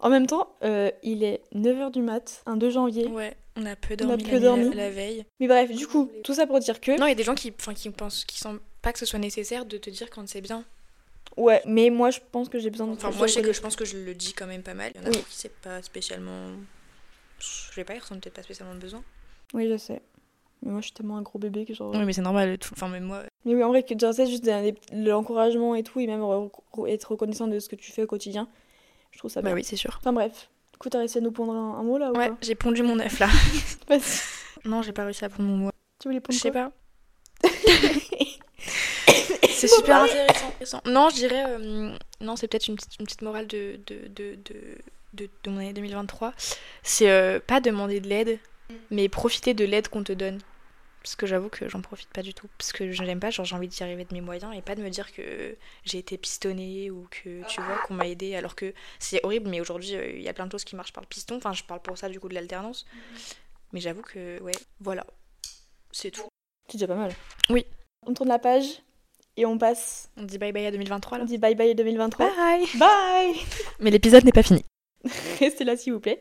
En 0.00 0.10
même 0.10 0.28
temps, 0.28 0.54
euh, 0.62 0.92
il 1.02 1.24
est 1.24 1.42
9h 1.56 1.90
du 1.90 2.02
mat, 2.02 2.42
un 2.46 2.56
2 2.56 2.70
janvier. 2.70 3.06
Ouais, 3.08 3.36
on 3.56 3.66
a 3.66 3.74
peu 3.74 3.96
On 4.00 4.04
a 4.10 4.16
dormi, 4.16 4.22
peu 4.22 4.30
la, 4.34 4.38
dormi. 4.38 4.68
la, 4.70 4.74
la 4.84 4.90
veille. 4.90 5.24
Mais 5.40 5.48
bref, 5.48 5.72
du 5.72 5.88
coup, 5.88 6.08
tout 6.22 6.34
ça 6.34 6.46
pour 6.46 6.60
dire 6.60 6.80
que. 6.80 6.92
Non, 6.92 7.06
il 7.06 7.08
y 7.08 7.12
a 7.12 7.16
des 7.16 7.24
gens 7.24 7.34
qui, 7.34 7.50
qui 7.52 7.90
pensent, 7.90 8.24
qui 8.24 8.38
sentent 8.38 8.60
pas 8.80 8.92
que 8.92 9.00
ce 9.00 9.06
soit 9.06 9.18
nécessaire 9.18 9.66
de 9.66 9.76
te 9.76 9.90
dire 9.90 10.08
quand 10.10 10.28
c'est 10.28 10.40
bien. 10.40 10.64
Ouais, 11.36 11.60
mais 11.66 11.90
moi 11.90 12.10
je 12.10 12.20
pense 12.30 12.48
que 12.48 12.60
j'ai 12.60 12.70
besoin 12.70 12.86
de. 12.86 12.92
Enfin, 12.92 13.10
moi, 13.10 13.26
je 13.26 13.32
sais 13.32 13.42
que 13.42 13.52
je 13.52 13.60
pense 13.60 13.74
que 13.74 13.84
je 13.84 13.96
le 13.96 14.14
dis 14.14 14.34
quand 14.34 14.46
même 14.46 14.62
pas 14.62 14.74
mal. 14.74 14.92
Il 14.94 15.00
y 15.00 15.04
en 15.04 15.06
a 15.08 15.10
Oui. 15.10 15.16
qui 15.28 15.36
c'est 15.36 15.52
pas 15.56 15.82
spécialement. 15.82 16.50
Je 17.40 17.74
vais 17.74 17.84
pas, 17.84 17.94
ils 17.96 17.98
ressentent 17.98 18.20
peut-être 18.20 18.34
pas 18.36 18.42
spécialement 18.44 18.74
de 18.76 18.80
besoin. 18.80 19.02
Oui, 19.52 19.68
je 19.68 19.76
sais. 19.76 20.00
Mais 20.62 20.72
moi 20.72 20.80
je 20.80 20.86
suis 20.86 20.94
tellement 20.94 21.16
un 21.16 21.22
gros 21.22 21.38
bébé 21.38 21.64
que 21.64 21.74
genre. 21.74 21.92
Oui, 21.94 22.04
mais 22.04 22.12
c'est 22.12 22.22
normal. 22.22 22.58
tout- 22.58 22.70
Enfin, 22.72 22.88
même 22.88 23.04
moi. 23.04 23.22
Mais 23.44 23.54
oui, 23.54 23.62
en 23.62 23.68
vrai, 23.68 23.82
que 23.84 23.96
genre, 23.98 24.12
c'est 24.12 24.26
juste 24.26 24.44
des- 24.44 24.74
l'encouragement 24.92 25.74
et 25.74 25.82
tout, 25.82 26.00
et 26.00 26.06
même 26.06 26.20
re- 26.20 26.50
re- 26.74 26.88
être 26.88 27.12
reconnaissant 27.12 27.46
de 27.46 27.58
ce 27.60 27.68
que 27.68 27.76
tu 27.76 27.92
fais 27.92 28.02
au 28.02 28.06
quotidien. 28.06 28.48
Je 29.12 29.18
trouve 29.18 29.30
ça 29.30 29.40
bien. 29.40 29.50
Bah 29.50 29.54
oui, 29.54 29.64
c'est 29.64 29.76
sûr. 29.76 29.94
Enfin 29.98 30.12
bref. 30.12 30.50
Du 30.72 30.78
coup, 30.78 30.88
t'as 30.90 30.98
réussi 30.98 31.18
à 31.18 31.20
nous 31.20 31.32
pondre 31.32 31.52
un, 31.52 31.78
un 31.78 31.82
mot 31.82 31.98
là 31.98 32.12
ou 32.12 32.16
Ouais, 32.18 32.30
j'ai 32.42 32.54
pondu 32.54 32.82
mon 32.82 32.98
œuf 33.00 33.18
là. 33.20 33.28
Non, 34.64 34.82
j'ai 34.82 34.92
pas 34.92 35.04
réussi 35.04 35.24
à 35.24 35.28
pondre 35.28 35.48
mon 35.48 35.56
mot. 35.56 35.70
Tu 36.00 36.08
voulais 36.08 36.18
Je 36.18 36.22
pondre 36.22 36.38
sais 36.40 36.50
quoi 36.50 36.72
pas. 37.42 37.48
c'est 39.48 39.68
super 39.68 40.02
intéressant. 40.02 40.80
Non, 40.86 41.08
je 41.10 41.14
dirais. 41.16 41.44
euh, 41.46 41.92
non, 42.20 42.36
c'est 42.36 42.48
peut-être 42.48 42.68
une 42.68 42.76
petite, 42.76 42.98
une 42.98 43.06
petite 43.06 43.22
morale 43.22 43.46
de, 43.46 43.80
de, 43.86 44.08
de, 44.08 44.34
de, 44.44 44.54
de, 45.14 45.30
de 45.44 45.50
mon 45.50 45.58
année 45.58 45.72
2023. 45.72 46.32
C'est 46.82 47.10
euh, 47.10 47.40
pas 47.44 47.60
demander 47.60 48.00
de 48.00 48.08
l'aide, 48.08 48.38
mais 48.90 49.08
profiter 49.08 49.54
de 49.54 49.64
l'aide 49.64 49.88
qu'on 49.88 50.04
te 50.04 50.12
donne. 50.12 50.40
Parce 51.02 51.14
que 51.14 51.26
j'avoue 51.26 51.48
que 51.48 51.68
j'en 51.68 51.80
profite 51.80 52.08
pas 52.10 52.22
du 52.22 52.34
tout. 52.34 52.48
Parce 52.58 52.72
que 52.72 52.90
je 52.90 53.02
n'aime 53.02 53.20
pas, 53.20 53.30
genre 53.30 53.46
j'ai 53.46 53.54
envie 53.54 53.68
d'y 53.68 53.82
arriver 53.82 54.04
de 54.04 54.12
mes 54.12 54.20
moyens 54.20 54.54
et 54.56 54.60
pas 54.60 54.74
de 54.74 54.82
me 54.82 54.90
dire 54.90 55.12
que 55.12 55.56
j'ai 55.84 55.98
été 55.98 56.18
pistonnée 56.18 56.90
ou 56.90 57.06
que 57.10 57.46
tu 57.46 57.60
vois 57.60 57.78
qu'on 57.86 57.94
m'a 57.94 58.06
aidé. 58.06 58.34
Alors 58.34 58.54
que 58.54 58.74
c'est 58.98 59.24
horrible, 59.24 59.48
mais 59.48 59.60
aujourd'hui 59.60 59.94
euh, 59.94 60.10
il 60.10 60.22
y 60.22 60.28
a 60.28 60.34
plein 60.34 60.46
de 60.46 60.52
choses 60.52 60.64
qui 60.64 60.76
marchent 60.76 60.92
par 60.92 61.02
le 61.02 61.08
piston. 61.08 61.36
Enfin, 61.36 61.52
je 61.52 61.62
parle 61.64 61.80
pour 61.80 61.96
ça 61.96 62.08
du 62.08 62.20
coup 62.20 62.28
de 62.28 62.34
l'alternance. 62.34 62.84
Mais 63.72 63.80
j'avoue 63.80 64.02
que, 64.02 64.40
ouais, 64.42 64.52
voilà. 64.80 65.06
C'est 65.92 66.10
tout. 66.10 66.28
C'est 66.68 66.78
déjà 66.78 66.88
pas 66.88 66.96
mal. 66.96 67.12
Oui. 67.48 67.64
On 68.06 68.12
tourne 68.14 68.28
la 68.28 68.38
page 68.38 68.82
et 69.36 69.46
on 69.46 69.56
passe. 69.56 70.10
On 70.16 70.24
dit 70.24 70.38
bye 70.38 70.52
bye 70.52 70.66
à 70.66 70.70
2023 70.70 71.16
On 71.16 71.20
là. 71.20 71.26
dit 71.26 71.38
bye 71.38 71.54
bye 71.54 71.74
2023. 71.74 72.34
Bye 72.34 72.66
Bye 72.74 73.34
Mais 73.80 73.90
l'épisode 73.90 74.24
n'est 74.24 74.32
pas 74.32 74.42
fini. 74.42 74.64
Restez 75.38 75.64
là 75.64 75.76
s'il 75.76 75.92
vous 75.92 76.00
plaît. 76.00 76.20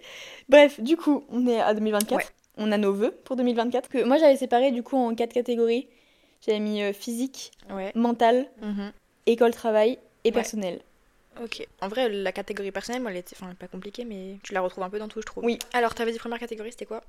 Bref, 0.50 0.80
du 0.80 0.98
coup, 0.98 1.26
on 1.30 1.48
est 1.48 1.60
à 1.60 1.74
2024. 1.74 2.16
Ouais. 2.16 2.26
On 2.58 2.72
a 2.72 2.78
nos 2.78 2.94
vœux 2.94 3.12
pour 3.24 3.36
2024. 3.36 3.90
Que 3.90 4.04
moi 4.04 4.18
j'avais 4.18 4.36
séparé 4.38 4.72
du 4.72 4.84
coup 4.84 4.98
en 4.98 5.14
quatre 5.16 5.34
catégories. 5.34 5.88
J'avais 6.46 6.60
mis 6.60 6.82
euh, 6.84 6.94
physique, 6.94 7.52
Ouais. 7.74 7.92
mental, 7.96 8.48
école, 9.26 9.52
travail 9.52 9.98
et 10.24 10.32
personnel. 10.32 10.82
Ok. 11.44 11.68
En 11.82 11.88
vrai, 11.88 12.10
la 12.10 12.32
catégorie 12.32 12.72
personnelle, 12.72 13.02
moi, 13.02 13.12
elle 13.12 13.18
était 13.18 13.36
enfin, 13.40 13.54
pas 13.54 13.68
compliquée, 13.68 14.06
mais 14.06 14.38
tu 14.44 14.54
la 14.54 14.62
retrouves 14.62 14.84
un 14.84 14.90
peu 14.90 14.98
dans 15.00 15.08
tout, 15.08 15.22
je 15.22 15.26
trouve. 15.26 15.44
Oui. 15.46 15.60
Alors, 15.74 15.94
t'avais 15.94 16.12
dit 16.12 16.18
première 16.18 16.40
catégorie, 16.40 16.72
c'était 16.72 16.86
quoi? 16.88 17.04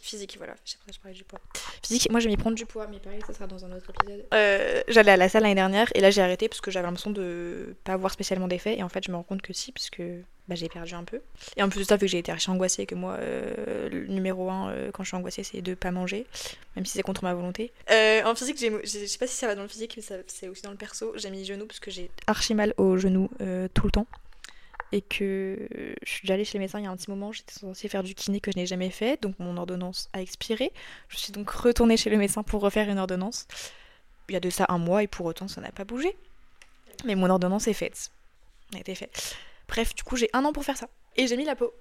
Physique, 0.00 0.34
voilà. 0.36 0.54
C'est 0.64 0.78
pour 0.78 0.86
ça 0.86 0.90
que 0.90 0.96
je 0.96 1.00
parlais 1.00 1.14
du 1.16 1.22
poids. 1.22 1.38
Physique, 1.84 2.10
moi, 2.10 2.18
je 2.18 2.24
vais 2.24 2.30
m'y 2.32 2.36
prendre 2.36 2.56
du 2.56 2.66
poids, 2.66 2.88
mais 2.90 2.98
pareil, 2.98 3.20
ça 3.24 3.32
sera 3.32 3.46
dans 3.46 3.64
un 3.64 3.70
autre 3.70 3.88
épisode. 3.90 4.24
Euh, 4.34 4.82
J'allais 4.88 5.12
à 5.12 5.16
la 5.16 5.28
salle 5.28 5.42
l'année 5.42 5.54
dernière, 5.54 5.88
et 5.94 6.00
là, 6.00 6.10
j'ai 6.10 6.22
arrêté 6.22 6.48
parce 6.48 6.60
que 6.60 6.72
j'avais 6.72 6.86
l'impression 6.86 7.10
de 7.12 7.76
pas 7.84 7.92
avoir 7.92 8.10
spécialement 8.12 8.48
d'effet, 8.48 8.76
et 8.78 8.82
en 8.82 8.88
fait, 8.88 9.04
je 9.04 9.12
me 9.12 9.16
rends 9.16 9.22
compte 9.22 9.42
que 9.42 9.52
si, 9.52 9.70
parce 9.70 9.90
que 9.90 10.22
bah, 10.48 10.56
j'ai 10.56 10.68
perdu 10.68 10.94
un 10.94 11.04
peu. 11.04 11.20
Et 11.56 11.62
en 11.62 11.68
plus 11.68 11.80
de 11.80 11.84
ça, 11.84 11.96
vu 11.96 12.06
que 12.06 12.06
j'ai 12.08 12.18
été 12.18 12.32
archi 12.32 12.50
angoissée, 12.50 12.84
que 12.84 12.94
moi, 12.94 13.16
euh, 13.20 13.88
le 13.88 14.06
numéro 14.06 14.50
un, 14.50 14.70
euh, 14.70 14.90
quand 14.90 15.04
je 15.04 15.08
suis 15.08 15.16
angoissée, 15.16 15.44
c'est 15.44 15.62
de 15.62 15.74
pas 15.74 15.92
manger, 15.92 16.26
même 16.74 16.84
si 16.84 16.92
c'est 16.92 17.02
contre 17.02 17.22
ma 17.22 17.32
volonté. 17.32 17.72
Euh, 17.90 18.24
en 18.24 18.34
physique, 18.34 18.58
je 18.58 18.86
sais 18.86 19.18
pas 19.18 19.26
si 19.26 19.36
ça 19.36 19.46
va 19.46 19.54
dans 19.54 19.62
le 19.62 19.68
physique, 19.68 19.96
mais 19.96 20.02
c'est 20.26 20.48
aussi 20.48 20.62
dans 20.62 20.72
le 20.72 20.76
perso. 20.76 21.12
J'ai 21.16 21.30
mis 21.30 21.44
genou 21.44 21.66
parce 21.66 21.80
que 21.80 21.90
j'ai 21.90 22.10
archi 22.26 22.54
mal 22.54 22.74
au 22.76 22.96
genou 22.96 23.30
tout 23.74 23.86
le 23.86 23.92
temps. 23.92 24.06
Et 24.94 25.00
que 25.00 25.56
je 26.02 26.10
suis 26.10 26.26
déjà 26.26 26.34
allée 26.34 26.44
chez 26.44 26.58
le 26.58 26.62
médecin 26.62 26.78
il 26.78 26.84
y 26.84 26.86
a 26.86 26.90
un 26.90 26.96
petit 26.98 27.08
moment, 27.08 27.32
j'étais 27.32 27.54
censée 27.54 27.88
faire 27.88 28.02
du 28.02 28.14
kiné 28.14 28.40
que 28.40 28.52
je 28.52 28.58
n'ai 28.58 28.66
jamais 28.66 28.90
fait, 28.90 29.22
donc 29.22 29.38
mon 29.38 29.56
ordonnance 29.56 30.10
a 30.12 30.20
expiré. 30.20 30.70
Je 31.08 31.16
suis 31.16 31.32
donc 31.32 31.48
retournée 31.48 31.96
chez 31.96 32.10
le 32.10 32.18
médecin 32.18 32.42
pour 32.42 32.60
refaire 32.60 32.90
une 32.90 32.98
ordonnance. 32.98 33.46
Il 34.28 34.34
y 34.34 34.36
a 34.36 34.40
de 34.40 34.50
ça 34.50 34.66
un 34.68 34.76
mois 34.76 35.02
et 35.02 35.06
pour 35.06 35.24
autant 35.24 35.48
ça 35.48 35.62
n'a 35.62 35.72
pas 35.72 35.84
bougé. 35.84 36.14
Mais 37.06 37.14
mon 37.14 37.30
ordonnance 37.30 37.68
est 37.68 37.72
faite. 37.72 38.10
A 38.74 38.80
été 38.80 38.94
faite. 38.94 39.34
Bref, 39.72 39.94
du 39.94 40.02
coup 40.02 40.16
j'ai 40.16 40.28
un 40.34 40.44
an 40.44 40.52
pour 40.52 40.64
faire 40.64 40.76
ça. 40.76 40.88
Et 41.16 41.26
j'ai 41.26 41.36
mis 41.36 41.44
la 41.44 41.56
peau. 41.56 41.72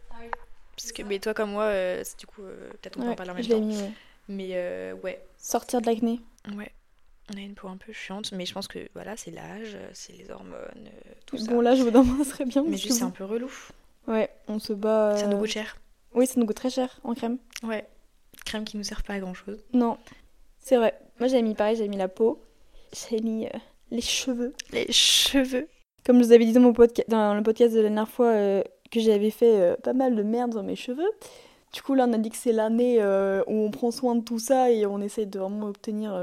Parce 0.77 0.91
que 0.93 1.03
mais 1.03 1.19
toi 1.19 1.33
comme 1.33 1.51
moi, 1.51 1.63
euh, 1.65 2.03
du 2.17 2.25
coup 2.25 2.41
euh, 2.43 2.69
peut-être 2.81 2.97
on 2.97 3.01
peut 3.01 3.07
en 3.07 3.09
Ouais, 3.11 3.15
parler 3.15 3.31
en 3.31 3.35
même 3.35 3.45
temps. 3.45 3.59
mis, 3.59 3.77
ouais. 3.77 3.91
Mais 4.29 4.49
euh, 4.53 4.93
ouais, 5.03 5.21
Sortir 5.37 5.81
de 5.81 5.85
l'acné. 5.87 6.19
ouais. 6.57 6.71
On 7.33 7.37
a 7.37 7.41
une 7.41 7.53
peau 7.53 7.67
un 7.69 7.77
peu 7.77 7.93
chiante, 7.93 8.31
mais 8.33 8.45
je 8.45 8.53
pense 8.53 8.67
que 8.67 8.79
voilà, 8.93 9.15
c'est 9.15 9.31
l'âge, 9.31 9.77
c'est 9.93 10.11
les 10.13 10.31
hormones, 10.31 10.55
euh, 10.87 11.11
tout 11.25 11.37
ça. 11.37 11.49
Bon, 11.51 11.61
là, 11.61 11.75
je 11.75 11.83
vous 11.83 11.91
demande, 11.91 12.25
serait 12.25 12.45
bien. 12.45 12.63
mais 12.67 12.75
juste 12.77 12.97
c'est 12.97 13.03
un 13.03 13.07
bon. 13.07 13.11
peu 13.13 13.23
relou. 13.25 13.49
Ouais, 14.07 14.29
on 14.47 14.59
se 14.59 14.73
bat. 14.73 15.15
Ça 15.17 15.27
nous 15.27 15.37
coûte 15.37 15.49
cher. 15.51 15.77
Oui, 16.13 16.27
ça 16.27 16.39
nous 16.39 16.45
coûte 16.45 16.57
très 16.57 16.69
cher 16.69 16.99
en 17.03 17.13
crème. 17.13 17.37
Ouais. 17.63 17.85
Crème 18.45 18.65
qui 18.65 18.75
nous 18.75 18.83
sert 18.83 19.03
pas 19.03 19.13
à 19.13 19.19
grand 19.19 19.33
chose. 19.33 19.63
Non, 19.73 19.97
c'est 20.59 20.75
vrai. 20.77 20.99
Moi, 21.19 21.27
j'avais 21.29 21.43
mis 21.43 21.53
pareil, 21.55 21.75
j'avais 21.77 21.87
mis 21.89 21.97
la 21.97 22.07
peau. 22.09 22.41
J'avais 22.93 23.21
mis 23.21 23.45
euh, 23.45 23.49
les 23.91 24.01
cheveux. 24.01 24.53
Les 24.73 24.91
cheveux. 24.91 25.67
Comme 26.05 26.19
je 26.19 26.25
vous 26.25 26.31
avais 26.31 26.45
dit 26.45 26.53
dans, 26.53 26.61
mon 26.61 26.71
podca- 26.71 27.07
dans 27.07 27.35
le 27.35 27.43
podcast 27.43 27.73
de 27.73 27.77
la 27.79 27.83
dernière 27.89 28.07
fois 28.09 28.27
euh, 28.27 28.63
que 28.89 28.99
j'avais 28.99 29.29
fait 29.29 29.61
euh, 29.61 29.75
pas 29.75 29.93
mal 29.93 30.15
de 30.15 30.23
merde 30.23 30.51
dans 30.51 30.63
mes 30.63 30.75
cheveux. 30.75 31.09
Du 31.73 31.81
coup, 31.81 31.93
là, 31.93 32.05
on 32.07 32.13
a 32.13 32.17
dit 32.17 32.29
que 32.29 32.37
c'est 32.37 32.51
l'année 32.51 32.97
euh, 33.01 33.43
où 33.47 33.53
on 33.53 33.71
prend 33.71 33.91
soin 33.91 34.15
de 34.15 34.21
tout 34.23 34.39
ça 34.39 34.71
et 34.71 34.85
on 34.85 34.99
essaye 34.99 35.27
de 35.27 35.39
vraiment 35.39 35.67
obtenir 35.67 36.13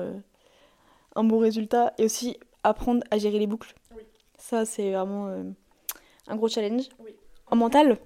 un 1.15 1.25
bon 1.25 1.39
résultat. 1.39 1.95
Et 1.99 2.05
aussi 2.05 2.37
apprendre 2.65 3.03
à 3.11 3.19
gérer 3.19 3.39
les 3.39 3.47
boucles. 3.47 3.73
Oui. 3.97 4.03
Ça, 4.37 4.65
c'est 4.65 4.93
vraiment 4.93 5.29
un 6.27 6.37
gros 6.37 6.49
challenge. 6.49 6.85
Oui. 7.03 7.13
En 7.51 7.57
mental? 7.57 7.97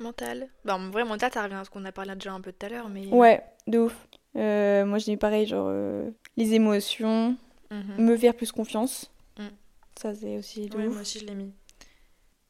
Mental. 0.00 0.48
Bah, 0.64 0.76
en 0.76 0.90
vrai, 0.90 1.04
mental, 1.04 1.30
ça 1.34 1.42
revient 1.42 1.54
à 1.56 1.64
ce 1.64 1.70
qu'on 1.70 1.84
a 1.84 1.92
parlé 1.92 2.14
déjà 2.14 2.32
un 2.32 2.40
peu 2.40 2.52
tout 2.52 2.64
à 2.64 2.68
l'heure, 2.70 2.88
mais. 2.88 3.06
Ouais, 3.08 3.42
de 3.66 3.78
ouf. 3.80 4.06
Moi, 4.34 4.98
j'ai 4.98 5.12
mis 5.12 5.16
pareil, 5.18 5.46
genre 5.46 5.70
les 6.36 6.54
émotions, 6.54 7.36
Mhm. 7.70 8.04
me 8.06 8.16
faire 8.16 8.34
plus 8.34 8.52
confiance. 8.52 9.10
Ça, 10.00 10.14
c'est 10.14 10.36
aussi 10.38 10.68
de 10.68 10.76
Ouais, 10.76 10.86
ouf. 10.86 10.92
moi 10.92 11.02
aussi, 11.02 11.18
je 11.20 11.24
l'ai 11.26 11.34
mis. 11.34 11.52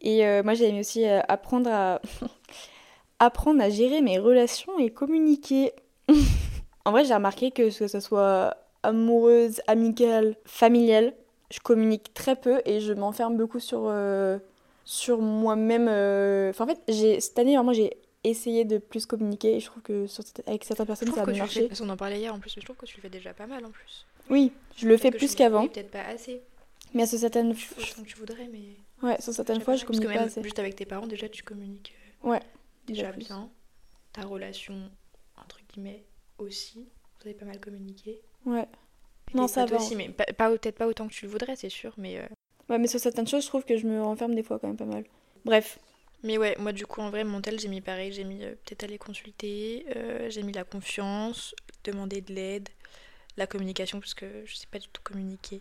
Et 0.01 0.27
euh, 0.27 0.43
moi, 0.43 0.55
j'ai 0.55 0.71
mis 0.73 0.81
aussi 0.81 1.07
euh, 1.07 1.21
apprendre 1.29 1.71
à 1.71 2.01
apprendre 3.19 3.63
à 3.63 3.71
gérer 3.71 4.03
mes 4.03 4.19
relations 4.19 4.79
et 4.79 4.91
communiquer. 4.91 5.73
en 6.85 6.91
vrai, 6.91 7.05
j'ai 7.05 7.15
remarqué 7.15 7.51
que 7.51 7.77
que 7.77 7.89
ce 7.89 8.01
soit 8.01 8.57
amoureuse, 8.83 9.61
amicale, 9.67 10.37
familiale, 10.45 11.15
je 11.51 11.59
communique 11.61 12.13
très 12.15 12.37
peu 12.37 12.61
et 12.65 12.81
je 12.81 12.93
m'enferme 12.93 13.37
beaucoup 13.37 13.61
sur 13.61 13.85
euh, 13.87 14.39
sur 14.85 15.21
moi-même. 15.21 15.87
euh. 15.89 16.51
Enfin, 16.51 16.65
en 16.65 16.69
fait, 16.69 17.21
cette 17.21 17.39
année 17.39 17.57
vraiment 17.57 17.73
j'ai 17.73 17.97
essayé 18.25 18.65
de 18.65 18.79
plus 18.79 19.07
communiquer 19.07 19.57
et 19.57 19.61
je 19.61 19.67
trouve 19.67 19.83
que 19.83 20.07
sur- 20.09 20.25
avec 20.47 20.65
certaines 20.65 20.87
Je 20.87 20.89
personnes 20.89 21.13
ça 21.13 21.23
a 21.23 21.27
le 21.27 21.33
fais. 21.33 21.39
marché. 21.39 21.69
Parce 21.69 21.81
qu'on 21.81 21.89
en 21.89 21.97
parlait 21.97 22.19
hier 22.19 22.35
en 22.35 22.39
plus, 22.41 22.55
mais 22.57 22.61
je 22.61 22.67
trouve 22.67 22.77
que 22.77 22.87
tu 22.87 22.97
le 22.97 23.03
fais 23.03 23.09
déjà 23.09 23.33
pas 23.33 23.47
mal 23.47 23.65
en 23.65 23.71
plus. 23.71 24.05
Oui, 24.31 24.53
je 24.77 24.89
le 24.89 24.97
fais 24.97 25.11
plus 25.13 25.31
je 25.33 25.37
qu'avant, 25.37 25.69
Peut-être 25.69 25.91
pas 25.93 26.03
assez. 26.03 26.43
Mais 26.95 27.03
à 27.03 27.07
certaines 27.19 27.55
que 28.05 28.09
tu 28.09 28.17
voudrais, 28.17 28.49
mais. 28.49 28.77
ouais, 29.03 29.21
sur 29.21 29.33
certaines 29.33 29.61
fois 29.61 29.75
je 29.77 29.81
mal, 29.83 29.87
parce 29.87 29.99
que 29.99 30.05
communique 30.05 30.09
pas 30.15 30.19
même 30.21 30.29
assez. 30.29 30.43
Juste 30.43 30.59
avec 30.59 30.77
tes 30.77 30.87
parents, 30.87 31.07
déjà, 31.07 31.29
tu 31.29 31.43
communiques 31.43 31.95
euh, 32.25 32.29
Ouais, 32.31 32.41
déjà 32.87 33.13
plus. 33.13 33.27
bien. 33.27 33.51
Ta 34.13 34.23
relation, 34.23 34.91
entre 35.37 35.59
guillemets, 35.73 36.05
aussi. 36.39 36.89
Vous 37.21 37.29
avez 37.29 37.35
pas 37.35 37.45
mal 37.47 37.61
communiqué. 37.61 38.21
Ouais. 38.45 38.67
Et 39.33 39.37
Non, 39.37 39.49
ça 39.49 39.67
va. 39.67 39.77
aussi, 39.77 39.97
mais 39.97 40.09
pas, 40.11 40.25
pas- 40.27 40.51
peut-être 40.51 40.77
pas 40.79 40.87
autant 40.87 41.09
que 41.09 41.13
tu 41.13 41.25
le 41.27 41.31
voudrais, 41.31 41.57
c'est 41.57 41.69
sûr, 41.71 41.93
mais. 41.99 42.19
euh, 42.19 42.27
Ouais, 42.69 42.79
mais 42.79 42.89
sur 42.89 42.99
certaines 42.99 43.29
choses, 43.29 43.43
je 43.45 43.49
trouve 43.49 43.65
que 43.65 43.77
je 43.77 43.87
me 43.87 44.03
renferme 44.03 44.35
des 44.35 44.43
fois 44.43 44.59
quand 44.59 44.67
même 44.67 44.77
pas 44.77 44.85
mal. 44.87 45.05
Bref, 45.45 45.79
Mais 46.25 46.37
ouais, 46.39 46.57
moi 46.59 46.73
du 46.73 46.85
coup 46.87 47.01
en 47.01 47.11
vrai 47.11 47.23
mon 47.23 47.41
tel 47.41 47.61
j'ai 47.61 47.69
mis 47.69 47.81
pareil, 47.81 48.11
j'ai 48.13 48.25
mis 48.25 48.43
euh, 48.43 48.53
peut-être 48.65 48.83
aller 48.83 48.99
consulter, 48.99 49.87
euh, 49.95 50.29
j'ai 50.31 50.43
mis 50.43 50.53
la 50.53 50.65
confiance, 50.65 51.55
demander 51.85 52.21
de 52.23 52.33
l'aide, 52.35 52.69
la 53.37 53.47
communication 53.47 54.01
parce 54.01 54.15
que 54.15 54.45
je 54.47 54.57
sais 54.57 54.67
pas 54.67 54.79
du 54.81 54.89
tout 54.89 55.01
communiquer. 55.05 55.61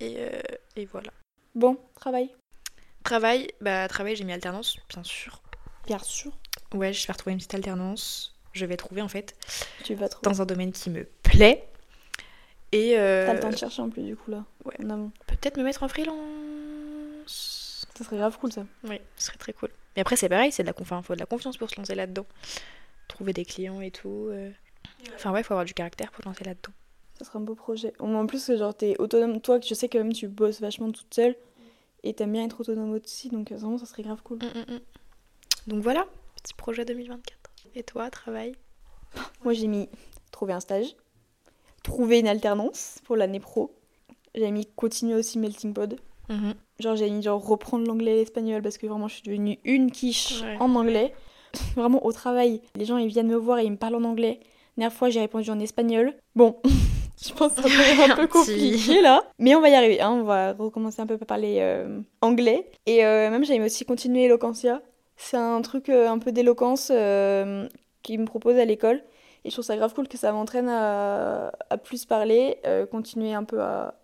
Et, 0.00 0.16
euh, 0.18 0.40
et 0.76 0.84
voilà. 0.86 1.10
Bon, 1.54 1.78
travail. 1.94 2.30
Travail, 3.04 3.48
bah 3.60 3.88
travail 3.88 4.16
j'ai 4.16 4.24
mis 4.24 4.32
alternance, 4.32 4.76
bien 4.88 5.02
sûr. 5.02 5.40
Bien 5.86 5.98
sûr. 5.98 6.32
Ouais, 6.74 6.92
je 6.92 7.06
vais 7.06 7.12
retrouver 7.12 7.32
une 7.32 7.38
petite 7.38 7.54
alternance. 7.54 8.34
Je 8.52 8.66
vais 8.66 8.76
trouver 8.76 9.02
en 9.02 9.08
fait 9.08 9.34
Tu 9.84 9.94
vas 9.94 10.08
trouver. 10.08 10.24
dans 10.30 10.42
un 10.42 10.46
domaine 10.46 10.72
qui 10.72 10.90
me 10.90 11.04
plaît. 11.22 11.68
Et 12.72 12.98
euh, 12.98 13.26
T'as 13.26 13.34
le 13.34 13.40
temps 13.40 13.50
de 13.50 13.56
chercher 13.56 13.82
en 13.82 13.88
plus 13.88 14.02
du 14.02 14.14
coup 14.16 14.30
là. 14.30 14.44
Ouais. 14.64 14.74
Amont. 14.80 15.10
peut-être 15.26 15.56
me 15.56 15.62
mettre 15.62 15.82
en 15.82 15.88
freelance. 15.88 17.86
Ça 17.96 18.04
serait 18.04 18.16
grave 18.18 18.36
cool 18.38 18.52
ça. 18.52 18.64
Oui, 18.84 19.00
ce 19.16 19.26
serait 19.26 19.38
très 19.38 19.52
cool. 19.52 19.70
Mais 19.96 20.02
après, 20.02 20.16
c'est 20.16 20.28
pareil, 20.28 20.52
c'est 20.52 20.62
de 20.62 20.68
la, 20.68 20.72
conf... 20.72 20.92
faut 21.04 21.14
de 21.14 21.20
la 21.20 21.26
confiance 21.26 21.56
pour 21.56 21.68
se 21.70 21.76
lancer 21.76 21.94
là-dedans. 21.94 22.26
Trouver 23.08 23.32
des 23.32 23.44
clients 23.44 23.80
et 23.80 23.90
tout. 23.90 24.28
euh. 24.30 24.50
Enfin, 25.14 25.32
ouais, 25.32 25.42
faut 25.42 25.54
avoir 25.54 25.64
du 25.64 25.74
caractère 25.74 26.10
pour 26.12 26.22
se 26.22 26.28
lancer 26.28 26.44
là-dedans. 26.44 26.72
Ça 27.18 27.24
serait 27.24 27.38
un 27.38 27.42
beau 27.42 27.54
projet. 27.54 27.92
Au 27.98 28.06
moins, 28.06 28.20
En 28.22 28.26
plus, 28.26 28.56
genre, 28.56 28.74
t'es 28.74 28.94
autonome. 28.98 29.40
Toi, 29.40 29.58
je 29.60 29.74
sais 29.74 29.88
que 29.88 29.98
même 29.98 30.12
tu 30.12 30.28
bosses 30.28 30.60
vachement 30.60 30.90
toute 30.92 31.12
seule. 31.12 31.34
Et 32.04 32.14
t'aimes 32.14 32.32
bien 32.32 32.44
être 32.44 32.60
autonome 32.60 32.92
aussi. 32.92 33.28
Donc, 33.28 33.50
euh, 33.50 33.56
vraiment, 33.56 33.76
ça 33.78 33.86
serait 33.86 34.04
grave 34.04 34.22
cool. 34.22 34.38
Mm, 34.38 34.46
mm, 34.72 34.74
mm. 34.74 34.80
Donc 35.66 35.82
voilà, 35.82 36.06
petit 36.42 36.54
projet 36.54 36.84
2024. 36.84 37.36
Et 37.74 37.82
toi, 37.82 38.08
travail? 38.10 38.54
Moi, 39.42 39.52
j'ai 39.52 39.66
mis 39.66 39.88
trouver 40.30 40.52
un 40.52 40.60
stage. 40.60 40.94
Trouver 41.82 42.20
une 42.20 42.28
alternance 42.28 42.98
pour 43.04 43.16
l'année 43.16 43.40
pro. 43.40 43.74
J'ai 44.34 44.50
mis 44.50 44.66
continuer 44.76 45.14
aussi 45.14 45.38
Melting 45.38 45.74
Pod. 45.74 45.98
Mhm. 46.28 46.54
Genre, 46.78 46.96
j'ai 46.96 47.10
mis 47.10 47.22
genre 47.22 47.44
reprendre 47.44 47.86
l'anglais 47.86 48.12
et 48.12 48.16
l'espagnol 48.16 48.62
parce 48.62 48.78
que 48.78 48.86
vraiment, 48.86 49.08
je 49.08 49.14
suis 49.14 49.22
devenue 49.22 49.58
une 49.64 49.90
quiche 49.90 50.42
Ouais. 50.42 50.56
en 50.60 50.74
anglais. 50.76 51.14
vraiment, 51.76 52.04
au 52.06 52.12
travail, 52.12 52.60
les 52.76 52.84
gens, 52.84 52.98
ils 52.98 53.08
viennent 53.08 53.28
me 53.28 53.36
voir 53.36 53.58
et 53.58 53.64
ils 53.64 53.72
me 53.72 53.76
parlent 53.76 53.96
en 53.96 54.04
anglais. 54.04 54.38
La 54.76 54.82
dernière 54.82 54.96
fois, 54.96 55.10
j'ai 55.10 55.20
répondu 55.20 55.50
en 55.50 55.58
espagnol. 55.58 56.14
Bon, 56.36 56.60
je 57.20 57.32
pense 57.32 57.54
que 57.54 57.62
ça 57.62 57.68
va 57.76 58.04
être 58.04 58.10
un 58.12 58.16
peu 58.16 58.26
compliqué 58.28 59.00
là. 59.00 59.24
Mais 59.38 59.54
on 59.54 59.60
va 59.60 59.68
y 59.68 59.74
arriver. 59.74 60.00
hein. 60.00 60.10
On 60.10 60.22
va 60.24 60.52
recommencer 60.52 61.00
un 61.02 61.06
peu 61.06 61.18
à 61.20 61.24
parler 61.24 61.58
euh, 61.60 62.00
anglais. 62.20 62.70
Et 62.86 63.04
euh, 63.04 63.30
même, 63.30 63.44
j'ai 63.44 63.60
aussi 63.60 63.84
continué 63.84 64.24
Eloquentia. 64.24 64.82
C'est 65.16 65.36
un 65.36 65.60
truc 65.62 65.88
euh, 65.88 66.08
un 66.08 66.18
peu 66.18 66.30
d'éloquence 66.32 66.86
qu'ils 68.02 68.20
me 68.20 68.24
proposent 68.24 68.58
à 68.58 68.64
l'école. 68.64 69.02
Et 69.44 69.50
je 69.50 69.54
trouve 69.54 69.64
ça 69.64 69.76
grave 69.76 69.94
cool 69.94 70.08
que 70.08 70.18
ça 70.18 70.32
m'entraîne 70.32 70.68
à, 70.68 71.52
à 71.70 71.78
plus 71.78 72.04
parler, 72.04 72.58
continuer 72.90 73.34
un 73.34 73.44
peu 73.44 73.60
à 73.60 73.94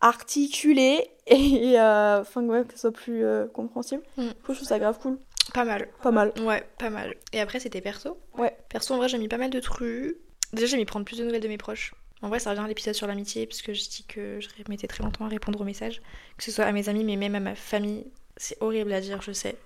articuler 0.00 1.08
et 1.26 1.78
à, 1.78 2.18
enfin, 2.20 2.42
ouais, 2.44 2.64
que 2.64 2.74
ce 2.74 2.80
soit 2.80 2.92
plus 2.92 3.24
compréhensible. 3.52 4.02
Mm. 4.16 4.28
Du 4.28 4.34
coup, 4.34 4.52
je 4.52 4.56
trouve 4.58 4.68
ça 4.68 4.78
grave 4.78 4.98
cool. 5.00 5.18
Pas 5.52 5.64
mal. 5.64 5.88
Pas 6.02 6.10
mal. 6.10 6.32
Ouais, 6.40 6.62
pas 6.78 6.90
mal. 6.90 7.14
Et 7.32 7.40
après, 7.40 7.60
c'était 7.60 7.80
perso 7.80 8.16
Ouais. 8.36 8.56
Perso, 8.68 8.94
en 8.94 8.96
vrai, 8.98 9.08
j'ai 9.08 9.18
mis 9.18 9.28
pas 9.28 9.38
mal 9.38 9.50
de 9.50 9.60
trucs. 9.60 10.16
Déjà, 10.52 10.66
j'ai 10.66 10.76
mis 10.76 10.84
prendre 10.84 11.04
plus 11.04 11.18
de 11.18 11.24
nouvelles 11.24 11.40
de 11.42 11.48
mes 11.48 11.58
proches. 11.58 11.94
En 12.22 12.28
vrai, 12.28 12.38
ça 12.38 12.50
revient 12.50 12.62
à 12.62 12.68
l'épisode 12.68 12.94
sur 12.94 13.06
l'amitié, 13.06 13.46
puisque 13.46 13.72
je 13.72 13.88
dis 13.88 14.04
que 14.04 14.40
je 14.40 14.48
mettais 14.68 14.86
très 14.86 15.02
longtemps 15.04 15.26
à 15.26 15.28
répondre 15.28 15.60
aux 15.60 15.64
messages, 15.64 16.00
que 16.38 16.44
ce 16.44 16.50
soit 16.50 16.64
à 16.64 16.72
mes 16.72 16.88
amis, 16.88 17.04
mais 17.04 17.16
même 17.16 17.34
à 17.34 17.40
ma 17.40 17.54
famille. 17.54 18.06
C'est 18.36 18.56
horrible 18.60 18.92
à 18.92 19.00
dire, 19.00 19.20
je 19.20 19.32
sais. 19.32 19.56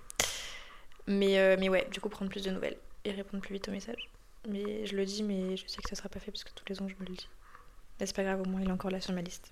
Mais, 1.07 1.39
euh, 1.39 1.55
mais 1.59 1.69
ouais, 1.69 1.87
du 1.91 1.99
coup, 2.01 2.09
prendre 2.09 2.29
plus 2.29 2.43
de 2.43 2.51
nouvelles 2.51 2.77
et 3.05 3.11
répondre 3.11 3.41
plus 3.41 3.53
vite 3.53 3.67
aux 3.69 3.71
messages. 3.71 4.09
Mais 4.47 4.85
je 4.85 4.95
le 4.95 5.05
dis, 5.05 5.23
mais 5.23 5.57
je 5.57 5.67
sais 5.67 5.81
que 5.81 5.89
ça 5.89 5.95
sera 5.95 6.09
pas 6.09 6.19
fait, 6.19 6.31
parce 6.31 6.43
que 6.43 6.51
tous 6.53 6.65
les 6.67 6.81
ans, 6.81 6.87
je 6.87 6.95
me 6.95 7.07
le 7.07 7.15
dis. 7.15 7.27
Mais 7.99 8.05
c'est 8.05 8.15
pas 8.15 8.23
grave, 8.23 8.41
au 8.41 8.45
moins, 8.45 8.61
il 8.61 8.67
est 8.67 8.71
encore 8.71 8.91
là 8.91 9.01
sur 9.01 9.13
ma 9.13 9.21
liste. 9.21 9.51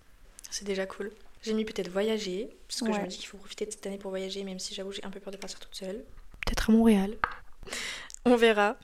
C'est 0.50 0.66
déjà 0.66 0.86
cool. 0.86 1.12
J'ai 1.44 1.54
mis 1.54 1.66
peut-être 1.66 1.90
voyager, 1.90 2.50
parce 2.68 2.82
que 2.82 2.94
je 2.94 3.00
me 3.00 3.08
dis 3.08 3.18
qu'il 3.18 3.28
faut 3.28 3.38
profiter 3.38 3.66
de 3.66 3.72
cette 3.72 3.86
année 3.86 3.98
pour 3.98 4.12
voyager, 4.12 4.44
même 4.44 4.60
si 4.60 4.74
j'avoue, 4.74 4.92
j'ai 4.92 5.04
un 5.04 5.10
peu 5.10 5.20
peur 5.20 5.32
de 5.32 5.38
partir 5.38 5.60
toute 5.60 5.76
seule. 5.76 6.04
Peut-être 6.46 6.70
à 6.70 6.74
Montréal. 6.74 7.16
On 8.26 8.36
verra. 8.36 8.78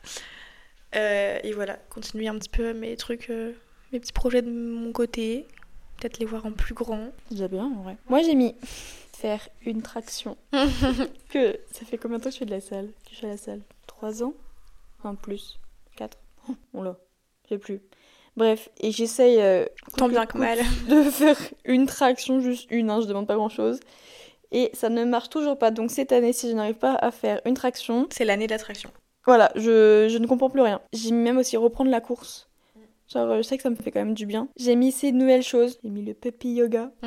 Euh, 0.95 1.39
et 1.43 1.53
voilà, 1.53 1.77
continuer 1.89 2.27
un 2.27 2.37
petit 2.37 2.49
peu 2.49 2.73
mes 2.73 2.95
trucs, 2.97 3.29
euh, 3.29 3.53
mes 3.93 3.99
petits 3.99 4.13
projets 4.13 4.41
de 4.41 4.51
mon 4.51 4.91
côté. 4.91 5.47
Peut-être 5.97 6.19
les 6.19 6.25
voir 6.25 6.45
en 6.45 6.51
plus 6.51 6.73
grand. 6.73 7.09
C'est 7.29 7.35
déjà 7.35 7.47
bien, 7.47 7.65
en 7.65 7.83
vrai. 7.83 7.97
Moi, 8.09 8.21
j'ai 8.23 8.35
mis 8.35 8.55
faire 9.15 9.47
une 9.65 9.81
traction. 9.81 10.35
que 11.29 11.57
ça 11.71 11.85
fait 11.85 11.97
combien 11.97 12.17
de 12.17 12.23
temps 12.23 12.29
que 12.29 12.33
je 12.33 12.39
fais 12.39 12.45
de 12.45 12.51
la 12.51 12.59
salle? 12.61 12.89
Que 13.07 13.15
je 13.15 13.25
la 13.27 13.37
salle? 13.37 13.61
3 13.87 14.23
ans? 14.23 14.33
Un 15.05 15.15
plus 15.15 15.59
4 15.95 16.17
On 16.73 16.81
l'a. 16.81 16.97
Je 17.45 17.49
sais 17.49 17.57
plus. 17.57 17.81
Bref, 18.35 18.69
et 18.81 18.91
j'essaye 18.91 19.39
euh, 19.39 19.65
Tant 19.95 20.09
bien 20.09 20.25
que 20.25 20.37
mal. 20.37 20.57
de 20.89 21.03
faire 21.03 21.37
une 21.65 21.85
traction, 21.85 22.41
juste 22.41 22.65
une, 22.71 22.89
hein, 22.89 22.99
je 23.01 23.07
demande 23.07 23.27
pas 23.27 23.35
grand 23.35 23.49
chose. 23.49 23.79
Et 24.51 24.71
ça 24.73 24.89
ne 24.89 25.05
marche 25.05 25.29
toujours 25.29 25.57
pas. 25.57 25.71
Donc 25.71 25.91
cette 25.91 26.11
année, 26.11 26.33
si 26.33 26.49
je 26.49 26.55
n'arrive 26.55 26.75
pas 26.75 26.95
à 26.95 27.11
faire 27.11 27.41
une 27.45 27.53
traction, 27.53 28.07
C'est 28.11 28.25
l'année 28.25 28.47
d'attraction. 28.47 28.89
voilà, 29.25 29.51
je, 29.55 30.07
je 30.09 30.17
ne 30.17 30.25
comprends 30.25 30.49
plus 30.49 30.61
rien. 30.61 30.81
J'ai 30.93 31.11
même 31.11 31.37
aussi 31.37 31.57
reprendre 31.57 31.91
la 31.91 32.01
course. 32.01 32.49
Genre, 33.13 33.29
euh, 33.29 33.37
je 33.37 33.41
sais 33.43 33.57
que 33.57 33.63
ça 33.63 33.69
me 33.69 33.75
fait 33.75 33.91
quand 33.91 33.99
même 33.99 34.13
du 34.13 34.25
bien. 34.25 34.47
J'ai 34.57 34.75
mis 34.75 34.91
ces 34.91 35.11
nouvelles 35.11 35.43
choses. 35.43 35.77
J'ai 35.83 35.89
mis 35.89 36.03
le 36.03 36.13
puppy 36.13 36.53
yoga. 36.53 36.91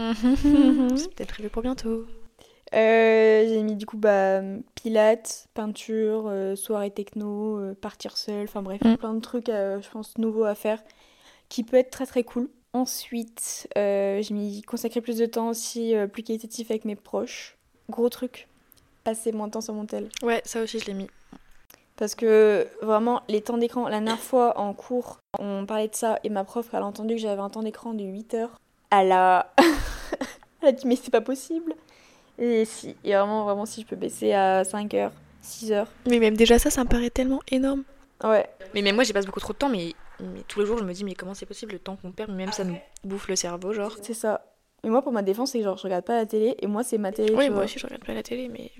C'est 0.97 1.15
peut-être 1.15 1.29
prévu 1.35 1.49
pour 1.49 1.63
bientôt. 1.63 2.05
Euh, 2.75 3.45
j'ai 3.49 3.63
mis 3.63 3.77
du 3.77 3.87
coup 3.87 3.97
bah, 3.97 4.41
pilates, 4.75 5.47
peinture, 5.55 6.25
euh, 6.27 6.57
soirée 6.57 6.91
techno, 6.91 7.59
euh, 7.59 7.75
partir 7.81 8.17
seul, 8.17 8.45
enfin 8.45 8.61
bref, 8.63 8.81
Mm. 8.85 8.97
plein 8.97 9.15
de 9.15 9.21
trucs, 9.21 9.49
euh, 9.49 9.81
je 9.81 9.89
pense, 9.89 10.19
nouveaux 10.19 10.45
à 10.45 10.55
faire 10.57 10.83
qui 11.49 11.63
peut 11.63 11.77
être 11.77 11.91
très 11.91 12.07
très 12.07 12.25
cool. 12.25 12.49
Ensuite, 12.73 13.69
euh, 13.79 14.21
j'ai 14.21 14.35
mis 14.35 14.63
consacrer 14.63 15.01
plus 15.01 15.17
de 15.17 15.27
temps 15.27 15.49
aussi, 15.49 15.95
euh, 15.95 16.07
plus 16.09 16.23
qualitatif 16.25 16.71
avec 16.71 16.85
mes 16.85 16.97
proches. 16.97 17.57
Gros 17.89 18.09
truc, 18.09 18.49
passer 19.05 19.31
moins 19.31 19.47
de 19.47 19.53
temps 19.53 19.61
sur 19.61 19.73
mon 19.75 19.87
tel. 19.87 20.09
Ouais, 20.23 20.43
ça 20.45 20.61
aussi, 20.63 20.81
je 20.81 20.87
l'ai 20.87 20.95
mis. 20.95 21.07
Parce 21.97 22.15
que 22.17 22.67
vraiment, 22.83 23.23
les 23.29 23.41
temps 23.41 23.57
d'écran, 23.59 23.85
la 23.85 23.91
dernière 24.01 24.19
fois 24.19 24.59
en 24.59 24.75
cours, 24.75 25.19
on 25.39 25.67
parlait 25.67 25.89
de 25.89 25.95
ça 25.95 26.19
et 26.25 26.29
ma 26.29 26.45
prof, 26.45 26.67
elle 26.73 26.81
a 26.81 26.87
entendu 26.87 27.15
que 27.15 27.21
j'avais 27.21 27.41
un 27.41 27.51
temps 27.51 27.63
d'écran 27.63 27.95
de 27.95 28.05
8 28.05 28.35
heures. 28.35 28.61
Elle 28.91 29.13
a... 29.13 29.53
elle 30.63 30.69
a 30.69 30.73
dit, 30.73 30.87
mais 30.87 30.97
c'est 30.97 31.11
pas 31.11 31.21
possible. 31.21 31.75
Et 32.39 32.65
si, 32.65 32.97
et 33.05 33.15
vraiment, 33.15 33.45
vraiment, 33.45 33.67
si 33.67 33.83
je 33.83 33.87
peux 33.87 33.97
baisser 33.97 34.33
à 34.33 34.65
5 34.65 34.93
heures, 34.95 35.13
6 35.41 35.73
heures. 35.73 35.89
Mais 36.07 36.19
même 36.19 36.37
déjà 36.37 36.59
ça, 36.59 36.71
ça 36.71 36.85
me 36.85 36.89
paraît 36.89 37.11
tellement 37.11 37.41
énorme. 37.51 37.85
Ouais, 38.25 38.49
Mais 38.75 38.83
même 38.83 38.95
moi, 38.95 39.05
j'y 39.05 39.13
passe 39.13 39.27
beaucoup 39.27 39.41
trop 39.41 39.53
de 39.53 39.59
temps, 39.59 39.69
mais, 39.69 39.93
mais 40.21 40.41
tous 40.49 40.61
les 40.61 40.67
jours, 40.67 40.79
je 40.79 40.85
me 40.85 40.93
dis, 40.93 41.05
mais 41.05 41.15
comment 41.15 41.35
c'est 41.35 41.47
possible 41.47 41.73
le 41.73 41.79
temps 41.79 41.97
qu'on 41.97 42.13
perd, 42.13 42.31
mais 42.31 42.45
même 42.45 42.53
ça 42.53 42.65
nous 42.65 42.79
bouffe 43.05 43.29
le 43.29 43.37
cerveau, 43.37 43.73
genre. 43.73 43.95
c'est 44.03 44.15
ça. 44.15 44.43
Et 44.85 44.89
moi, 44.89 45.03
pour 45.03 45.13
ma 45.13 45.23
défense, 45.23 45.51
c'est 45.51 45.59
que 45.59 45.65
genre, 45.65 45.77
je 45.77 45.83
regarde 45.83 46.05
pas 46.05 46.15
la 46.15 46.27
télé 46.27 46.55
et 46.61 46.67
moi, 46.67 46.83
c'est 46.83 46.99
ma 46.99 47.13
télé. 47.13 47.31
Oui, 47.31 47.49
moi 47.49 47.57
vois. 47.57 47.65
aussi, 47.65 47.79
je 47.79 47.87
regarde 47.87 48.05
pas 48.05 48.15
la 48.15 48.23
télé, 48.23 48.49
mais. 48.49 48.71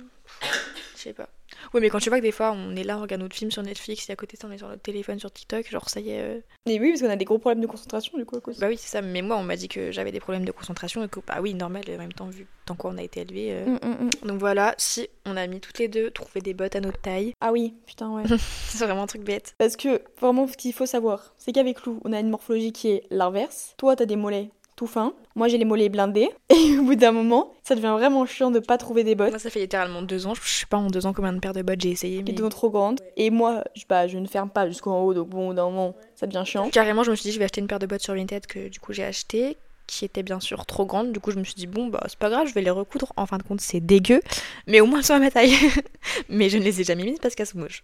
Je 0.95 1.01
sais 1.01 1.13
pas. 1.13 1.29
Oui, 1.75 1.81
mais 1.81 1.91
quand 1.91 1.99
tu 1.99 2.09
vois 2.09 2.19
que 2.19 2.23
des 2.25 2.33
fois, 2.33 2.53
on 2.53 2.75
est 2.77 2.85
là, 2.85 2.99
on 2.99 3.03
regarde 3.03 3.23
notre 3.23 3.37
film 3.37 3.51
sur 3.51 3.63
Netflix, 3.63 4.09
et 4.09 4.13
à 4.13 4.17
côté, 4.17 4.37
ça, 4.37 4.47
on 4.49 4.53
est 4.53 4.59
sur 4.59 4.69
notre 4.69 4.83
téléphone, 4.83 5.19
sur 5.19 5.31
TikTok, 5.31 5.69
genre, 5.71 5.89
ça 5.89 6.01
y 6.01 6.11
est. 6.11 6.21
euh, 6.21 6.41
Et 6.67 6.79
oui, 6.81 6.91
parce 6.91 7.03
qu'on 7.03 7.11
a 7.11 7.17
des 7.17 7.25
gros 7.25 7.39
problèmes 7.39 7.61
de 7.63 7.67
concentration, 7.67 8.17
du 8.19 8.25
coup, 8.25 8.37
à 8.37 8.41
cause. 8.41 8.59
Bah 8.59 8.69
oui, 8.69 8.77
c'est 8.79 8.89
ça. 8.89 9.03
Mais 9.03 9.23
moi, 9.23 9.37
on 9.37 9.43
m'a 9.43 9.57
dit 9.57 9.69
que 9.69 9.91
j'avais 9.93 10.13
des 10.13 10.21
problèmes 10.21 10.45
de 10.45 10.53
concentration 10.53 11.05
et 11.05 11.09
que, 11.09 11.21
bah 11.27 11.39
oui, 11.41 11.55
normal, 11.55 11.83
en 11.89 11.99
même 11.99 12.13
temps, 12.13 12.27
vu 12.29 12.47
dans 12.67 12.75
quoi 12.75 12.91
on 12.93 12.99
a 12.99 13.03
été 13.03 13.21
élevé. 13.21 13.49
euh. 13.53 13.65
Mm, 13.67 13.79
mm, 13.83 14.05
mm. 14.07 14.29
Donc 14.29 14.41
voilà, 14.41 14.75
si 14.79 15.09
on 15.25 15.37
a 15.37 15.47
mis 15.47 15.61
toutes 15.61 15.79
les 15.79 15.89
deux, 15.89 16.11
trouver 16.11 16.41
des 16.41 16.53
bottes 16.55 16.75
à 16.77 16.81
notre 16.81 17.01
taille, 17.01 17.33
Ah 17.41 17.53
oui, 17.53 17.75
putain, 17.87 18.11
ouais. 18.11 18.25
c'est 18.69 18.85
vraiment 18.85 19.03
un 19.05 19.07
truc 19.07 19.23
bête. 19.23 19.55
Parce 19.59 19.77
que 19.77 20.03
vraiment, 20.21 20.49
ce 20.49 20.57
qu'il 20.57 20.73
faut 20.73 20.87
savoir, 20.87 21.33
c'est 21.39 21.53
qu'avec 21.53 21.83
Lou, 21.85 22.01
on 22.05 22.13
a 22.13 22.19
une 22.21 22.31
morphologie 22.31 22.73
qui 22.73 22.89
est 22.91 23.03
l'inverse. 23.11 23.75
Toi, 23.77 23.95
t'as 23.97 24.05
des 24.07 24.17
mollets 24.17 24.51
tout 24.77 24.87
fins. 24.87 25.15
Moi, 25.35 25.49
j'ai 25.49 25.59
les 25.59 25.65
mollets 25.65 25.89
blindés. 25.89 26.29
Et 26.51 26.79
au 26.79 26.83
bout 26.83 26.95
d'un 26.95 27.13
moment, 27.13 27.55
ça 27.65 27.75
devient 27.75 27.95
vraiment 27.99 28.25
chiant 28.27 28.51
de 28.51 28.59
pas 28.61 28.79
trouver 28.79 29.03
des 29.03 29.15
bottes 29.15 29.31
Moi, 29.31 29.39
ça 29.39 29.51
fait 29.51 29.61
littéralement 29.61 30.03
deux 30.03 30.27
ans. 30.27 30.35
Je 30.35 30.49
sais 30.49 30.67
pas 30.67 30.77
en 30.77 30.89
deux 30.89 31.07
ans 31.07 31.13
combien 31.13 31.33
de 31.33 31.41
paires 31.41 31.55
de 31.55 31.63
bottes 31.63 31.81
j'ai 31.81 31.91
essayé, 31.91 32.19
mais. 32.19 32.33
deviennent 32.33 32.51
trop 32.51 32.71
grandes. 32.71 33.01
Et 33.17 33.31
moi, 33.31 33.65
je, 33.75 33.85
bah, 33.89 34.07
je 34.07 34.19
ne 34.19 34.27
ferme 34.27 34.51
pas 34.51 34.69
jusqu'en 34.69 35.03
haut, 35.03 35.15
donc 35.15 35.29
bon, 35.29 35.47
au 35.47 35.49
bout 35.49 35.55
d'un 35.55 35.65
moment, 35.65 35.97
ça 36.15 36.27
devient 36.27 36.45
chiant. 36.45 36.71
Carrément, 36.71 37.03
je 37.03 37.11
me 37.11 37.17
suis 37.17 37.29
dit, 37.29 37.33
je 37.33 37.39
vais 37.39 37.47
acheter 37.47 37.61
une 37.61 37.67
paire 37.67 37.79
de 37.79 37.87
bottes 37.87 38.03
sur 38.03 38.15
Vinted 38.15 38.47
que 38.47 38.69
du 38.69 38.79
coup 38.79 38.93
j'ai 38.93 39.05
acheté, 39.05 39.57
qui 39.87 40.05
était 40.05 40.23
bien 40.23 40.41
sûr 40.41 40.67
trop 40.67 40.85
grande. 40.85 41.13
Du 41.13 41.21
coup, 41.21 41.31
je 41.31 41.39
me 41.39 41.45
suis 41.45 41.55
dit, 41.55 41.67
bon, 41.67 41.89
bah 41.89 42.03
c'est 42.09 42.19
pas 42.19 42.29
grave, 42.29 42.47
je 42.49 42.55
vais 42.55 42.63
les 42.63 42.71
recoudre. 42.71 43.13
En 43.17 43.27
fin 43.27 43.39
de 43.39 43.43
compte, 43.43 43.61
c'est 43.61 43.81
dégueu, 43.81 44.21
mais 44.67 44.81
au 44.81 44.87
moins 44.87 44.99
elles 44.99 45.05
sont 45.05 45.15
à 45.15 45.19
ma 45.19 45.31
taille. 45.31 45.55
mais 46.29 46.49
je 46.49 46.59
ne 46.59 46.63
les 46.65 46.81
ai 46.81 46.85
jamais 46.85 47.05
mises 47.05 47.19
parce 47.21 47.35
qu'elles 47.35 47.47
sont 47.47 47.59
moches. 47.59 47.83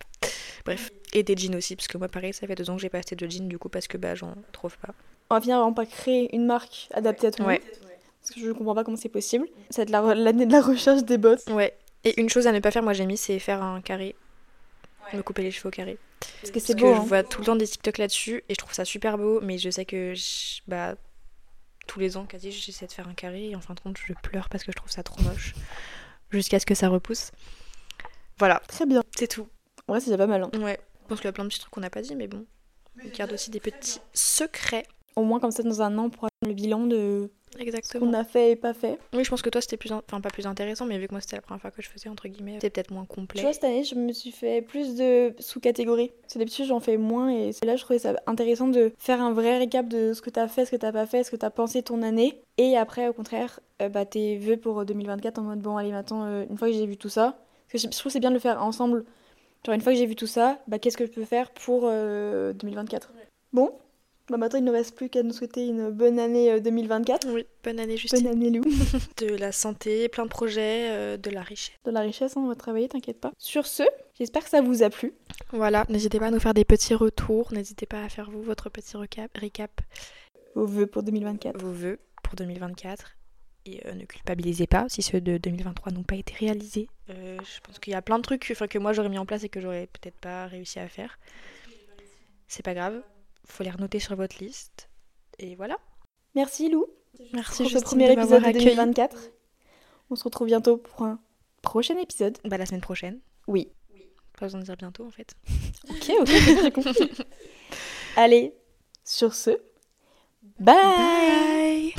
Bref, 0.65 0.91
et 1.13 1.23
des 1.23 1.37
jeans 1.37 1.57
aussi, 1.57 1.77
parce 1.77 1.89
que 1.89 1.99
moi, 1.99 2.09
pareil, 2.09 2.33
ça 2.33 2.47
fait 2.47 2.55
deux 2.55 2.69
ans 2.71 2.77
que 2.77 2.83
j'ai 2.83 2.89
pas 2.89 2.99
acheté 2.99 3.17
de 3.17 3.29
jeans, 3.29 3.49
du 3.49 3.59
coup, 3.59 3.69
parce 3.69 3.89
que 3.89 3.97
bah 3.97 4.15
j'en 4.15 4.35
trouve 4.53 4.77
pas. 4.79 4.95
On 5.33 5.37
va 5.37 5.41
finir 5.41 5.57
vraiment 5.57 5.73
par 5.73 5.87
créer 5.89 6.35
une 6.37 6.45
marque 6.45 6.89
adaptée 6.93 7.29
à 7.29 7.31
tout 7.31 7.41
le 7.43 7.49
Ouais. 7.49 7.59
monde. 7.61 7.89
Parce 8.21 8.35
que 8.35 8.41
je 8.41 8.47
ne 8.49 8.53
comprends 8.53 8.75
pas 8.75 8.85
comment 8.85 8.99
c'est 8.99 9.09
possible. 9.09 9.47
Ça 9.71 9.79
va 9.79 9.83
être 9.85 9.91
la 9.91 10.03
re- 10.03 10.15
l'année 10.15 10.45
de 10.45 10.53
la 10.53 10.61
recherche 10.61 11.05
des 11.05 11.17
bottes. 11.17 11.45
Ouais. 11.49 11.75
Et 12.05 12.21
une 12.21 12.29
chose 12.29 12.47
à 12.47 12.53
ne 12.53 12.61
pas 12.61 12.71
faire, 12.71 12.83
moi 12.83 12.93
j'ai 12.93 13.07
mis, 13.07 13.17
c'est 13.17 13.39
faire 13.39 13.63
un 13.63 13.81
carré. 13.81 14.15
Me 15.15 15.23
couper 15.23 15.41
les 15.43 15.51
cheveux 15.51 15.69
au 15.69 15.71
carré. 15.71 15.97
Parce 16.41 16.51
que 16.53 16.61
c'est 16.61 16.75
Parce 16.75 16.83
beau. 16.83 16.93
que 16.93 16.99
hein. 16.99 17.03
je 17.03 17.09
vois 17.09 17.23
tout 17.23 17.41
le 17.41 17.47
temps 17.47 17.57
des 17.57 17.67
TikTok 17.67 17.97
là-dessus 17.97 18.45
et 18.49 18.53
je 18.53 18.59
trouve 18.59 18.75
ça 18.75 18.85
super 18.85 19.17
beau, 19.17 19.41
mais 19.41 19.57
je 19.57 19.71
sais 19.71 19.87
que 19.87 20.13
je- 20.15 20.61
bah, 20.69 20.97
tous 21.87 21.99
les 21.99 22.17
ans, 22.19 22.27
quasi, 22.27 22.53
j'essaie 22.53 22.87
de 22.87 22.93
faire 22.93 23.09
un 23.09 23.15
carré 23.15 23.49
et 23.51 23.57
en 23.57 23.61
fin 23.63 23.73
de 23.73 23.81
compte, 23.81 23.97
je 24.07 24.13
pleure 24.23 24.49
parce 24.51 24.65
que 24.65 24.71
je 24.73 24.77
trouve 24.77 24.91
ça 24.91 25.03
trop 25.03 25.21
moche. 25.23 25.55
Jusqu'à 26.31 26.61
ce 26.61 26.67
que 26.67 26.75
ça 26.75 26.89
repousse. 26.91 27.31
Voilà, 28.39 28.61
Très 28.69 28.85
bien. 28.87 29.03
c'est 29.17 29.29
tout. 29.29 29.49
Vrai, 29.89 30.01
c'est 30.01 30.07
déjà 30.11 30.19
pas 30.19 30.27
mal. 30.27 30.43
hein. 30.43 30.51
Ouais, 30.61 30.79
je 31.05 31.09
pense 31.09 31.19
qu'il 31.21 31.27
y 31.27 31.29
a 31.29 31.33
plein 31.33 31.45
de 31.45 31.49
petits 31.49 31.59
trucs 31.61 31.73
qu'on 31.73 31.81
n'a 31.81 31.91
pas 31.91 32.03
dit, 32.03 32.15
mais 32.15 32.29
bon. 32.29 32.45
On 33.03 33.09
garde 33.09 33.33
aussi 33.33 33.51
des 33.51 33.61
petits 33.61 33.99
secrets. 34.13 34.87
Au 35.17 35.23
moins, 35.23 35.41
comme 35.41 35.51
ça, 35.51 35.63
dans 35.63 35.83
un 35.83 35.97
an, 35.99 36.05
on 36.05 36.11
pourra 36.11 36.29
faire 36.43 36.49
le 36.49 36.55
bilan 36.55 36.87
de 36.87 37.31
ce 37.59 37.99
qu'on 37.99 38.15
a 38.15 38.25
fait 38.25 38.53
et 38.53 38.57
pas 38.57 38.73
fait. 38.73 38.99
Oui, 39.13 39.25
je 39.25 39.29
pense 39.31 39.43
que 39.43 39.51
toi 39.51 39.61
c'était 39.61 39.77
plus, 39.77 39.93
in- 39.93 40.01
enfin 40.09 40.23
pas 40.23 40.31
plus 40.31 40.47
intéressant, 40.47 40.87
mais 40.87 40.99
vu 40.99 41.07
que 41.07 41.13
moi 41.13 41.21
c'était 41.21 41.37
la 41.37 41.43
première 41.43 41.61
fois 41.61 41.71
que 41.71 41.83
je 41.83 41.89
faisais 41.91 42.09
entre 42.09 42.27
guillemets, 42.27 42.55
c'était 42.55 42.71
peut-être 42.71 42.91
moins 42.93 43.03
Tu 43.05 43.15
complet. 43.15 43.43
vois, 43.43 43.53
cette 43.53 43.65
année, 43.65 43.85
je 43.85 43.95
me 43.95 44.11
suis 44.15 44.31
fait 44.33 44.63
plus 44.63 44.95
de 44.95 45.35
sous-catégories. 45.39 46.13
C'est 46.29 46.39
d'habitude, 46.39 46.65
j'en 46.65 46.81
fais 46.81 46.97
moins. 46.97 47.29
Et 47.31 47.51
là, 47.65 47.77
je 47.77 47.83
trouvais 47.83 47.99
ça 47.99 48.15
intéressant 48.27 48.69
de 48.69 48.93
faire 48.99 49.21
un 49.21 49.33
vrai 49.35 49.59
récap 49.59 49.87
de 49.87 50.15
ce 50.15 50.23
que 50.23 50.31
t'as 50.31 50.49
fait, 50.49 50.65
ce 50.65 50.71
que 50.71 50.77
t'as 50.77 50.93
pas 50.93 51.05
fait, 51.05 51.25
ce 51.25 51.31
que 51.31 51.37
t'as 51.37 51.51
pensé 51.51 51.83
ton 51.83 52.01
année. 52.03 52.41
Et 52.57 52.79
après, 52.79 53.07
au 53.09 53.13
contraire, 53.13 53.61
euh, 53.83 53.91
bah, 53.91 54.07
tes 54.07 54.39
vœux 54.39 54.57
pour 54.57 54.81
euh, 54.81 54.85
2024 54.87 55.39
en 55.39 55.43
mode 55.43 55.61
bon, 55.61 55.77
allez, 55.77 55.93
maintenant, 55.93 56.25
euh, 56.25 56.47
une 56.49 56.57
fois 56.57 56.69
que 56.69 56.75
j'ai 56.75 56.87
vu 56.87 56.97
tout 56.97 57.11
ça, 57.11 57.39
parce 57.71 57.85
que 57.85 57.91
je 57.91 57.99
trouve 57.99 58.05
que 58.05 58.13
c'est 58.15 58.21
bien 58.21 58.31
de 58.31 58.35
le 58.37 58.41
faire 58.41 58.63
ensemble. 58.65 59.05
Genre, 59.67 59.75
une 59.75 59.83
fois 59.83 59.93
que 59.93 59.99
j'ai 59.99 60.07
vu 60.07 60.17
tout 60.17 60.27
ça, 60.27 60.59
bah, 60.69 60.79
qu'est-ce 60.79 60.97
que 60.97 61.05
je 61.05 61.11
peux 61.13 61.25
faire 61.27 61.51
pour 61.51 61.83
euh, 61.85 62.55
2024 62.55 63.13
Bon, 63.53 63.71
bah, 64.33 64.39
maintenant, 64.39 64.59
il 64.59 64.65
ne 64.65 64.73
reste 64.73 64.97
plus 64.97 65.09
qu'à 65.11 65.23
nous 65.23 65.33
souhaiter 65.33 65.67
une 65.67 65.91
bonne 65.91 66.19
année 66.19 66.51
euh, 66.51 66.61
2024. 66.61 67.29
Oui, 67.31 67.47
bonne 67.63 67.79
année 67.79 67.97
Justine. 67.97 68.23
Bonne 68.23 68.33
année, 68.33 68.51
Lou. 68.51 68.63
De 69.19 69.37
la 69.37 69.53
santé, 69.53 70.09
plein 70.09 70.25
de 70.25 70.31
projets, 70.31 70.89
euh, 70.91 71.17
de 71.19 71.31
la 71.31 71.43
richesse. 71.43 71.75
De 71.85 71.91
la 71.91 72.01
richesse, 72.01 72.37
hein, 72.37 72.41
on 72.43 72.49
va 72.49 72.55
travailler, 72.55 72.89
t'inquiète 72.89 73.21
pas. 73.21 73.33
Sur 73.37 73.67
ce, 73.67 73.83
j'espère 74.19 74.43
que 74.43 74.51
ça 74.51 74.63
vous 74.63 74.83
a 74.83 74.91
plu. 74.91 75.13
Voilà, 75.53 75.85
n'hésitez 75.91 76.19
pas 76.19 76.27
à 76.27 76.31
nous 76.31 76.41
faire 76.41 76.55
des 76.55 76.65
petits 76.65 76.95
retours, 76.95 77.53
n'hésitez 77.53 77.87
pas 77.87 78.03
à 78.03 78.09
faire 78.09 78.31
vous 78.31 78.43
votre 78.43 78.71
petit 78.71 78.97
recap, 78.97 79.31
récap, 79.37 79.83
Vos 80.55 80.67
vœux 80.67 80.87
pour 80.87 81.03
2024. 81.03 81.61
vos 81.61 81.73
vœux 81.73 81.99
pour 82.23 82.35
2024. 82.35 83.17
Et 83.65 83.81
euh, 83.87 83.93
ne 83.95 84.05
culpabilisez 84.05 84.67
pas 84.67 84.87
si 84.89 85.03
ceux 85.03 85.21
de 85.21 85.39
2023 85.39 85.93
n'ont 85.93 86.03
pas 86.03 86.17
été 86.17 86.35
réalisés. 86.35 86.89
Euh, 87.11 87.39
je 87.39 87.61
pense 87.61 87.79
qu'il 87.79 87.93
y 87.93 87.97
a 87.97 88.03
plein 88.03 88.19
de 88.19 88.23
trucs 88.23 88.41
que 88.41 88.79
moi 88.79 88.93
j'aurais 88.93 89.09
mis 89.09 89.19
en 89.19 89.27
place 89.27 89.45
et 89.45 89.49
que 89.49 89.61
j'aurais 89.61 89.87
peut-être 89.87 90.19
pas 90.19 90.47
réussi 90.47 90.79
à 90.79 90.89
faire. 90.89 91.19
C'est 92.49 92.65
pas 92.65 92.75
grave, 92.75 93.03
faut 93.45 93.63
les 93.63 93.71
renoter 93.71 93.99
sur 93.99 94.17
votre 94.17 94.43
liste. 94.43 94.89
Et 95.39 95.55
voilà. 95.57 95.79
Merci 96.35 96.71
Lou 96.71 96.87
Merci 97.33 97.63
pour 97.63 97.73
ce 97.73 97.79
premier 97.79 98.09
de 98.09 98.13
épisode 98.13 98.43
de 98.43 98.49
accueilli. 98.49 98.65
2024. 98.65 99.17
On 100.11 100.17
se 100.17 100.25
retrouve 100.25 100.47
bientôt 100.47 100.79
pour 100.79 101.03
un 101.03 101.21
prochain 101.63 101.97
épisode. 101.99 102.39
Bah, 102.45 102.59
la 102.59 102.67
semaine 102.67 102.81
prochaine. 102.81 103.21
Oui. 103.47 103.73
Pas 104.39 104.47
besoin 104.47 104.61
de 104.61 104.65
dire 104.65 104.77
bientôt 104.77 105.07
en 105.07 105.11
fait. 105.11 105.35
Ok, 105.91 106.13
ok, 106.21 106.27
j'ai 106.63 106.71
compris. 106.71 107.11
Allez, 108.17 108.55
sur 109.05 109.35
ce, 109.35 109.51
bye 110.59 111.95